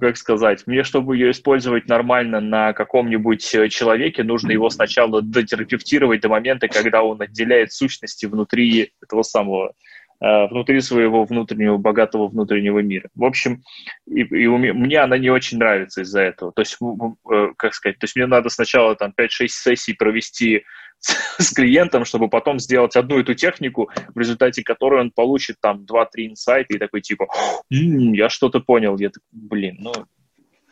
как 0.00 0.16
сказать, 0.16 0.66
мне, 0.66 0.82
чтобы 0.82 1.16
ее 1.16 1.30
использовать 1.30 1.86
нормально 1.86 2.40
на 2.40 2.72
каком-нибудь 2.72 3.48
человеке, 3.70 4.24
нужно 4.24 4.50
его 4.50 4.70
сначала 4.70 5.22
дотерапевтировать 5.22 6.20
до 6.20 6.28
момента, 6.28 6.66
когда 6.66 7.04
он 7.04 7.22
отделяет 7.22 7.72
сущности 7.72 8.26
внутри 8.26 8.92
этого 9.00 9.22
самого 9.22 9.74
Э, 10.07 10.07
внутри 10.20 10.80
своего 10.80 11.24
внутреннего, 11.24 11.76
богатого 11.76 12.28
внутреннего 12.28 12.80
мира. 12.80 13.08
В 13.14 13.24
общем, 13.24 13.62
и, 14.06 14.22
и 14.22 14.46
у 14.46 14.58
меня, 14.58 14.74
мне 14.74 14.98
она 14.98 15.16
не 15.16 15.30
очень 15.30 15.58
нравится 15.58 16.02
из-за 16.02 16.22
этого. 16.22 16.52
То 16.52 16.62
есть, 16.62 16.76
э, 16.80 17.52
как 17.56 17.74
сказать, 17.74 17.98
то 17.98 18.04
есть 18.04 18.16
мне 18.16 18.26
надо 18.26 18.48
сначала 18.48 18.96
там 18.96 19.12
5-6 19.16 19.28
сессий 19.48 19.92
провести 19.94 20.64
с, 20.98 21.52
клиентом, 21.54 22.04
чтобы 22.04 22.28
потом 22.28 22.58
сделать 22.58 22.96
одну 22.96 23.20
эту 23.20 23.34
технику, 23.34 23.90
в 24.14 24.18
результате 24.18 24.64
которой 24.64 25.00
он 25.00 25.12
получит 25.12 25.56
там 25.60 25.84
2-3 25.84 26.06
инсайта 26.30 26.74
и 26.74 26.78
такой 26.78 27.00
типа, 27.00 27.28
м-м, 27.70 28.12
я 28.12 28.28
что-то 28.28 28.60
понял. 28.60 28.98
Я 28.98 29.10
так, 29.10 29.22
блин, 29.30 29.76
ну, 29.78 29.92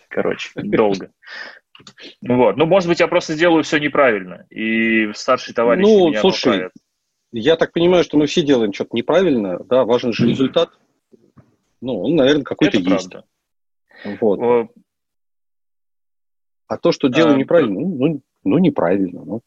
короче, 0.08 0.50
долго. 0.56 1.10
Вот. 2.22 2.56
Ну, 2.56 2.66
может 2.66 2.88
быть, 2.88 3.00
я 3.00 3.06
просто 3.06 3.34
делаю 3.34 3.62
все 3.62 3.78
неправильно, 3.78 4.46
и 4.50 5.12
старший 5.12 5.54
товарищ 5.54 5.82
ну, 5.86 6.08
меня 6.08 6.20
слушай, 6.20 6.44
поправит. 6.44 6.72
Я 7.32 7.56
так 7.56 7.72
понимаю, 7.72 8.04
что 8.04 8.16
мы 8.16 8.26
все 8.26 8.42
делаем 8.42 8.72
что-то 8.72 8.90
неправильно, 8.96 9.58
да, 9.64 9.84
важен 9.84 10.12
же 10.12 10.26
результат. 10.26 10.70
Ну, 11.80 12.02
он, 12.02 12.16
наверное, 12.16 12.44
какой-то 12.44 12.78
есть. 12.78 13.10
Правда. 13.10 13.24
Вот. 14.20 14.70
А 16.68 16.78
то, 16.78 16.92
что 16.92 17.08
делаю 17.08 17.34
а, 17.34 17.38
неправильно, 17.38 17.80
ну, 17.80 17.96
ну, 17.96 18.22
ну 18.44 18.58
неправильно. 18.58 19.24
Ну. 19.24 19.40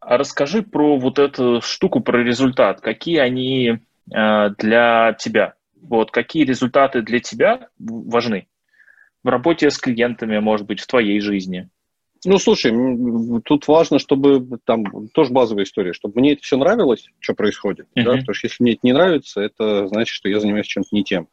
А 0.00 0.16
расскажи 0.16 0.62
про 0.62 0.98
вот 0.98 1.18
эту 1.18 1.60
штуку, 1.62 2.00
про 2.00 2.22
результат. 2.22 2.80
Какие 2.80 3.18
они 3.18 3.78
э, 4.12 4.50
для 4.58 5.14
тебя? 5.14 5.54
Вот 5.80 6.10
какие 6.10 6.44
результаты 6.44 7.02
для 7.02 7.20
тебя 7.20 7.68
важны 7.78 8.48
в 9.22 9.28
работе 9.28 9.70
с 9.70 9.78
клиентами, 9.78 10.38
может 10.38 10.66
быть, 10.66 10.80
в 10.80 10.86
твоей 10.86 11.20
жизни? 11.20 11.70
Ну, 12.26 12.38
слушай, 12.38 12.70
тут 13.44 13.66
важно, 13.66 13.98
чтобы 13.98 14.58
там 14.64 15.08
тоже 15.08 15.32
базовая 15.32 15.64
история, 15.64 15.94
чтобы 15.94 16.20
мне 16.20 16.32
это 16.32 16.42
все 16.42 16.58
нравилось, 16.58 17.08
что 17.18 17.32
происходит, 17.32 17.86
uh-huh. 17.96 18.02
да, 18.02 18.16
потому 18.16 18.34
что 18.34 18.46
если 18.46 18.62
мне 18.62 18.72
это 18.72 18.80
не 18.82 18.92
нравится, 18.92 19.40
это 19.40 19.88
значит, 19.88 20.12
что 20.14 20.28
я 20.28 20.38
занимаюсь 20.38 20.66
чем-то 20.66 20.88
не 20.92 21.02
тем. 21.02 21.28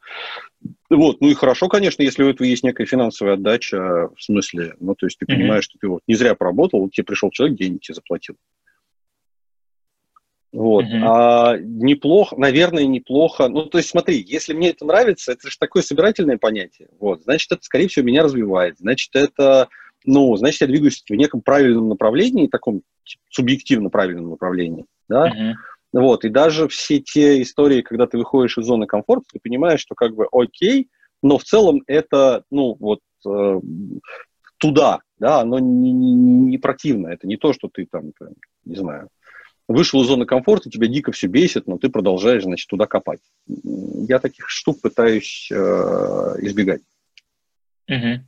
Вот, 0.89 1.19
ну 1.19 1.29
и 1.29 1.33
хорошо, 1.33 1.67
конечно, 1.67 2.03
если 2.03 2.23
у 2.23 2.29
этого 2.29 2.47
есть 2.47 2.63
некая 2.63 2.85
финансовая 2.85 3.33
отдача, 3.33 4.09
в 4.15 4.21
смысле, 4.21 4.75
ну, 4.79 4.95
то 4.95 5.07
есть 5.07 5.19
ты 5.19 5.25
uh-huh. 5.25 5.35
понимаешь, 5.35 5.65
что 5.65 5.77
ты 5.77 5.89
вот 5.89 6.03
не 6.07 6.15
зря 6.15 6.35
поработал, 6.35 6.87
тебе 6.89 7.03
пришел 7.03 7.31
человек, 7.31 7.57
деньги 7.57 7.79
тебе 7.79 7.95
заплатил. 7.95 8.37
Вот. 10.53 10.85
Uh-huh. 10.85 11.03
А 11.03 11.57
неплохо, 11.57 12.37
наверное, 12.37 12.85
неплохо. 12.85 13.49
Ну, 13.49 13.65
то 13.65 13.77
есть, 13.77 13.89
смотри, 13.89 14.23
если 14.25 14.53
мне 14.53 14.69
это 14.69 14.85
нравится, 14.85 15.33
это 15.33 15.49
же 15.49 15.57
такое 15.59 15.83
собирательное 15.83 16.37
понятие. 16.37 16.87
Вот, 16.97 17.23
значит, 17.23 17.51
это, 17.51 17.61
скорее 17.63 17.89
всего, 17.89 18.05
меня 18.05 18.23
развивает. 18.23 18.77
Значит, 18.79 19.13
это 19.15 19.67
ну, 20.07 20.35
значит, 20.37 20.61
я 20.61 20.67
двигаюсь 20.67 21.03
в 21.07 21.13
неком 21.13 21.41
правильном 21.41 21.89
направлении, 21.89 22.47
таком 22.47 22.81
субъективно 23.29 23.89
правильном 23.89 24.29
направлении, 24.31 24.85
да, 25.07 25.29
uh-huh. 25.29 25.53
вот, 25.93 26.25
и 26.25 26.29
даже 26.29 26.67
все 26.69 26.99
те 26.99 27.41
истории, 27.41 27.81
когда 27.81 28.07
ты 28.07 28.17
выходишь 28.17 28.57
из 28.57 28.65
зоны 28.65 28.87
комфорта, 28.87 29.25
ты 29.33 29.39
понимаешь, 29.39 29.81
что 29.81 29.95
как 29.95 30.15
бы 30.15 30.27
окей, 30.31 30.87
но 31.21 31.37
в 31.37 31.43
целом 31.43 31.83
это, 31.87 32.43
ну, 32.49 32.75
вот, 32.79 32.99
э, 33.27 33.59
туда, 34.57 35.01
да, 35.19 35.41
оно 35.41 35.59
не, 35.59 35.91
не, 35.91 36.13
не 36.13 36.57
противно, 36.57 37.09
это 37.09 37.27
не 37.27 37.35
то, 37.35 37.51
что 37.51 37.67
ты 37.67 37.85
там, 37.85 38.13
не 38.63 38.75
знаю, 38.75 39.09
вышел 39.67 40.01
из 40.01 40.07
зоны 40.07 40.25
комфорта, 40.25 40.69
тебя 40.69 40.87
дико 40.87 41.11
все 41.11 41.27
бесит, 41.27 41.67
но 41.67 41.77
ты 41.77 41.89
продолжаешь, 41.89 42.43
значит, 42.43 42.69
туда 42.69 42.85
копать. 42.85 43.19
Я 43.45 44.19
таких 44.19 44.47
штук 44.47 44.79
пытаюсь 44.81 45.49
э, 45.51 45.55
избегать. 45.55 46.81
Угу. 47.89 48.23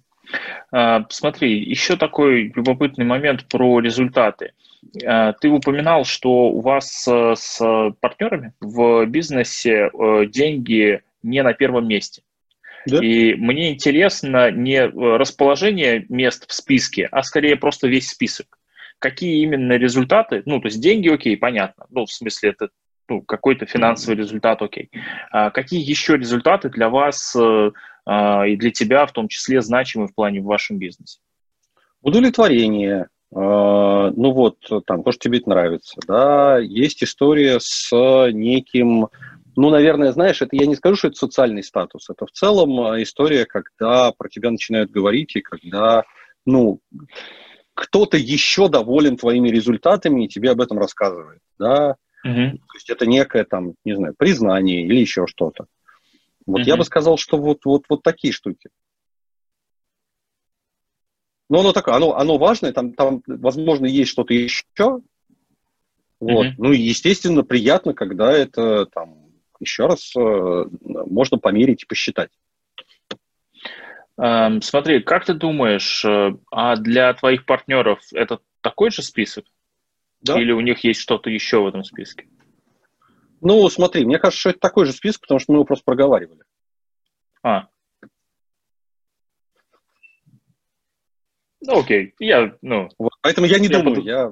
А, 0.72 1.06
смотри, 1.10 1.58
еще 1.60 1.96
такой 1.96 2.52
любопытный 2.56 3.06
момент 3.06 3.46
про 3.46 3.80
результаты. 3.80 4.54
А, 5.06 5.34
ты 5.34 5.50
упоминал, 5.50 6.06
что 6.06 6.50
у 6.50 6.62
вас 6.62 7.08
с 7.08 7.94
партнерами 8.00 8.54
в 8.60 9.06
бизнесе 9.06 9.90
э, 9.92 10.26
деньги 10.28 11.02
не 11.24 11.44
на 11.44 11.54
первом 11.54 11.88
месте. 11.88 12.22
Да? 12.86 13.04
И 13.04 13.34
мне 13.36 13.72
интересно 13.74 14.52
не 14.52 14.86
расположение 14.86 16.06
мест 16.10 16.50
в 16.50 16.54
списке, 16.54 17.08
а 17.12 17.24
скорее 17.24 17.56
просто 17.56 17.88
весь 17.88 18.10
список. 18.10 18.58
Какие 19.00 19.44
именно 19.44 19.74
результаты? 19.74 20.44
Ну, 20.46 20.60
то 20.60 20.68
есть 20.68 20.82
деньги, 20.82 21.10
окей, 21.10 21.38
понятно. 21.38 21.86
Ну, 21.90 22.06
в 22.06 22.12
смысле, 22.12 22.50
это 22.52 22.70
ну, 23.10 23.22
какой-то 23.22 23.66
финансовый 23.66 24.16
результат, 24.16 24.62
окей. 24.62 24.90
А 25.32 25.50
какие 25.50 25.82
еще 25.82 26.18
результаты 26.18 26.70
для 26.70 26.90
вас 26.90 27.36
э, 27.36 27.72
а, 28.06 28.48
и 28.48 28.56
для 28.56 28.72
тебя 28.72 29.06
в 29.06 29.12
том 29.12 29.28
числе 29.28 29.62
значимы 29.62 30.08
в 30.08 30.16
плане 30.16 30.42
в 30.42 30.46
вашем 30.46 30.78
бизнесе? 30.78 31.20
Удовлетворение, 32.02 33.08
а, 33.34 34.12
ну 34.12 34.32
вот, 34.32 34.58
там, 34.86 35.04
то, 35.04 35.12
что 35.12 35.30
тебе 35.30 35.42
нравится, 35.46 36.00
да, 36.08 36.60
есть 36.60 37.04
история 37.04 37.60
с 37.60 37.90
неким, 38.32 39.08
ну, 39.56 39.70
наверное, 39.70 40.12
знаешь, 40.12 40.42
это 40.42 40.56
я 40.56 40.66
не 40.66 40.76
скажу, 40.76 40.96
что 40.96 41.08
это 41.10 41.18
социальный 41.18 41.64
статус, 41.64 42.10
это 42.10 42.26
в 42.26 42.32
целом 42.32 43.02
история, 43.02 43.46
когда 43.46 44.12
про 44.12 44.30
тебя 44.30 44.52
начинают 44.52 44.92
говорить, 44.92 45.36
и 45.36 45.42
когда, 45.42 46.06
ну, 46.46 46.80
кто-то 47.74 48.18
еще 48.18 48.68
доволен 48.68 49.18
твоими 49.18 49.50
результатами 49.50 50.26
и 50.26 50.28
тебе 50.28 50.52
об 50.52 50.62
этом 50.62 50.80
рассказывает, 50.80 51.40
да, 51.58 51.96
угу. 52.24 52.58
то 52.58 52.74
есть 52.76 52.90
это 52.90 53.06
некое 53.06 53.44
там, 53.44 53.74
не 53.86 53.96
знаю, 53.96 54.14
признание 54.18 54.86
или 54.86 55.00
еще 55.00 55.26
что-то. 55.28 55.66
Вот 56.46 56.62
угу. 56.62 56.68
я 56.68 56.78
бы 56.78 56.84
сказал, 56.84 57.18
что 57.18 57.38
вот, 57.38 57.66
вот, 57.66 57.84
вот 57.90 58.04
такие 58.04 58.34
штуки. 58.34 58.70
Но 61.50 61.62
оно 61.62 61.74
такое, 61.74 61.96
оно, 61.96 62.16
оно 62.16 62.38
важное, 62.38 62.74
там, 62.74 62.94
там, 62.94 63.24
возможно, 63.26 63.88
есть 63.88 64.12
что-то 64.12 64.34
еще. 64.34 65.02
Вот. 66.20 66.46
Mm-hmm. 66.46 66.56
Ну 66.58 66.72
и, 66.74 66.80
естественно, 66.80 67.44
приятно, 67.44 67.94
когда 67.94 68.32
это 68.32 68.86
там 68.86 69.30
еще 69.60 69.88
раз 69.88 70.14
э, 70.16 70.66
можно 70.82 71.38
померить 71.38 71.84
и 71.84 71.86
посчитать. 71.86 72.30
Эм, 74.18 74.62
смотри, 74.62 75.02
как 75.02 75.26
ты 75.26 75.34
думаешь, 75.34 76.04
э, 76.06 76.32
а 76.52 76.76
для 76.76 77.14
твоих 77.14 77.46
партнеров 77.46 78.00
это 78.14 78.40
такой 78.62 78.92
же 78.92 79.02
список? 79.02 79.46
Да. 80.22 80.40
Или 80.40 80.52
у 80.52 80.60
них 80.60 80.84
есть 80.84 81.00
что-то 81.00 81.30
еще 81.30 81.62
в 81.62 81.68
этом 81.68 81.84
списке? 81.84 82.28
Ну, 83.42 83.68
смотри, 83.70 84.06
мне 84.06 84.20
кажется, 84.20 84.40
что 84.40 84.50
это 84.50 84.60
такой 84.60 84.86
же 84.86 84.92
список, 84.92 85.22
потому 85.22 85.40
что 85.40 85.52
мы 85.52 85.58
его 85.58 85.66
просто 85.66 85.86
проговаривали. 85.86 86.42
А, 87.42 87.70
Ну, 91.62 91.80
окей, 91.80 92.14
я, 92.20 92.54
ну... 92.62 92.90
Вот, 92.98 93.12
поэтому 93.22 93.48
я 93.48 93.60
не 93.60 93.68
я 93.68 93.80
думаю, 93.80 93.96
под... 93.98 94.06
я 94.06 94.32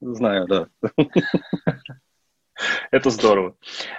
знаю, 0.00 0.46
да. 0.46 0.68
Это 2.90 3.10
здорово. 3.10 3.56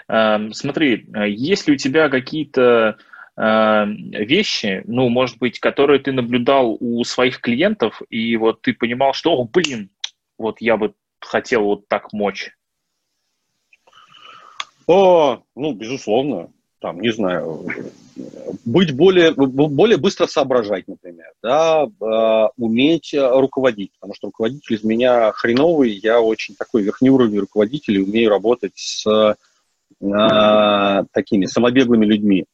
Эм, 0.08 0.54
смотри, 0.54 1.08
есть 1.28 1.68
ли 1.68 1.74
у 1.74 1.78
тебя 1.78 2.10
какие-то 2.10 2.98
эм, 3.36 4.12
вещи, 4.12 4.84
ну, 4.86 5.10
может 5.10 5.38
быть, 5.40 5.60
которые 5.60 6.00
ты 6.00 6.12
наблюдал 6.12 6.78
у 6.80 7.04
своих 7.04 7.42
клиентов, 7.42 8.02
и 8.10 8.38
вот 8.38 8.62
ты 8.62 8.74
понимал, 8.74 9.14
что, 9.14 9.34
о, 9.34 9.46
блин, 9.46 9.90
вот 10.38 10.62
я 10.62 10.78
бы 10.78 10.94
хотел 11.22 11.64
вот 11.64 11.88
так 11.88 12.14
мочь? 12.14 12.52
О, 14.88 15.42
ну, 15.56 15.74
безусловно 15.74 16.52
там, 16.82 17.00
не 17.00 17.12
знаю, 17.12 17.66
быть 18.66 18.96
более, 18.96 19.34
более 19.34 19.98
быстро 19.98 20.26
соображать, 20.26 20.88
например, 20.88 21.32
да, 21.42 21.86
э, 21.86 22.50
уметь 22.58 23.14
руководить, 23.14 23.92
потому 24.00 24.16
что 24.16 24.28
руководитель 24.28 24.76
из 24.76 24.84
меня 24.84 25.32
хреновый, 25.32 25.92
я 25.92 26.20
очень 26.20 26.56
такой 26.56 26.82
верхнеуровневый 26.82 27.42
руководитель 27.42 27.98
и 27.98 28.04
умею 28.04 28.32
работать 28.32 28.74
с 28.76 29.06
э, 29.08 29.36
такими 31.12 31.46
самобеглыми 31.46 32.06
людьми. 32.06 32.46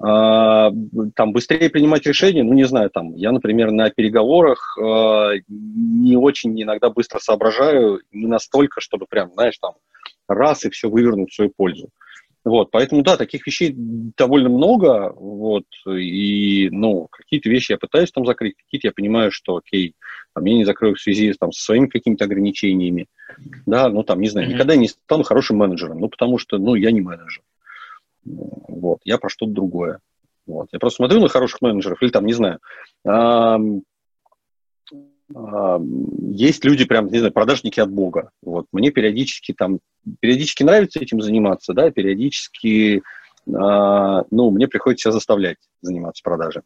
Э, 0.00 0.70
там 1.16 1.32
быстрее 1.32 1.70
принимать 1.70 2.06
решения, 2.06 2.44
ну, 2.44 2.52
не 2.52 2.64
знаю, 2.64 2.88
там, 2.90 3.14
я, 3.14 3.32
например, 3.32 3.72
на 3.72 3.90
переговорах 3.90 4.76
э, 4.80 5.40
не 5.48 6.16
очень 6.16 6.60
иногда 6.62 6.88
быстро 6.90 7.18
соображаю, 7.18 8.00
не 8.12 8.26
настолько, 8.26 8.80
чтобы 8.80 9.06
прям, 9.06 9.32
знаешь, 9.32 9.58
там, 9.58 9.72
раз 10.28 10.64
и 10.64 10.70
все 10.70 10.88
вывернуть 10.88 11.30
в 11.32 11.34
свою 11.34 11.52
пользу. 11.56 11.88
Вот, 12.44 12.70
поэтому, 12.70 13.02
да, 13.02 13.16
таких 13.16 13.46
вещей 13.46 13.74
довольно 13.76 14.48
много, 14.48 15.12
вот, 15.14 15.64
и, 15.86 16.68
ну, 16.70 17.08
какие-то 17.10 17.50
вещи 17.50 17.72
я 17.72 17.78
пытаюсь 17.78 18.12
там 18.12 18.24
закрыть, 18.24 18.54
какие-то 18.56 18.88
я 18.88 18.92
понимаю, 18.92 19.32
что, 19.32 19.56
окей, 19.56 19.94
там, 20.32 20.44
я 20.44 20.54
не 20.54 20.64
закрою 20.64 20.94
в 20.94 21.00
связи 21.00 21.32
там, 21.32 21.50
со 21.50 21.62
своими 21.62 21.88
какими-то 21.88 22.24
ограничениями, 22.24 23.06
да, 23.66 23.88
ну, 23.88 24.04
там, 24.04 24.20
не 24.20 24.28
знаю, 24.28 24.46
mm-hmm. 24.46 24.54
никогда 24.54 24.76
не 24.76 24.86
стану 24.86 25.24
хорошим 25.24 25.56
менеджером, 25.56 25.98
ну, 25.98 26.08
потому 26.08 26.38
что, 26.38 26.58
ну, 26.58 26.76
я 26.76 26.92
не 26.92 27.00
менеджер, 27.00 27.42
вот, 28.68 29.00
я 29.04 29.18
про 29.18 29.28
что-то 29.28 29.52
другое, 29.52 30.00
вот, 30.46 30.68
я 30.72 30.78
просто 30.78 30.98
смотрю 30.98 31.20
на 31.20 31.28
хороших 31.28 31.60
менеджеров, 31.60 32.02
или 32.02 32.10
там, 32.10 32.26
не 32.26 32.32
знаю, 32.32 32.60
есть 35.30 36.64
люди 36.64 36.84
прям, 36.86 37.08
не 37.08 37.18
знаю, 37.18 37.32
продажники 37.32 37.80
от 37.80 37.90
Бога. 37.90 38.30
Вот. 38.42 38.66
Мне 38.72 38.90
периодически 38.90 39.52
там, 39.52 39.80
периодически 40.20 40.62
нравится 40.62 41.00
этим 41.00 41.20
заниматься, 41.20 41.74
да, 41.74 41.90
периодически, 41.90 43.02
а, 43.54 44.24
ну, 44.30 44.50
мне 44.50 44.68
приходится 44.68 45.12
заставлять 45.12 45.58
заниматься 45.82 46.22
продажами. 46.22 46.64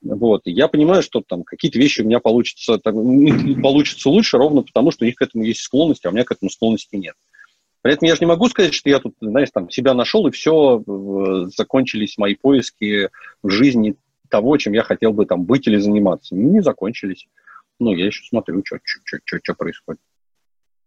Вот. 0.00 0.42
Я 0.46 0.68
понимаю, 0.68 1.02
что 1.02 1.22
там 1.26 1.42
какие-то 1.44 1.78
вещи 1.78 2.00
у 2.00 2.06
меня 2.06 2.20
получатся, 2.20 2.78
там, 2.78 2.94
получатся 3.62 4.08
лучше 4.08 4.38
ровно 4.38 4.62
потому, 4.62 4.90
что 4.90 5.04
у 5.04 5.06
них 5.06 5.16
к 5.16 5.22
этому 5.22 5.44
есть 5.44 5.60
склонность, 5.60 6.06
а 6.06 6.08
у 6.08 6.12
меня 6.12 6.24
к 6.24 6.32
этому 6.32 6.50
склонности 6.50 6.96
нет. 6.96 7.16
При 7.84 7.92
этом 7.92 8.08
я 8.08 8.14
же 8.14 8.20
не 8.22 8.26
могу 8.26 8.48
сказать, 8.48 8.74
что 8.74 8.88
я 8.88 8.98
тут, 8.98 9.14
знаешь, 9.20 9.50
там 9.52 9.70
себя 9.70 9.94
нашел, 9.94 10.26
и 10.26 10.32
все, 10.32 10.82
закончились 11.54 12.18
мои 12.18 12.34
поиски 12.34 13.10
в 13.42 13.50
жизни 13.50 13.94
того, 14.28 14.56
чем 14.56 14.72
я 14.72 14.82
хотел 14.82 15.12
бы 15.12 15.26
там 15.26 15.44
быть 15.44 15.68
или 15.68 15.76
заниматься. 15.76 16.34
Не 16.34 16.60
закончились 16.60 17.28
ну, 17.78 17.94
я 17.94 18.06
еще 18.06 18.24
смотрю, 18.24 18.62
что 18.64 19.54
происходит. 19.54 20.00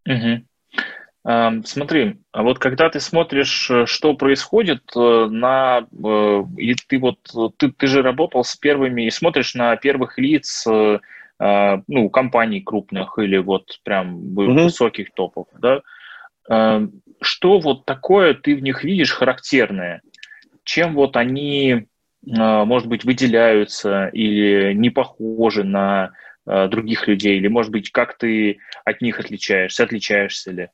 Угу. 0.07 1.63
Смотри, 1.65 2.21
а 2.31 2.43
вот 2.43 2.59
когда 2.59 2.89
ты 2.89 3.01
смотришь, 3.01 3.69
э, 3.69 3.85
что 3.85 4.13
происходит 4.13 4.83
э, 4.95 5.27
на, 5.29 5.85
э, 5.91 6.43
и 6.55 6.73
ты 6.73 6.99
вот, 6.99 7.19
ты, 7.57 7.69
ты 7.69 7.87
же 7.87 8.01
работал 8.01 8.45
с 8.45 8.55
первыми 8.55 9.05
и 9.05 9.09
смотришь 9.09 9.53
на 9.53 9.75
первых 9.75 10.17
лиц, 10.17 10.65
ну, 11.39 12.09
компаний 12.09 12.61
крупных 12.61 13.19
или 13.19 13.37
вот 13.37 13.79
прям 13.83 14.15
угу. 14.15 14.53
высоких 14.53 15.13
топов, 15.13 15.47
да? 15.59 15.81
Что 16.47 17.59
вот 17.59 17.85
такое 17.85 18.33
ты 18.33 18.55
в 18.55 18.61
них 18.61 18.83
видишь 18.83 19.11
характерное? 19.11 20.01
Чем 20.63 20.93
вот 20.95 21.17
они, 21.17 21.87
может 22.21 22.87
быть, 22.87 23.03
выделяются 23.03 24.07
или 24.07 24.73
не 24.73 24.89
похожи 24.89 25.63
на 25.63 26.11
Э, 26.47 26.69
других 26.69 27.07
людей? 27.07 27.37
Или, 27.37 27.49
может 27.49 27.71
быть, 27.71 27.91
как 27.91 28.17
ты 28.17 28.59
от 28.85 29.01
них 29.01 29.19
отличаешься? 29.19 29.83
Отличаешься 29.83 30.51
ли? 30.51 30.69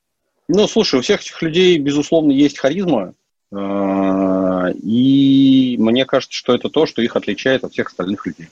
Ну, 0.46 0.68
слушай, 0.68 1.00
у 1.00 1.02
всех 1.02 1.20
этих 1.20 1.42
людей, 1.42 1.78
безусловно, 1.78 2.30
есть 2.30 2.58
харизма. 2.58 3.14
Э, 3.52 4.72
и 4.72 5.76
мне 5.78 6.04
кажется, 6.04 6.36
что 6.36 6.54
это 6.54 6.68
то, 6.68 6.86
что 6.86 7.02
их 7.02 7.16
отличает 7.16 7.64
от 7.64 7.72
всех 7.72 7.88
остальных 7.88 8.24
людей. 8.24 8.48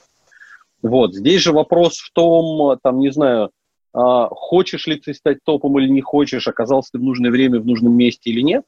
Вот. 0.83 1.15
Здесь 1.15 1.43
же 1.43 1.53
вопрос 1.53 1.99
в 1.99 2.13
том, 2.13 2.77
там, 2.83 2.99
не 2.99 3.13
знаю, 3.13 3.51
хочешь 3.95 4.87
ли 4.87 4.97
ты 4.97 5.13
стать 5.13 5.39
топом 5.45 5.79
или 5.79 5.89
не 5.89 6.01
хочешь, 6.01 6.49
оказался 6.49 6.93
ты 6.93 6.99
в 6.99 7.03
нужное 7.03 7.31
время 7.31 7.61
в 7.61 7.67
нужном 7.67 7.95
месте 7.95 8.31
или 8.31 8.41
нет. 8.41 8.65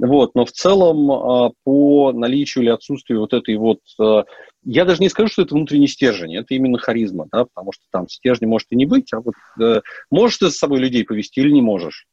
Вот, 0.00 0.34
но 0.34 0.46
в 0.46 0.52
целом 0.52 1.10
а, 1.10 1.50
по 1.62 2.12
наличию 2.12 2.64
или 2.64 2.70
отсутствию 2.70 3.20
вот 3.20 3.34
этой 3.34 3.56
вот... 3.56 3.80
А, 4.00 4.24
я 4.64 4.86
даже 4.86 5.02
не 5.02 5.10
скажу, 5.10 5.28
что 5.28 5.42
это 5.42 5.54
внутренний 5.54 5.88
стержень, 5.88 6.36
это 6.36 6.54
именно 6.54 6.78
харизма, 6.78 7.26
да, 7.30 7.44
потому 7.44 7.72
что 7.72 7.84
там 7.90 8.08
стержня 8.08 8.48
может 8.48 8.68
и 8.70 8.76
не 8.76 8.86
быть, 8.86 9.12
а 9.12 9.20
вот 9.20 9.34
э, 9.60 9.82
можешь 10.10 10.38
ты 10.38 10.50
с 10.50 10.56
собой 10.56 10.80
людей 10.80 11.04
повести 11.04 11.40
или 11.40 11.50
не 11.50 11.60
можешь. 11.60 12.06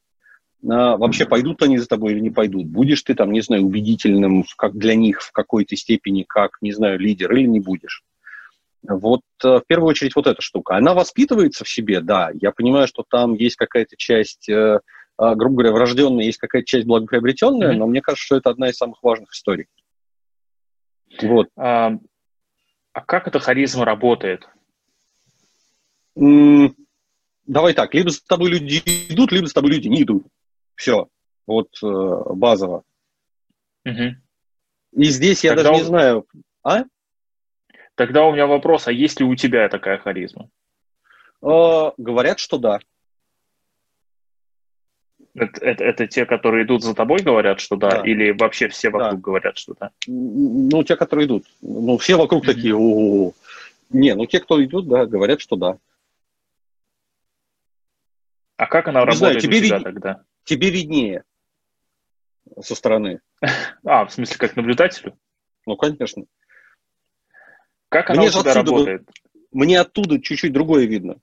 А, 0.70 0.98
вообще 0.98 1.26
пойдут 1.26 1.62
они 1.64 1.78
за 1.78 1.88
тобой 1.88 2.14
или 2.14 2.20
не 2.20 2.30
пойдут. 2.30 2.66
Будешь 2.66 3.02
ты 3.04 3.16
там, 3.16 3.32
не 3.32 3.42
знаю, 3.42 3.64
убедительным 3.64 4.44
как 4.58 4.76
для 4.78 4.96
них 4.96 5.22
в 5.22 5.32
какой-то 5.32 5.76
степени, 5.78 6.26
как, 6.28 6.58
не 6.62 6.74
знаю, 6.74 7.00
лидер 7.00 7.34
или 7.34 7.48
не 7.48 7.62
будешь. 7.62 8.04
Вот 8.84 9.22
в 9.42 9.64
первую 9.68 9.90
очередь 9.90 10.16
вот 10.16 10.28
эта 10.28 10.42
штука. 10.42 10.76
Она 10.76 10.94
воспитывается 10.94 11.64
в 11.64 11.70
себе, 11.70 12.02
да. 12.02 12.30
Я 12.34 12.52
понимаю, 12.52 12.88
что 12.88 13.04
там 13.08 13.34
есть 13.34 13.56
какая-то 13.56 13.96
часть 13.98 14.48
э, 14.50 14.80
а, 15.18 15.34
грубо 15.34 15.56
говоря, 15.56 15.74
врожденная, 15.74 16.26
есть 16.26 16.38
какая-то 16.38 16.68
часть 16.68 16.86
благоприобретенная, 16.86 17.74
mm-hmm. 17.74 17.78
но 17.78 17.88
мне 17.88 18.02
кажется, 18.02 18.24
что 18.24 18.38
это 18.38 18.52
одна 18.52 18.70
из 18.70 18.76
самых 18.76 19.02
важных 19.02 19.32
историй. 19.32 19.66
Вот. 21.22 21.50
А, 21.56 21.94
а 22.94 23.02
как 23.02 23.28
эта 23.28 23.40
харизма 23.40 23.84
работает? 23.84 24.48
М- 26.16 26.76
давай 27.48 27.74
так, 27.74 27.94
либо 27.96 28.10
с 28.10 28.22
тобой 28.22 28.52
люди 28.52 28.82
идут, 29.10 29.32
либо 29.32 29.48
с 29.48 29.54
тобой 29.54 29.72
люди 29.72 29.88
не 29.88 30.04
идут. 30.04 30.28
Все. 30.76 31.08
Вот 31.48 31.70
э, 31.82 31.88
базово. 32.36 32.84
Угу. 33.86 34.18
И 34.98 35.04
здесь 35.06 35.44
я 35.44 35.56
Тогда 35.56 35.72
даже 35.72 35.82
не 35.82 35.88
знаю. 35.88 36.28
А? 36.64 36.84
Тогда 37.98 38.26
у 38.26 38.32
меня 38.32 38.46
вопрос, 38.46 38.88
а 38.88 38.92
есть 38.92 39.20
ли 39.20 39.26
у 39.26 39.36
тебя 39.36 39.68
такая 39.70 39.98
харизма? 39.98 40.52
Э, 41.42 41.92
говорят, 41.98 42.38
что 42.38 42.60
да. 42.60 42.80
Это, 45.34 45.66
это, 45.66 45.84
это 45.84 46.06
те, 46.06 46.28
которые 46.28 46.64
идут 46.64 46.84
за 46.84 46.94
тобой, 46.94 47.24
говорят, 47.24 47.60
что 47.60 47.76
да? 47.76 47.90
да. 47.90 48.02
Или 48.08 48.30
вообще 48.30 48.68
все 48.68 48.92
вокруг 48.92 49.20
да. 49.20 49.26
говорят, 49.26 49.58
что 49.58 49.74
да? 49.80 49.90
Ну, 50.06 50.84
те, 50.84 50.96
которые 50.96 51.26
идут. 51.26 51.46
Ну, 51.64 51.98
все 51.98 52.18
вокруг 52.18 52.44
mm-hmm. 52.44 52.54
такие, 52.54 52.76
о 52.76 53.34
Не, 53.90 54.14
ну, 54.14 54.28
те, 54.28 54.42
кто 54.42 54.64
идут, 54.64 54.88
да, 54.88 55.08
говорят, 55.08 55.42
что 55.42 55.56
да. 55.56 55.80
А 58.58 58.68
как 58.68 58.90
она 58.90 59.00
Не 59.00 59.06
работает 59.08 59.18
знаю, 59.18 59.42
тебе 59.42 59.58
у 59.58 59.62
тебя 59.64 59.78
вид... 59.78 59.84
тогда? 59.84 60.24
Тебе 60.44 60.70
виднее 60.70 61.24
со 62.62 62.76
стороны. 62.76 63.22
А, 63.84 64.06
в 64.06 64.14
смысле, 64.14 64.38
как 64.38 64.56
наблюдателю? 64.56 65.18
Ну, 65.66 65.76
конечно. 65.78 66.26
Как 67.90 68.10
она 68.10 68.20
Мне 68.20 68.30
у 68.30 68.32
тебя 68.32 68.40
отсюда, 68.42 68.72
работает? 68.72 69.10
Мне 69.52 69.80
оттуда 69.80 70.20
чуть-чуть 70.20 70.54
другое 70.54 70.86
видно. 70.86 71.18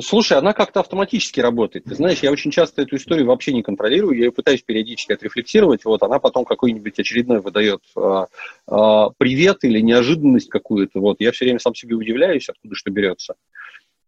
Слушай, 0.00 0.38
она 0.38 0.52
как-то 0.52 0.80
автоматически 0.80 1.40
работает. 1.40 1.84
Ты 1.84 1.96
знаешь, 1.96 2.20
я 2.20 2.30
очень 2.30 2.52
часто 2.52 2.82
эту 2.82 2.94
историю 2.94 3.26
вообще 3.26 3.52
не 3.52 3.64
контролирую, 3.64 4.16
я 4.16 4.26
ее 4.26 4.32
пытаюсь 4.32 4.62
периодически 4.62 5.12
отрефлексировать, 5.12 5.84
вот 5.84 6.02
она 6.04 6.20
потом 6.20 6.44
какой-нибудь 6.44 7.00
очередной 7.00 7.40
выдает 7.40 7.80
а, 7.96 8.26
а, 8.68 9.10
привет 9.18 9.64
или 9.64 9.80
неожиданность 9.80 10.48
какую-то, 10.48 11.00
вот 11.00 11.16
я 11.18 11.32
все 11.32 11.44
время 11.44 11.58
сам 11.58 11.74
себе 11.74 11.96
удивляюсь, 11.96 12.48
откуда 12.48 12.76
что 12.76 12.90
берется. 12.90 13.34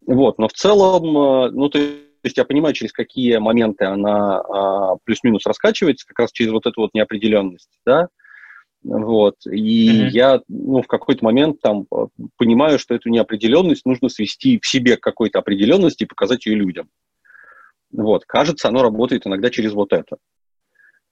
Вот, 0.07 0.39
но 0.39 0.47
в 0.47 0.53
целом, 0.53 1.05
э, 1.17 1.51
ну, 1.51 1.69
то 1.69 1.79
есть 1.79 2.37
я 2.37 2.45
понимаю, 2.45 2.75
через 2.75 2.93
какие 2.93 3.39
моменты 3.39 3.85
она 3.85 4.39
а, 4.39 4.97
плюс-минус 5.05 5.47
раскачивается, 5.47 6.07
как 6.07 6.21
раз 6.21 6.33
через 6.33 6.53
вот 6.53 6.67
эту 6.67 6.83
вот 6.83 6.95
неопределенность, 6.95 7.71
да, 7.85 8.09
вот, 8.85 9.37
и 9.47 10.07
mm-hmm. 10.07 10.09
я, 10.09 10.41
ну, 10.49 10.83
в 10.83 10.87
какой-то 10.89 11.25
момент 11.25 11.61
там 11.61 11.87
э, 11.93 12.07
понимаю, 12.37 12.79
что 12.79 12.95
эту 12.95 13.11
неопределенность 13.11 13.87
нужно 13.87 14.09
свести 14.09 14.59
к 14.59 14.65
себе 14.65 14.97
к 14.97 15.03
какой-то 15.03 15.39
определенности 15.39 16.03
и 16.03 16.07
показать 16.07 16.47
ее 16.47 16.57
людям. 16.57 16.89
Вот, 17.93 18.25
кажется, 18.25 18.69
оно 18.69 18.83
работает 18.83 19.27
иногда 19.27 19.51
через 19.51 19.73
вот 19.73 19.93
это. 19.93 20.17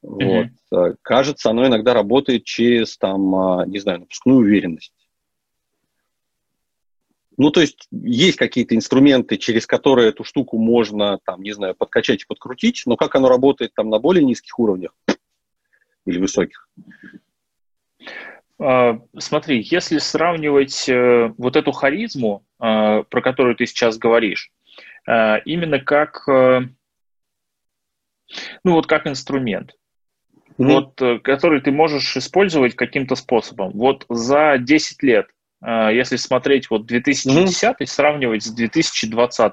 Вот. 0.03 0.47
Mm-hmm. 0.73 0.97
Кажется, 1.03 1.51
оно 1.51 1.67
иногда 1.67 1.95
работает 1.95 2.45
через, 2.45 2.97
там, 2.97 3.35
а, 3.35 3.67
не 3.67 3.79
знаю, 3.79 4.01
напускную 4.01 4.41
уверенность. 4.41 4.93
Ну, 7.37 7.51
то 7.51 7.61
есть 7.61 7.87
есть 7.91 8.37
какие-то 8.37 8.75
инструменты, 8.75 9.37
через 9.37 9.67
которые 9.67 10.11
эту 10.11 10.25
штуку 10.25 10.59
можно, 10.59 11.19
там, 11.25 11.43
не 11.43 11.53
знаю, 11.53 11.75
подкачать 11.75 12.23
и 12.23 12.27
подкрутить, 12.27 12.83
но 12.85 12.97
как 12.97 13.15
оно 13.15 13.29
работает 13.29 13.73
там 13.75 13.89
на 13.89 13.99
более 13.99 14.25
низких 14.25 14.59
уровнях 14.59 14.93
или 16.05 16.19
высоких? 16.19 16.69
А, 18.61 18.99
смотри, 19.19 19.67
если 19.71 19.99
сравнивать 19.99 20.89
э, 20.89 21.33
вот 21.39 21.57
эту 21.57 21.73
харизму, 21.73 22.45
э, 22.61 23.05
про 23.09 23.23
которую 23.23 23.57
ты 23.57 23.65
сейчас 23.67 23.97
говоришь, 23.97 24.51
э, 25.09 25.41
именно 25.47 25.81
как, 25.81 26.25
ну 26.27 26.71
вот 28.65 28.87
как 28.87 29.07
инструмент, 29.07 29.77
mm-hmm. 30.59 30.67
вот, 30.67 31.23
который 31.23 31.63
ты 31.63 31.73
можешь 31.73 32.17
использовать 32.17 32.77
каким-то 32.77 33.15
способом. 33.15 33.73
Вот 33.73 34.05
за 34.09 34.59
10 34.59 35.03
лет, 35.03 35.27
если 35.63 36.17
смотреть 36.17 36.71
вот 36.71 36.87
2010 36.87 37.63
mm-hmm. 37.63 37.87
сравнивать 37.87 38.45
с 38.45 38.51
2020, 38.51 39.53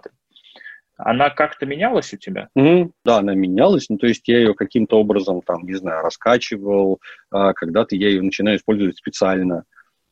она 0.97 1.29
как-то 1.29 1.65
менялась 1.65 2.13
у 2.13 2.17
тебя? 2.17 2.49
Mm-hmm. 2.57 2.91
Да, 3.05 3.17
она 3.19 3.35
менялась. 3.35 3.87
Ну, 3.89 3.97
то 3.97 4.07
есть 4.07 4.27
я 4.27 4.39
ее 4.39 4.53
каким-то 4.55 4.99
образом, 4.99 5.41
там, 5.41 5.63
не 5.63 5.75
знаю, 5.75 6.01
раскачивал. 6.01 6.99
А, 7.29 7.53
когда-то 7.53 7.95
я 7.95 8.09
ее 8.09 8.21
начинаю 8.21 8.57
использовать 8.57 8.97
специально. 8.97 9.63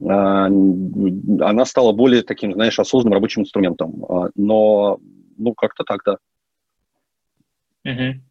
А, 0.04 0.46
она 0.46 1.66
стала 1.66 1.92
более 1.92 2.22
таким, 2.22 2.54
знаешь, 2.54 2.78
осознанным 2.78 3.16
рабочим 3.16 3.42
инструментом. 3.42 4.06
А, 4.06 4.30
но, 4.36 5.00
ну, 5.38 5.54
как-то 5.56 5.84
так, 5.84 6.02
да. 6.06 6.18
Угу. 7.84 8.22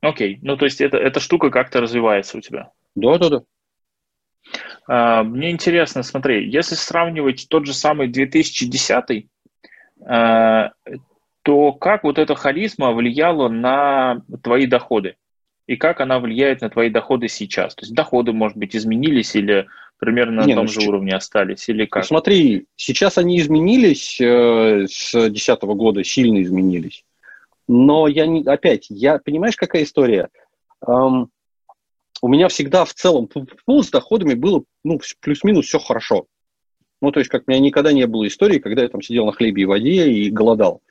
Окей. 0.00 0.38
Ну, 0.42 0.56
то 0.56 0.64
есть 0.64 0.80
это, 0.80 0.96
эта 0.96 1.20
штука 1.20 1.50
как-то 1.50 1.82
развивается 1.82 2.38
у 2.38 2.40
тебя? 2.40 2.72
Да, 2.94 3.18
да, 3.18 3.28
да. 3.28 3.42
А, 4.86 5.22
мне 5.24 5.50
интересно, 5.50 6.02
смотри, 6.02 6.48
если 6.48 6.74
сравнивать 6.74 7.48
тот 7.50 7.66
же 7.66 7.74
самый 7.74 8.08
2010 8.08 9.28
то 11.48 11.72
как 11.72 12.04
вот 12.04 12.18
эта 12.18 12.34
харизма 12.34 12.92
влияла 12.92 13.48
на 13.48 14.20
твои 14.42 14.66
доходы? 14.66 15.16
И 15.66 15.76
как 15.76 16.02
она 16.02 16.20
влияет 16.20 16.60
на 16.60 16.68
твои 16.68 16.90
доходы 16.90 17.28
сейчас? 17.28 17.74
То 17.74 17.84
есть 17.84 17.94
доходы, 17.94 18.34
может 18.34 18.58
быть, 18.58 18.76
изменились 18.76 19.34
или 19.34 19.66
примерно 19.96 20.42
Не, 20.42 20.48
на 20.48 20.56
том 20.56 20.66
ну, 20.66 20.70
же 20.70 20.80
ч... 20.80 20.86
уровне 20.86 21.14
остались? 21.14 21.66
Или 21.70 21.86
как? 21.86 22.02
Ну, 22.02 22.08
смотри, 22.08 22.66
сейчас 22.76 23.16
они 23.16 23.38
изменились 23.38 24.20
э, 24.20 24.88
с 24.90 25.12
2010 25.12 25.62
года, 25.62 26.04
сильно 26.04 26.42
изменились. 26.42 27.02
Но 27.66 28.08
я 28.08 28.26
не, 28.26 28.44
опять, 28.44 28.84
я, 28.90 29.18
понимаешь, 29.18 29.56
какая 29.56 29.84
история? 29.84 30.28
Эм, 30.86 31.30
у 32.20 32.28
меня 32.28 32.48
всегда 32.48 32.84
в 32.84 32.92
целом 32.92 33.30
ну, 33.66 33.82
с 33.82 33.88
доходами 33.88 34.34
было 34.34 34.64
ну, 34.84 35.00
плюс-минус 35.20 35.64
все 35.64 35.78
хорошо. 35.78 36.26
Ну, 37.00 37.10
то 37.10 37.20
есть, 37.20 37.30
как 37.30 37.44
у 37.46 37.50
меня 37.50 37.60
никогда 37.60 37.90
не 37.94 38.06
было 38.06 38.26
истории, 38.26 38.58
когда 38.58 38.82
я 38.82 38.88
там 38.90 39.00
сидел 39.00 39.24
на 39.24 39.32
хлебе 39.32 39.62
и 39.62 39.64
воде 39.64 40.10
и 40.12 40.28
голодал. 40.28 40.82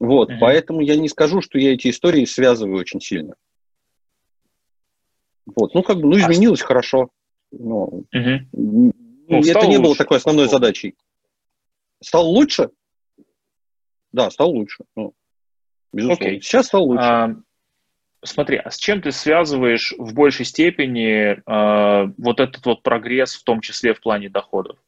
Вот, 0.00 0.30
uh-huh. 0.30 0.38
поэтому 0.40 0.80
я 0.80 0.96
не 0.96 1.08
скажу, 1.08 1.42
что 1.42 1.58
я 1.58 1.74
эти 1.74 1.90
истории 1.90 2.24
связываю 2.24 2.78
очень 2.78 3.00
сильно. 3.00 3.34
Вот, 5.44 5.74
ну 5.74 5.82
как 5.82 5.98
бы, 5.98 6.08
ну 6.08 6.16
а 6.16 6.20
изменилось 6.20 6.62
а 6.62 6.66
хорошо. 6.66 7.10
Но, 7.52 7.90
uh-huh. 8.14 8.38
ну, 8.52 8.92
это 9.28 9.66
не 9.66 9.76
лучше. 9.76 9.82
было 9.82 9.96
такой 9.96 10.16
основной 10.16 10.46
О. 10.46 10.48
задачей. 10.48 10.94
Стал 12.02 12.26
лучше? 12.26 12.70
Да, 14.12 14.30
стал 14.30 14.50
лучше. 14.50 14.84
Ну, 14.96 15.12
безусловно. 15.92 16.34
Okay. 16.34 16.40
Сейчас 16.40 16.66
стал 16.66 16.84
лучше. 16.84 17.04
А, 17.04 17.36
смотри, 18.24 18.56
а 18.56 18.70
с 18.70 18.78
чем 18.78 19.02
ты 19.02 19.12
связываешь 19.12 19.94
в 19.98 20.14
большей 20.14 20.46
степени 20.46 21.42
а, 21.44 22.06
вот 22.16 22.40
этот 22.40 22.64
вот 22.64 22.82
прогресс, 22.82 23.34
в 23.34 23.44
том 23.44 23.60
числе 23.60 23.92
в 23.92 24.00
плане 24.00 24.30
доходов? 24.30 24.78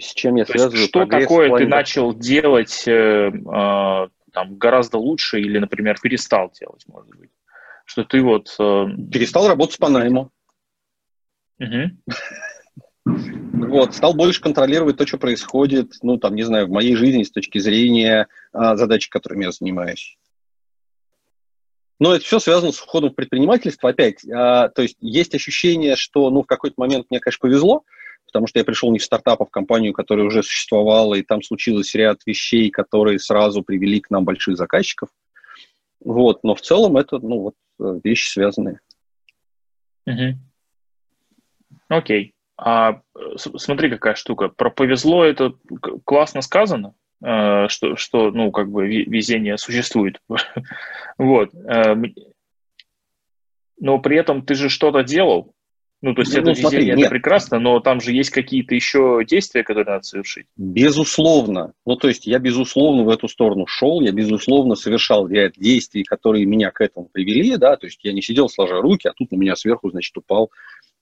С 0.00 0.14
чем 0.14 0.36
я 0.36 0.44
То 0.44 0.52
связываю 0.52 0.86
Что 0.86 1.06
такое 1.06 1.56
ты 1.56 1.66
начал 1.66 2.14
делать 2.14 2.84
э, 2.86 3.30
э, 3.30 4.08
там, 4.32 4.56
гораздо 4.56 4.98
лучше 4.98 5.40
или, 5.40 5.58
например, 5.58 5.98
перестал 6.00 6.50
делать, 6.58 6.84
может 6.86 7.14
быть? 7.16 7.30
Что 7.84 8.04
ты 8.04 8.22
вот... 8.22 8.54
Э... 8.58 8.86
Перестал 9.12 9.48
работать 9.48 9.78
по 9.78 9.88
найму. 9.88 10.30
Вот, 13.04 13.94
стал 13.94 14.14
больше 14.14 14.40
контролировать 14.40 14.96
то, 14.96 15.06
что 15.06 15.18
происходит, 15.18 15.94
ну, 16.02 16.18
там, 16.18 16.34
не 16.34 16.42
знаю, 16.42 16.66
в 16.66 16.70
моей 16.70 16.94
жизни 16.96 17.22
с 17.22 17.30
точки 17.30 17.58
зрения 17.58 18.28
а, 18.52 18.76
задач, 18.76 19.08
которыми 19.08 19.44
я 19.44 19.52
занимаюсь. 19.52 20.16
Но 21.98 22.14
это 22.14 22.24
все 22.24 22.38
связано 22.38 22.72
с 22.72 22.80
уходом 22.80 23.10
в 23.10 23.14
предпринимательство. 23.14 23.90
Опять, 23.90 24.24
а, 24.28 24.68
то 24.68 24.82
есть 24.82 24.96
есть 25.00 25.34
ощущение, 25.34 25.96
что, 25.96 26.30
ну, 26.30 26.42
в 26.42 26.46
какой-то 26.46 26.74
момент 26.78 27.06
мне, 27.10 27.20
конечно, 27.20 27.40
повезло, 27.40 27.84
потому 28.30 28.46
что 28.46 28.58
я 28.58 28.64
пришел 28.64 28.90
не 28.92 28.98
в 28.98 29.04
стартап, 29.04 29.42
а 29.42 29.44
в 29.44 29.50
компанию, 29.50 29.92
которая 29.92 30.26
уже 30.26 30.42
существовала, 30.42 31.14
и 31.14 31.22
там 31.22 31.42
случилось 31.42 31.94
ряд 31.94 32.20
вещей, 32.26 32.70
которые 32.70 33.18
сразу 33.18 33.62
привели 33.62 34.00
к 34.00 34.10
нам 34.10 34.24
больших 34.24 34.56
заказчиков. 34.56 35.08
Вот, 36.02 36.44
но 36.44 36.54
в 36.54 36.60
целом 36.60 36.96
это, 36.96 37.18
ну, 37.18 37.40
вот, 37.40 37.54
э, 37.80 38.00
вещи 38.02 38.30
связанные. 38.30 38.80
Угу. 40.06 40.38
Окей. 41.88 42.34
А 42.56 43.00
смотри, 43.36 43.90
какая 43.90 44.14
штука. 44.14 44.48
Про 44.48 44.70
повезло 44.70 45.24
это 45.24 45.54
классно 46.04 46.40
сказано, 46.40 46.94
э, 47.22 47.68
что, 47.68 47.96
что 47.96 48.30
ну, 48.30 48.50
как 48.52 48.70
бы 48.70 48.86
везение 48.86 49.58
существует. 49.58 50.20
вот. 51.18 51.54
Э, 51.54 51.96
но 53.78 53.98
при 53.98 54.18
этом 54.18 54.42
ты 54.44 54.54
же 54.54 54.68
что-то 54.68 55.02
делал, 55.02 55.54
ну, 56.02 56.14
то 56.14 56.22
есть 56.22 56.34
ну, 56.34 56.40
это 56.40 56.54
смотри, 56.54 56.78
везение, 56.78 56.96
нет. 56.96 57.06
это 57.06 57.10
прекрасно, 57.10 57.58
но 57.58 57.78
там 57.80 58.00
же 58.00 58.12
есть 58.12 58.30
какие-то 58.30 58.74
еще 58.74 59.22
действия, 59.26 59.62
которые 59.62 59.94
надо 59.94 60.02
совершить. 60.02 60.46
Безусловно. 60.56 61.74
Ну, 61.84 61.96
то 61.96 62.08
есть 62.08 62.26
я, 62.26 62.38
безусловно, 62.38 63.04
в 63.04 63.10
эту 63.10 63.28
сторону 63.28 63.66
шел, 63.66 64.00
я, 64.00 64.10
безусловно, 64.10 64.76
совершал 64.76 65.28
ряд 65.28 65.52
действий, 65.56 66.02
которые 66.04 66.46
меня 66.46 66.70
к 66.70 66.80
этому 66.80 67.10
привели, 67.12 67.56
да, 67.56 67.76
то 67.76 67.86
есть 67.86 68.00
я 68.02 68.12
не 68.14 68.22
сидел 68.22 68.48
сложа 68.48 68.80
руки, 68.80 69.08
а 69.08 69.12
тут 69.12 69.30
на 69.30 69.36
меня 69.36 69.56
сверху, 69.56 69.90
значит, 69.90 70.16
упал 70.16 70.50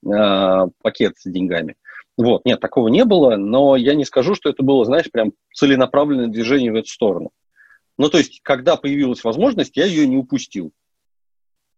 э, 0.05 0.67
пакет 0.81 1.17
с 1.17 1.29
деньгами. 1.29 1.75
Вот, 2.17 2.43
нет, 2.43 2.59
такого 2.59 2.89
не 2.89 3.05
было, 3.05 3.37
но 3.37 3.77
я 3.77 3.95
не 3.95 4.03
скажу, 4.03 4.35
что 4.35 4.49
это 4.49 4.63
было, 4.63 4.83
знаешь, 4.83 5.09
прям 5.09 5.31
целенаправленное 5.53 6.27
движение 6.27 6.73
в 6.73 6.75
эту 6.75 6.89
сторону. 6.89 7.31
Ну, 7.97 8.09
то 8.09 8.17
есть, 8.17 8.41
когда 8.43 8.75
появилась 8.75 9.23
возможность, 9.23 9.77
я 9.77 9.85
ее 9.85 10.07
не 10.07 10.17
упустил. 10.17 10.73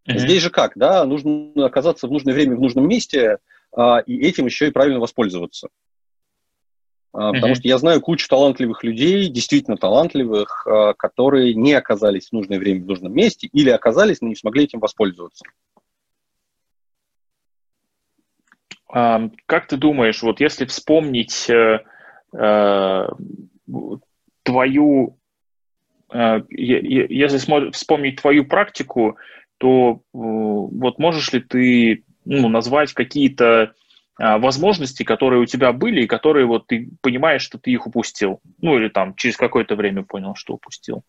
Mm-hmm. 0.06 0.18
Здесь 0.18 0.42
же 0.42 0.50
как, 0.50 0.72
да, 0.76 1.04
нужно 1.04 1.66
оказаться 1.66 2.06
в 2.08 2.12
нужное 2.12 2.34
время 2.34 2.56
в 2.56 2.60
нужном 2.60 2.88
месте, 2.88 3.38
а, 3.74 3.98
и 3.98 4.18
этим 4.18 4.46
еще 4.46 4.68
и 4.68 4.72
правильно 4.72 4.98
воспользоваться. 4.98 5.68
А, 7.12 7.30
mm-hmm. 7.30 7.34
Потому 7.34 7.54
что 7.54 7.68
я 7.68 7.78
знаю 7.78 8.00
кучу 8.00 8.28
талантливых 8.28 8.82
людей, 8.82 9.28
действительно 9.28 9.76
талантливых, 9.76 10.66
а, 10.66 10.94
которые 10.94 11.54
не 11.54 11.72
оказались 11.74 12.28
в 12.28 12.32
нужное 12.32 12.58
время 12.58 12.82
в 12.82 12.86
нужном 12.86 13.12
месте 13.12 13.48
или 13.52 13.70
оказались, 13.70 14.20
но 14.20 14.28
не 14.28 14.36
смогли 14.36 14.64
этим 14.64 14.80
воспользоваться. 14.80 15.44
А, 18.92 19.30
как 19.46 19.68
ты 19.68 19.76
думаешь, 19.78 20.22
вот 20.22 20.40
если 20.40 20.66
вспомнить 20.66 21.48
э, 21.48 21.80
э, 22.36 23.06
твою, 24.42 25.16
э, 26.12 26.40
если 26.50 27.70
вспомнить 27.70 28.20
твою 28.20 28.44
практику, 28.44 29.16
то 29.62 29.92
э, 29.94 29.98
вот 30.12 30.98
можешь 30.98 31.32
ли 31.32 31.38
ты 31.38 32.02
ну, 32.24 32.48
назвать 32.48 32.92
какие-то 32.92 33.74
а, 34.18 34.38
возможности, 34.38 35.04
которые 35.04 35.40
у 35.40 35.46
тебя 35.46 35.72
были 35.72 36.02
и 36.02 36.08
которые 36.08 36.46
вот 36.46 36.66
ты 36.66 36.90
понимаешь, 37.00 37.42
что 37.42 37.58
ты 37.58 37.70
их 37.70 37.86
упустил? 37.86 38.40
Ну 38.60 38.76
или 38.76 38.88
там 38.88 39.14
через 39.14 39.36
какое-то 39.36 39.76
время 39.76 40.02
понял, 40.02 40.34
что 40.34 40.54
упустил? 40.54 41.04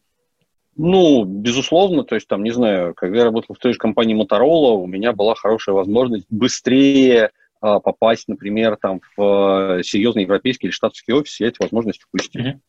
Ну, 0.75 1.25
безусловно, 1.25 2.03
то 2.03 2.13
есть 2.13 2.27
там, 2.27 2.43
не 2.43 2.51
знаю, 2.51 2.93
когда 2.93 3.17
я 3.17 3.23
работал 3.23 3.55
в 3.55 3.59
той 3.59 3.73
же 3.73 3.79
компании 3.79 4.15
Motorola, 4.15 4.73
у 4.73 4.85
меня 4.85 5.13
была 5.13 5.33
хорошая 5.33 5.73
возможность 5.73 6.27
быстрее 6.29 7.31
а, 7.59 7.79
попасть, 7.79 8.27
например, 8.27 8.77
там 8.79 9.01
в 9.17 9.77
а, 9.77 9.83
серьезный 9.83 10.23
европейский 10.23 10.67
или 10.67 10.71
штатский 10.71 11.15
офис, 11.15 11.39
я 11.39 11.47
эти 11.47 11.59
возможности 11.59 12.05
упустил. 12.07 12.41
Mm-hmm. 12.41 12.59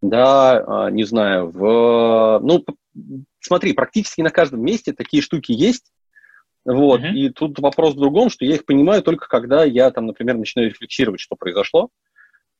Да, 0.00 0.64
а, 0.66 0.90
не 0.90 1.04
знаю, 1.04 1.50
в, 1.50 2.40
ну, 2.42 2.64
смотри, 3.40 3.72
практически 3.72 4.20
на 4.20 4.30
каждом 4.30 4.62
месте 4.62 4.92
такие 4.92 5.22
штуки 5.22 5.52
есть. 5.52 5.92
Вот, 6.64 7.00
uh-huh. 7.00 7.12
и 7.12 7.30
тут 7.30 7.58
вопрос 7.58 7.94
в 7.94 7.98
другом, 7.98 8.28
что 8.30 8.44
я 8.44 8.56
их 8.56 8.66
понимаю 8.66 9.02
только 9.02 9.26
когда 9.26 9.64
я 9.64 9.90
там, 9.90 10.06
например, 10.06 10.36
начинаю 10.36 10.68
рефлексировать, 10.68 11.20
что 11.20 11.34
произошло. 11.34 11.88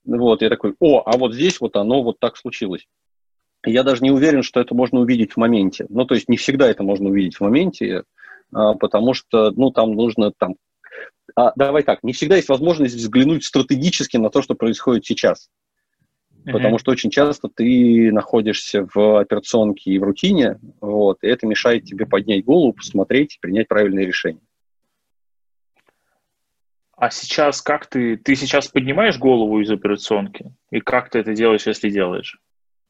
Вот, 0.05 0.41
я 0.41 0.49
такой, 0.49 0.75
о, 0.81 1.03
а 1.05 1.17
вот 1.19 1.35
здесь 1.35 1.61
вот 1.61 1.77
оно 1.77 2.03
вот 2.03 2.19
так 2.19 2.37
случилось. 2.37 2.87
Я 3.67 3.83
даже 3.83 4.03
не 4.03 4.11
уверен, 4.11 4.43
что 4.43 4.61
это 4.61 4.75
можно 4.75 5.01
увидеть 5.01 5.33
в 5.33 5.37
моменте. 5.37 5.87
Ну, 5.89 6.07
то 6.07 6.15
есть 6.15 6.29
не 6.29 6.37
всегда 6.37 6.69
это 6.69 6.83
можно 6.83 7.11
увидеть 7.11 7.37
в 7.37 7.41
моменте, 7.41 8.05
а, 8.53 8.75
потому 8.75 9.15
что, 9.15 9.51
ну, 9.51 9.71
там 9.71 9.93
нужно 9.93 10.33
там... 10.37 10.55
А, 11.37 11.53
давай 11.57 11.83
так, 11.83 12.03
не 12.03 12.13
всегда 12.13 12.37
есть 12.37 12.49
возможность 12.49 12.95
взглянуть 12.95 13.45
стратегически 13.45 14.17
на 14.17 14.31
то, 14.31 14.43
что 14.43 14.55
происходит 14.55 15.05
сейчас. 15.05 15.49
Mm-hmm. 16.49 16.53
Потому 16.53 16.79
что 16.79 16.93
очень 16.93 17.11
часто 17.11 17.49
ты 17.49 18.11
находишься 18.11 18.89
в 18.95 19.21
операционке 19.21 19.91
и 19.91 19.99
в 19.99 20.03
рутине, 20.03 20.59
вот, 20.81 21.19
и 21.23 21.29
это 21.29 21.47
мешает 21.47 21.85
тебе 21.85 22.07
поднять 22.07 22.45
голову, 22.45 22.73
посмотреть 22.73 23.37
и 23.37 23.39
принять 23.41 23.69
правильное 23.69 24.07
решение. 24.07 24.43
А 26.97 27.11
сейчас 27.11 27.61
как 27.61 27.87
ты... 27.87 28.17
Ты 28.17 28.35
сейчас 28.35 28.69
поднимаешь 28.69 29.19
голову 29.19 29.61
из 29.61 29.71
операционки? 29.71 30.53
И 30.71 30.81
как 30.81 31.11
ты 31.11 31.19
это 31.19 31.35
делаешь, 31.35 31.67
если 31.67 31.91
делаешь? 31.91 32.41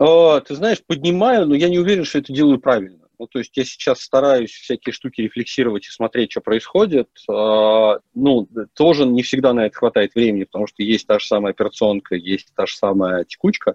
Э, 0.00 0.40
ты 0.46 0.54
знаешь, 0.54 0.82
поднимаю, 0.86 1.46
но 1.46 1.54
я 1.54 1.68
не 1.68 1.78
уверен, 1.78 2.04
что 2.04 2.20
это 2.20 2.32
делаю 2.32 2.60
правильно. 2.60 3.07
Ну, 3.18 3.26
то 3.26 3.38
есть 3.40 3.56
я 3.56 3.64
сейчас 3.64 4.00
стараюсь 4.00 4.52
всякие 4.52 4.92
штуки 4.92 5.22
рефлексировать 5.22 5.86
и 5.86 5.90
смотреть, 5.90 6.32
что 6.32 6.40
происходит. 6.40 7.08
Э, 7.28 7.98
ну, 8.14 8.48
тоже 8.74 9.06
не 9.06 9.22
всегда 9.22 9.52
на 9.52 9.66
это 9.66 9.76
хватает 9.76 10.14
времени, 10.14 10.44
потому 10.44 10.66
что 10.66 10.82
есть 10.82 11.06
та 11.06 11.18
же 11.18 11.26
самая 11.26 11.52
операционка, 11.52 12.14
есть 12.14 12.52
та 12.54 12.66
же 12.66 12.76
самая 12.76 13.24
текучка. 13.24 13.74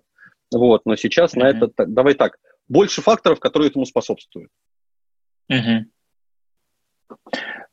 Вот, 0.52 0.86
но 0.86 0.96
сейчас 0.96 1.36
mm-hmm. 1.36 1.39
на 1.39 1.50
это, 1.50 1.86
давай 1.88 2.14
так, 2.14 2.38
больше 2.68 3.02
факторов, 3.02 3.39
которые 3.39 3.70
этому 3.70 3.86
способствуют. 3.86 4.50
Угу. 5.50 5.86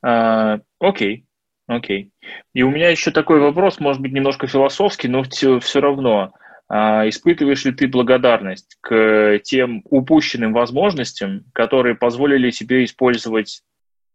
Uh, 0.05 0.61
окей, 0.79 1.27
окей. 1.66 2.11
И 2.53 2.62
у 2.62 2.71
меня 2.71 2.91
еще 2.91 3.11
такой 3.11 3.39
вопрос, 3.39 3.79
может 3.79 4.03
быть, 4.03 4.12
немножко 4.12 4.47
философский, 4.47 5.09
но 5.09 5.23
все, 5.23 5.61
все 5.61 5.81
равно. 5.81 6.21
А 6.23 6.33
испытываешь 6.71 7.64
ли 7.64 7.73
ты 7.73 7.89
благодарность 7.89 8.77
к 8.81 9.41
тем 9.43 9.83
упущенным 9.85 10.53
возможностям, 10.53 11.45
которые 11.53 11.97
позволили 11.97 12.51
тебе 12.51 12.85
использовать 12.85 13.62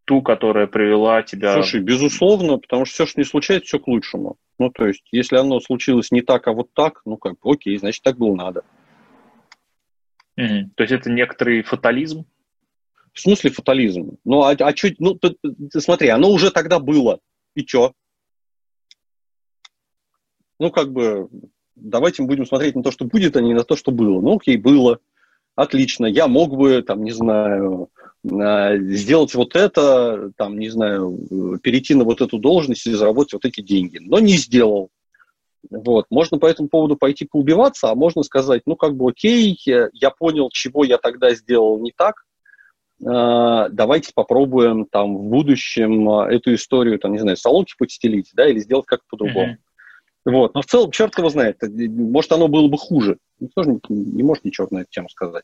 ту, 0.06 0.22
которая 0.22 0.68
привела 0.68 1.22
тебя... 1.24 1.54
Слушай, 1.54 1.82
безусловно, 1.82 2.58
потому 2.58 2.86
что 2.86 2.94
все, 2.94 3.06
что 3.08 3.20
не 3.20 3.26
случается, 3.26 3.66
все 3.66 3.80
к 3.80 3.88
лучшему. 3.88 4.38
Ну, 4.58 4.70
то 4.70 4.86
есть, 4.86 5.04
если 5.12 5.36
оно 5.36 5.60
случилось 5.60 6.12
не 6.12 6.22
так, 6.22 6.48
а 6.48 6.54
вот 6.54 6.72
так, 6.74 7.02
ну, 7.06 7.18
как 7.18 7.34
бы, 7.34 7.52
окей, 7.52 7.78
значит, 7.78 8.04
так 8.04 8.18
было 8.18 8.36
надо. 8.36 8.64
Угу. 10.38 10.72
То 10.76 10.84
есть, 10.84 10.94
это 10.94 11.10
некоторый 11.10 11.64
фатализм? 11.64 12.26
В 13.14 13.20
смысле 13.20 13.50
фатализм? 13.50 14.18
Ну, 14.24 14.44
а, 14.44 14.52
а 14.52 14.74
чуть, 14.74 15.00
ну, 15.00 15.16
ты, 15.16 15.36
ты, 15.42 15.82
смотри, 15.82 16.10
оно 16.10 16.30
уже 16.30 16.52
тогда 16.52 16.80
было. 16.80 17.20
И 17.56 17.66
что? 17.66 17.94
Ну, 20.60 20.72
как 20.72 20.92
бы, 20.92 21.30
давайте 21.76 22.22
мы 22.22 22.28
будем 22.28 22.46
смотреть 22.46 22.76
на 22.76 22.84
то, 22.84 22.92
что 22.92 23.06
будет, 23.06 23.36
а 23.36 23.42
не 23.42 23.54
на 23.54 23.64
то, 23.64 23.76
что 23.76 23.92
было. 23.92 24.22
Ну, 24.22 24.38
окей, 24.38 24.58
было. 24.58 25.00
Отлично. 25.56 26.06
Я 26.06 26.28
мог 26.28 26.56
бы, 26.56 26.82
там, 26.82 27.04
не 27.04 27.12
знаю, 27.12 27.90
а, 28.30 28.78
сделать 28.78 29.34
вот 29.36 29.56
это, 29.56 30.32
там, 30.36 30.60
не 30.60 30.70
знаю, 30.70 31.60
перейти 31.62 31.96
на 31.96 32.04
вот 32.04 32.22
эту 32.22 32.38
должность 32.38 32.86
и 32.88 32.92
заработать 32.92 33.34
вот 33.34 33.46
эти 33.46 33.62
деньги. 33.62 34.00
Но 34.00 34.20
не 34.20 34.38
сделал. 34.38 34.90
Вот. 35.70 36.06
Можно 36.10 36.38
по 36.38 36.46
этому 36.46 36.68
поводу 36.68 36.96
пойти 36.96 37.26
поубиваться, 37.26 37.90
а 37.90 37.96
можно 37.96 38.24
сказать, 38.24 38.64
ну, 38.66 38.76
как 38.76 38.96
бы, 38.96 39.10
окей, 39.10 39.58
я 39.66 40.10
понял, 40.12 40.50
чего 40.52 40.84
я 40.84 40.98
тогда 40.98 41.34
сделал 41.34 41.80
не 41.80 41.92
так, 41.96 42.26
а, 43.04 43.70
давайте 43.70 44.12
попробуем 44.14 44.86
там 44.86 45.18
в 45.18 45.24
будущем 45.24 46.10
эту 46.10 46.54
историю, 46.54 47.00
там, 47.00 47.14
не 47.14 47.20
знаю, 47.20 47.38
салонки 47.38 47.74
подстелить, 47.78 48.32
да, 48.34 48.48
или 48.48 48.60
сделать 48.60 48.86
как-то 48.86 49.06
по-другому. 49.10 49.54
Uh-huh. 49.54 49.65
Вот. 50.26 50.56
Но 50.56 50.62
в 50.62 50.66
целом, 50.66 50.92
черт 50.92 51.18
его 51.18 51.30
знает, 51.30 51.58
может, 51.62 52.32
оно 52.32 52.48
было 52.48 52.68
бы 52.68 52.78
хуже. 52.78 53.18
Никто 53.40 53.64
же 53.64 53.70
не, 53.72 53.80
не 53.90 54.24
может 54.24 54.44
ничего 54.44 54.68
на 54.72 54.80
эту 54.80 54.90
тему 54.90 55.10
сказать. 55.10 55.44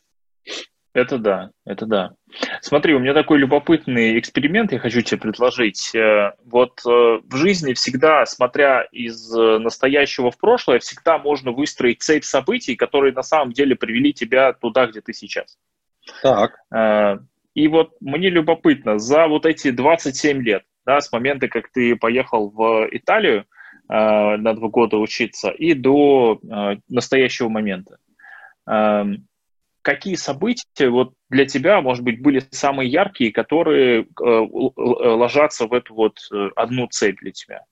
Это 0.92 1.16
да, 1.16 1.50
это 1.64 1.86
да. 1.86 2.10
Смотри, 2.60 2.94
у 2.94 2.98
меня 2.98 3.14
такой 3.14 3.38
любопытный 3.38 4.18
эксперимент 4.18 4.72
я 4.72 4.78
хочу 4.78 5.00
тебе 5.00 5.20
предложить. 5.20 5.94
Э, 5.94 6.32
вот 6.44 6.80
э, 6.84 6.90
в 6.90 7.34
жизни 7.36 7.72
всегда, 7.72 8.26
смотря 8.26 8.82
из 8.92 9.34
э, 9.34 9.58
настоящего 9.58 10.30
в 10.30 10.36
прошлое, 10.36 10.80
всегда 10.80 11.16
можно 11.16 11.52
выстроить 11.52 12.02
цепь 12.02 12.24
событий, 12.24 12.76
которые 12.76 13.14
на 13.14 13.22
самом 13.22 13.52
деле 13.52 13.74
привели 13.74 14.12
тебя 14.12 14.52
туда, 14.52 14.86
где 14.86 15.00
ты 15.00 15.14
сейчас. 15.14 15.56
Так. 16.22 16.58
И 17.54 17.68
вот 17.68 17.92
мне 18.00 18.28
любопытно, 18.28 18.98
за 18.98 19.28
вот 19.28 19.46
эти 19.46 19.70
27 19.70 20.42
лет, 20.42 20.64
да, 20.84 21.00
с 21.00 21.12
момента, 21.12 21.48
как 21.48 21.70
ты 21.70 21.96
поехал 21.96 22.50
в 22.50 22.88
Италию, 22.90 23.44
Э, 23.44 23.61
на 23.88 24.54
два 24.54 24.68
года 24.68 24.96
учиться 24.96 25.50
и 25.50 25.74
до 25.74 26.38
э, 26.42 26.76
настоящего 26.88 27.48
момента. 27.48 27.98
Эм, 28.66 29.26
какие 29.82 30.14
события 30.14 30.88
вот 30.88 31.12
для 31.28 31.46
тебя, 31.46 31.80
может 31.80 32.02
быть, 32.02 32.22
были 32.22 32.42
самые 32.52 32.90
яркие, 32.90 33.32
которые 33.32 34.02
э, 34.02 34.06
ложатся 34.18 35.66
в 35.66 35.72
эту 35.72 35.94
вот 35.94 36.18
одну 36.56 36.86
цепь 36.88 37.18
для 37.20 37.32
тебя? 37.32 37.64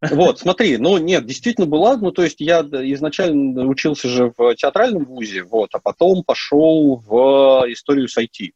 Вот, 0.00 0.38
смотри, 0.38 0.76
ну 0.76 0.96
нет, 0.98 1.26
действительно 1.26 1.66
была, 1.66 1.96
ну 1.96 2.12
то 2.12 2.22
есть 2.22 2.40
я 2.40 2.60
изначально 2.60 3.66
учился 3.66 4.08
же 4.08 4.32
в 4.36 4.54
театральном 4.54 5.04
вузе, 5.04 5.42
вот, 5.42 5.70
а 5.72 5.80
потом 5.80 6.22
пошел 6.22 7.02
в 7.04 7.64
историю 7.68 8.08
с 8.08 8.16
IT. 8.16 8.52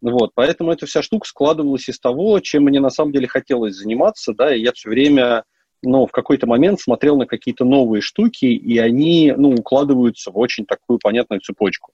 Вот, 0.00 0.30
поэтому 0.34 0.70
эта 0.70 0.86
вся 0.86 1.02
штука 1.02 1.26
складывалась 1.26 1.88
из 1.88 1.98
того, 1.98 2.38
чем 2.38 2.64
мне 2.64 2.80
на 2.80 2.90
самом 2.90 3.12
деле 3.12 3.26
хотелось 3.26 3.74
заниматься, 3.74 4.32
да, 4.32 4.54
и 4.54 4.60
я 4.60 4.72
все 4.72 4.90
время 4.90 5.42
но 5.86 6.06
в 6.06 6.12
какой-то 6.12 6.46
момент 6.46 6.80
смотрел 6.80 7.16
на 7.16 7.26
какие-то 7.26 7.64
новые 7.64 8.00
штуки, 8.00 8.46
и 8.46 8.78
они, 8.78 9.32
ну, 9.36 9.50
укладываются 9.50 10.30
в 10.30 10.38
очень 10.38 10.66
такую 10.66 10.98
понятную 10.98 11.40
цепочку. 11.40 11.92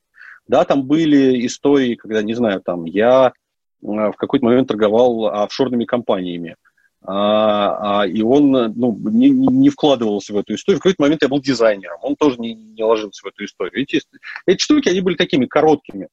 Да, 0.48 0.64
там 0.64 0.84
были 0.84 1.46
истории, 1.46 1.94
когда, 1.94 2.22
не 2.22 2.34
знаю, 2.34 2.60
там, 2.60 2.84
я 2.84 3.28
э, 3.28 3.86
в 3.86 4.14
какой-то 4.14 4.44
момент 4.44 4.68
торговал 4.68 5.26
офшорными 5.26 5.84
компаниями, 5.84 6.56
а, 7.04 8.02
а, 8.02 8.06
и 8.06 8.22
он 8.22 8.50
ну, 8.50 8.96
не, 9.10 9.30
не 9.30 9.70
вкладывался 9.70 10.32
в 10.32 10.38
эту 10.38 10.54
историю. 10.54 10.78
В 10.78 10.82
какой-то 10.82 11.02
момент 11.02 11.22
я 11.22 11.28
был 11.28 11.40
дизайнером, 11.40 11.98
он 12.02 12.16
тоже 12.16 12.38
не, 12.38 12.54
не 12.54 12.82
ложился 12.84 13.22
в 13.24 13.28
эту 13.28 13.44
историю. 13.44 13.82
Эти, 13.82 14.00
эти 14.46 14.62
штуки, 14.62 14.88
они 14.88 15.00
были 15.00 15.16
такими 15.16 15.46
короткими. 15.46 16.08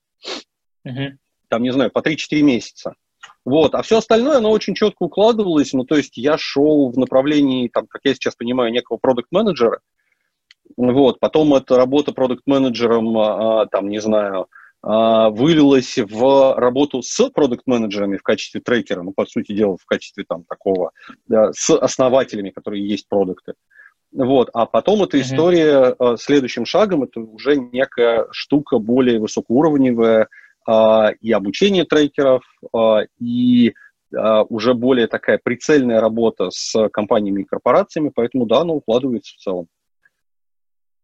Uh-huh. 0.88 1.12
Там, 1.48 1.62
не 1.64 1.72
знаю, 1.72 1.92
по 1.92 2.00
3-4 2.00 2.42
месяца. 2.42 2.96
Вот. 3.50 3.74
А 3.74 3.82
все 3.82 3.98
остальное, 3.98 4.38
оно 4.38 4.52
очень 4.52 4.76
четко 4.76 5.04
укладывалось. 5.04 5.74
Ну, 5.74 5.84
то 5.84 5.98
есть 5.98 6.18
я 6.18 6.38
шел 6.38 6.92
в 6.92 7.00
направлении, 7.00 7.68
там, 7.68 7.88
как 7.88 8.02
я 8.04 8.14
сейчас 8.14 8.36
понимаю, 8.36 8.72
некого 8.72 8.98
продукт-менеджера. 8.98 9.80
Вот. 10.78 11.20
Потом 11.20 11.56
эта 11.56 11.76
работа 11.76 12.12
продукт-менеджером, 12.12 13.18
а, 13.18 13.66
там, 13.66 13.90
не 13.90 14.00
знаю, 14.00 14.46
а, 14.84 15.32
вылилась 15.32 15.98
в 15.98 16.60
работу 16.60 17.02
с 17.02 17.28
продукт-менеджерами 17.32 18.18
в 18.18 18.22
качестве 18.22 18.62
трекера, 18.62 19.02
ну, 19.02 19.14
по 19.14 19.26
сути 19.26 19.54
дела, 19.54 19.78
в 19.78 19.86
качестве 19.88 20.26
там 20.30 20.44
такого, 20.44 20.92
да, 21.26 21.52
с 21.52 21.76
основателями, 21.76 22.52
которые 22.52 22.88
есть 22.88 23.10
продукты. 23.10 23.56
Вот, 24.12 24.52
а 24.54 24.68
потом 24.68 25.02
эта 25.02 25.18
mm-hmm. 25.18 25.22
история 25.22 25.96
э, 25.98 26.18
следующим 26.18 26.66
шагом 26.66 27.04
это 27.04 27.20
уже 27.20 27.58
некая 27.58 28.28
штука 28.32 28.78
более 28.78 29.20
высокоуровневая, 29.20 30.24
а, 30.24 30.28
и 31.22 31.32
обучение 31.32 31.86
трекеров, 31.86 32.44
а, 32.74 33.02
и 33.20 33.74
а, 34.16 34.44
уже 34.44 34.74
более 34.74 35.08
такая 35.08 35.40
прицельная 35.42 36.00
работа 36.00 36.50
с 36.52 36.90
компаниями 36.90 37.42
и 37.42 37.46
корпорациями, 37.46 38.12
поэтому 38.14 38.46
да, 38.46 38.60
оно 38.60 38.76
укладывается 38.76 39.36
в 39.36 39.40
целом. 39.40 39.68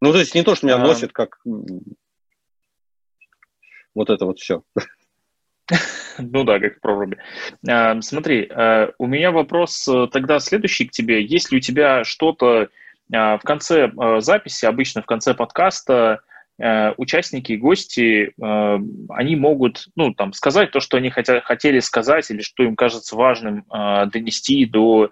Ну, 0.00 0.12
то 0.12 0.18
есть 0.18 0.34
не 0.34 0.42
то, 0.42 0.54
что 0.54 0.66
меня 0.66 0.78
носит 0.78 1.12
как 1.12 1.38
вот 3.94 4.10
это 4.10 4.26
вот 4.26 4.38
все. 4.38 4.62
Ну 6.18 6.44
да, 6.44 6.58
как 6.60 6.76
в 6.76 6.80
проруби. 6.80 7.18
Смотри, 8.00 8.50
у 8.98 9.06
меня 9.06 9.32
вопрос 9.32 9.86
э, 9.86 10.06
тогда 10.10 10.38
следующий 10.38 10.86
к 10.86 10.90
тебе. 10.90 11.22
Есть 11.22 11.52
ли 11.52 11.58
у 11.58 11.60
тебя 11.60 12.04
что-то 12.04 12.70
в 13.08 13.40
конце 13.44 13.88
э, 13.88 14.20
записи, 14.20 14.64
обычно 14.64 15.02
в 15.02 15.06
конце 15.06 15.34
подкаста, 15.34 16.20
участники 16.58 17.52
и 17.52 17.56
гости, 17.56 18.32
э, 18.32 18.78
они 19.10 19.36
могут, 19.36 19.86
ну, 19.94 20.14
там, 20.14 20.32
сказать 20.32 20.70
то, 20.70 20.80
что 20.80 20.96
они 20.96 21.10
хотя, 21.10 21.40
хотели 21.40 21.80
сказать 21.80 22.30
или 22.30 22.40
что 22.40 22.62
им 22.62 22.76
кажется 22.76 23.16
важным 23.16 23.64
э, 23.72 24.06
донести 24.06 24.66
до 24.66 25.10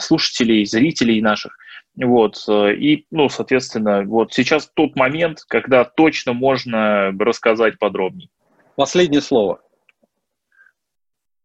слушателей, 0.00 0.64
зрителей 0.64 1.20
наших. 1.20 1.56
Вот, 1.96 2.36
и, 2.48 3.06
ну, 3.10 3.28
соответственно, 3.28 4.04
вот 4.04 4.32
сейчас 4.32 4.70
тот 4.72 4.94
момент, 4.94 5.40
когда 5.48 5.84
точно 5.84 6.34
можно 6.34 7.10
рассказать 7.18 7.76
подробнее. 7.80 8.28
Последнее 8.76 9.20
слово. 9.20 9.60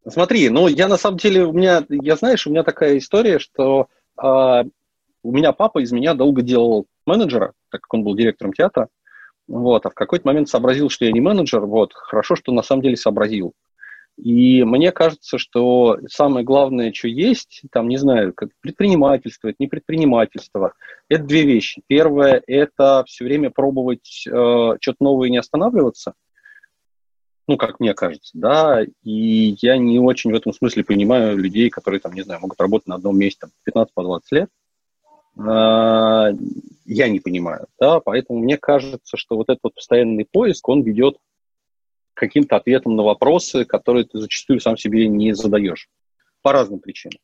Смотри, 0.08 0.50
ну, 0.50 0.68
я 0.68 0.88
на 0.88 0.98
самом 0.98 1.18
деле, 1.18 1.46
у 1.46 1.54
меня, 1.54 1.84
я 1.90 2.16
знаешь, 2.16 2.46
у 2.46 2.52
меня 2.52 2.64
такая 2.64 2.98
история, 3.00 3.40
что 3.40 3.88
э, 4.22 4.64
у 5.24 5.32
меня 5.32 5.52
папа 5.52 5.80
из 5.80 5.92
меня 5.92 6.14
долго 6.14 6.44
делал 6.44 6.86
менеджера, 7.08 7.54
так 7.72 7.82
как 7.82 7.94
он 7.94 8.04
был 8.04 8.16
директором 8.16 8.54
театра, 8.54 8.90
вот, 9.48 9.86
а 9.86 9.90
в 9.90 9.94
какой-то 9.94 10.28
момент 10.28 10.50
сообразил, 10.50 10.90
что 10.90 11.06
я 11.06 11.12
не 11.12 11.22
менеджер, 11.22 11.66
вот, 11.66 11.94
хорошо, 11.94 12.36
что 12.36 12.52
на 12.52 12.62
самом 12.64 12.82
деле 12.82 12.98
сообразил. 12.98 13.54
И 14.18 14.64
мне 14.64 14.92
кажется, 14.94 15.38
что 15.38 16.00
самое 16.08 16.46
главное, 16.46 16.94
что 16.94 17.10
есть, 17.10 17.64
там, 17.72 17.90
не 17.90 17.98
знаю, 17.98 18.34
как 18.34 18.50
предпринимательство, 18.62 19.50
это 19.50 19.58
не 19.60 19.68
предпринимательство, 19.68 20.74
это 21.10 21.24
две 21.24 21.44
вещи. 21.44 21.82
Первое– 21.88 22.42
это 22.48 23.04
все 23.08 23.26
время 23.26 23.50
пробовать 23.50 24.26
э, 24.26 24.32
что-то 24.80 24.98
новое 25.02 25.28
и 25.28 25.32
не 25.32 25.38
останавливаться, 25.38 26.14
ну, 27.48 27.58
как 27.58 27.80
мне 27.80 27.94
кажется, 27.94 28.32
да, 28.34 28.84
и 29.04 29.56
я 29.62 29.78
не 29.78 30.00
очень 30.00 30.32
в 30.32 30.36
этом 30.36 30.52
смысле 30.54 30.84
понимаю 30.84 31.38
людей, 31.38 31.70
которые, 31.70 32.00
там, 32.00 32.14
не 32.14 32.24
знаю, 32.24 32.42
могут 32.42 32.60
работать 32.60 32.88
на 32.88 32.96
одном 32.96 33.18
месте 33.18 33.48
там, 33.66 33.86
15-20 33.98 34.22
лет, 34.32 34.50
а, 35.38 36.32
я 36.86 37.10
не 37.10 37.20
понимаю, 37.20 37.68
да, 37.80 38.00
поэтому 38.00 38.40
мне 38.40 38.58
кажется, 38.58 39.18
что 39.18 39.36
вот 39.36 39.50
этот 39.50 39.62
вот 39.64 39.76
постоянный 39.76 40.26
поиск, 40.26 40.68
он 40.70 40.84
ведет 40.84 41.18
к 42.14 42.20
каким-то 42.20 42.56
ответам 42.56 42.96
на 42.96 43.04
вопросы, 43.04 43.66
которые 43.66 44.06
ты 44.06 44.20
зачастую 44.20 44.60
сам 44.60 44.78
себе 44.78 45.08
не 45.08 45.34
задаешь 45.34 45.90
по 46.42 46.52
разным 46.54 46.80
причинам, 46.80 47.20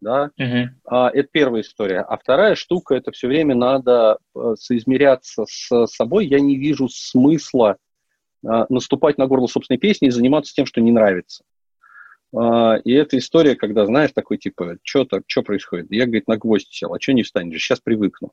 да. 0.00 0.30
Uh-huh. 0.38 0.66
А, 0.84 1.10
это 1.10 1.28
первая 1.30 1.62
история. 1.62 2.00
А 2.00 2.16
вторая 2.16 2.54
штука, 2.54 2.94
это 2.94 3.12
все 3.12 3.28
время 3.28 3.54
надо 3.54 4.18
э, 4.34 4.54
соизмеряться 4.58 5.44
с 5.48 5.86
собой. 5.86 6.26
Я 6.26 6.40
не 6.40 6.56
вижу 6.56 6.88
смысла 6.88 7.78
а, 8.44 8.66
наступать 8.68 9.18
на 9.18 9.26
горло 9.26 9.46
собственной 9.46 9.78
песни 9.78 10.08
и 10.08 10.10
заниматься 10.10 10.52
тем, 10.54 10.66
что 10.66 10.80
не 10.80 10.92
нравится. 10.92 11.44
А, 12.34 12.76
и 12.76 12.92
эта 12.92 13.18
история, 13.18 13.56
когда, 13.56 13.86
знаешь, 13.86 14.12
такой 14.12 14.38
типа, 14.38 14.78
что-то, 14.82 15.22
что 15.26 15.42
происходит? 15.42 15.90
Я, 15.90 16.04
говорит, 16.04 16.28
на 16.28 16.36
гвоздь 16.36 16.72
сел, 16.72 16.92
а 16.92 17.00
что 17.00 17.12
не 17.12 17.22
встанешь? 17.22 17.60
Сейчас 17.60 17.80
привыкну. 17.80 18.32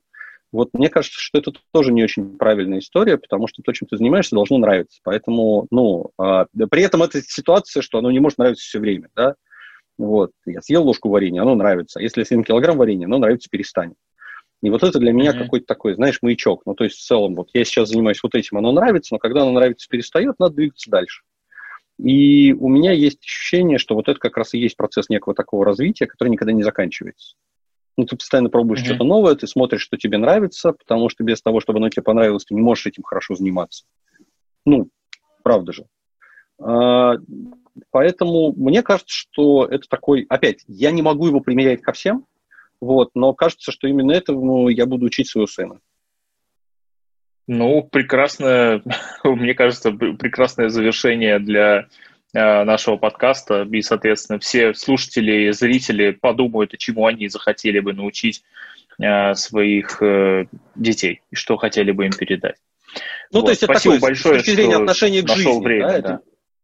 Вот 0.54 0.68
мне 0.72 0.88
кажется, 0.88 1.18
что 1.18 1.36
это 1.36 1.50
тоже 1.72 1.92
не 1.92 2.04
очень 2.04 2.38
правильная 2.38 2.78
история, 2.78 3.18
потому 3.18 3.48
что 3.48 3.60
то, 3.60 3.72
чем 3.72 3.88
ты 3.88 3.96
занимаешься, 3.96 4.36
должно 4.36 4.56
нравиться. 4.56 5.00
Поэтому, 5.02 5.66
ну, 5.72 6.12
а, 6.16 6.46
при 6.70 6.82
этом 6.82 7.02
это 7.02 7.20
ситуация, 7.22 7.82
что 7.82 7.98
оно 7.98 8.12
не 8.12 8.20
может 8.20 8.38
нравиться 8.38 8.62
все 8.62 8.78
время, 8.78 9.08
да. 9.16 9.34
Вот, 9.98 10.30
я 10.46 10.62
съел 10.62 10.84
ложку 10.84 11.08
варенья, 11.08 11.42
оно 11.42 11.56
нравится. 11.56 12.00
Если 12.00 12.20
я 12.20 12.24
съем 12.24 12.44
килограмм 12.44 12.78
варенья, 12.78 13.06
оно 13.06 13.18
нравится, 13.18 13.48
перестань. 13.50 13.94
И 14.62 14.70
вот 14.70 14.84
это 14.84 15.00
для 15.00 15.12
меня 15.12 15.32
mm-hmm. 15.32 15.38
какой-то 15.42 15.66
такой, 15.66 15.94
знаешь, 15.94 16.20
маячок. 16.22 16.62
Ну, 16.66 16.74
то 16.74 16.84
есть 16.84 16.98
в 16.98 17.04
целом, 17.04 17.34
вот 17.34 17.48
я 17.52 17.64
сейчас 17.64 17.88
занимаюсь 17.88 18.22
вот 18.22 18.36
этим, 18.36 18.56
оно 18.56 18.70
нравится, 18.70 19.12
но 19.12 19.18
когда 19.18 19.42
оно 19.42 19.50
нравится, 19.50 19.88
перестает, 19.90 20.38
надо 20.38 20.54
двигаться 20.54 20.88
дальше. 20.88 21.24
И 21.98 22.52
у 22.52 22.68
меня 22.68 22.92
есть 22.92 23.24
ощущение, 23.24 23.78
что 23.78 23.96
вот 23.96 24.08
это 24.08 24.20
как 24.20 24.36
раз 24.36 24.54
и 24.54 24.60
есть 24.60 24.76
процесс 24.76 25.08
некого 25.08 25.34
такого 25.34 25.64
развития, 25.64 26.06
который 26.06 26.28
никогда 26.28 26.52
не 26.52 26.62
заканчивается. 26.62 27.34
Ну, 27.96 28.06
ты 28.06 28.16
постоянно 28.16 28.50
пробуешь 28.50 28.80
mm-hmm. 28.80 28.86
что-то 28.86 29.04
новое, 29.04 29.34
ты 29.36 29.46
смотришь, 29.46 29.82
что 29.82 29.96
тебе 29.96 30.18
нравится, 30.18 30.72
потому 30.72 31.08
что 31.08 31.22
без 31.22 31.40
того, 31.40 31.60
чтобы 31.60 31.78
оно 31.78 31.88
тебе 31.88 32.02
понравилось, 32.02 32.44
ты 32.44 32.54
не 32.54 32.60
можешь 32.60 32.86
этим 32.86 33.04
хорошо 33.04 33.34
заниматься. 33.34 33.84
Ну, 34.64 34.88
правда 35.42 35.72
же. 35.72 35.86
А, 36.58 37.14
поэтому 37.90 38.52
мне 38.52 38.82
кажется, 38.82 39.14
что 39.14 39.66
это 39.66 39.88
такой, 39.88 40.26
опять, 40.28 40.64
я 40.66 40.90
не 40.90 41.02
могу 41.02 41.28
его 41.28 41.40
примерять 41.40 41.82
ко 41.82 41.92
всем, 41.92 42.26
вот, 42.80 43.10
но 43.14 43.32
кажется, 43.32 43.70
что 43.70 43.86
именно 43.86 44.12
этому 44.12 44.68
я 44.68 44.86
буду 44.86 45.06
учить 45.06 45.28
своего 45.28 45.46
сына. 45.46 45.78
Ну, 47.46 47.82
прекрасное, 47.82 48.82
мне 49.24 49.54
кажется, 49.54 49.92
прекрасное 49.92 50.68
завершение 50.68 51.38
для 51.38 51.86
нашего 52.34 52.96
подкаста. 52.96 53.62
И, 53.62 53.82
соответственно, 53.82 54.38
все 54.38 54.74
слушатели 54.74 55.48
и 55.48 55.52
зрители 55.52 56.10
подумают, 56.10 56.76
чему 56.78 57.06
они 57.06 57.28
захотели 57.28 57.80
бы 57.80 57.92
научить 57.92 58.42
э, 59.00 59.34
своих 59.34 60.02
э, 60.02 60.46
детей 60.74 61.22
и 61.30 61.36
что 61.36 61.56
хотели 61.56 61.92
бы 61.92 62.06
им 62.06 62.12
передать. 62.12 62.56
Ну, 63.32 63.40
вот. 63.40 63.46
то 63.46 63.50
есть 63.50 63.62
Спасибо 63.62 63.94
это 63.94 64.00
такое, 64.00 64.10
большое, 64.10 64.34
с 64.34 64.38
точки 64.38 64.54
зрения 64.54 64.76
отношения 64.76 65.22
к 65.22 65.28
жизни. 65.28 65.64
Время, 65.64 65.86
да, 65.86 65.92
да. 65.92 65.98
Это... 65.98 66.20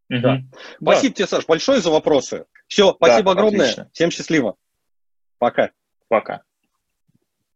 Да. 0.08 0.32
Угу. 0.34 0.42
Спасибо 0.82 1.08
да. 1.10 1.14
тебе, 1.14 1.26
Саш, 1.28 1.46
большое 1.46 1.80
за 1.80 1.90
вопросы. 1.90 2.46
Все, 2.66 2.92
спасибо 2.92 3.34
да, 3.34 3.40
огромное. 3.40 3.60
Отлично. 3.60 3.90
Всем 3.92 4.10
счастливо. 4.10 4.56
Пока. 5.38 5.70
Пока. 6.08 6.42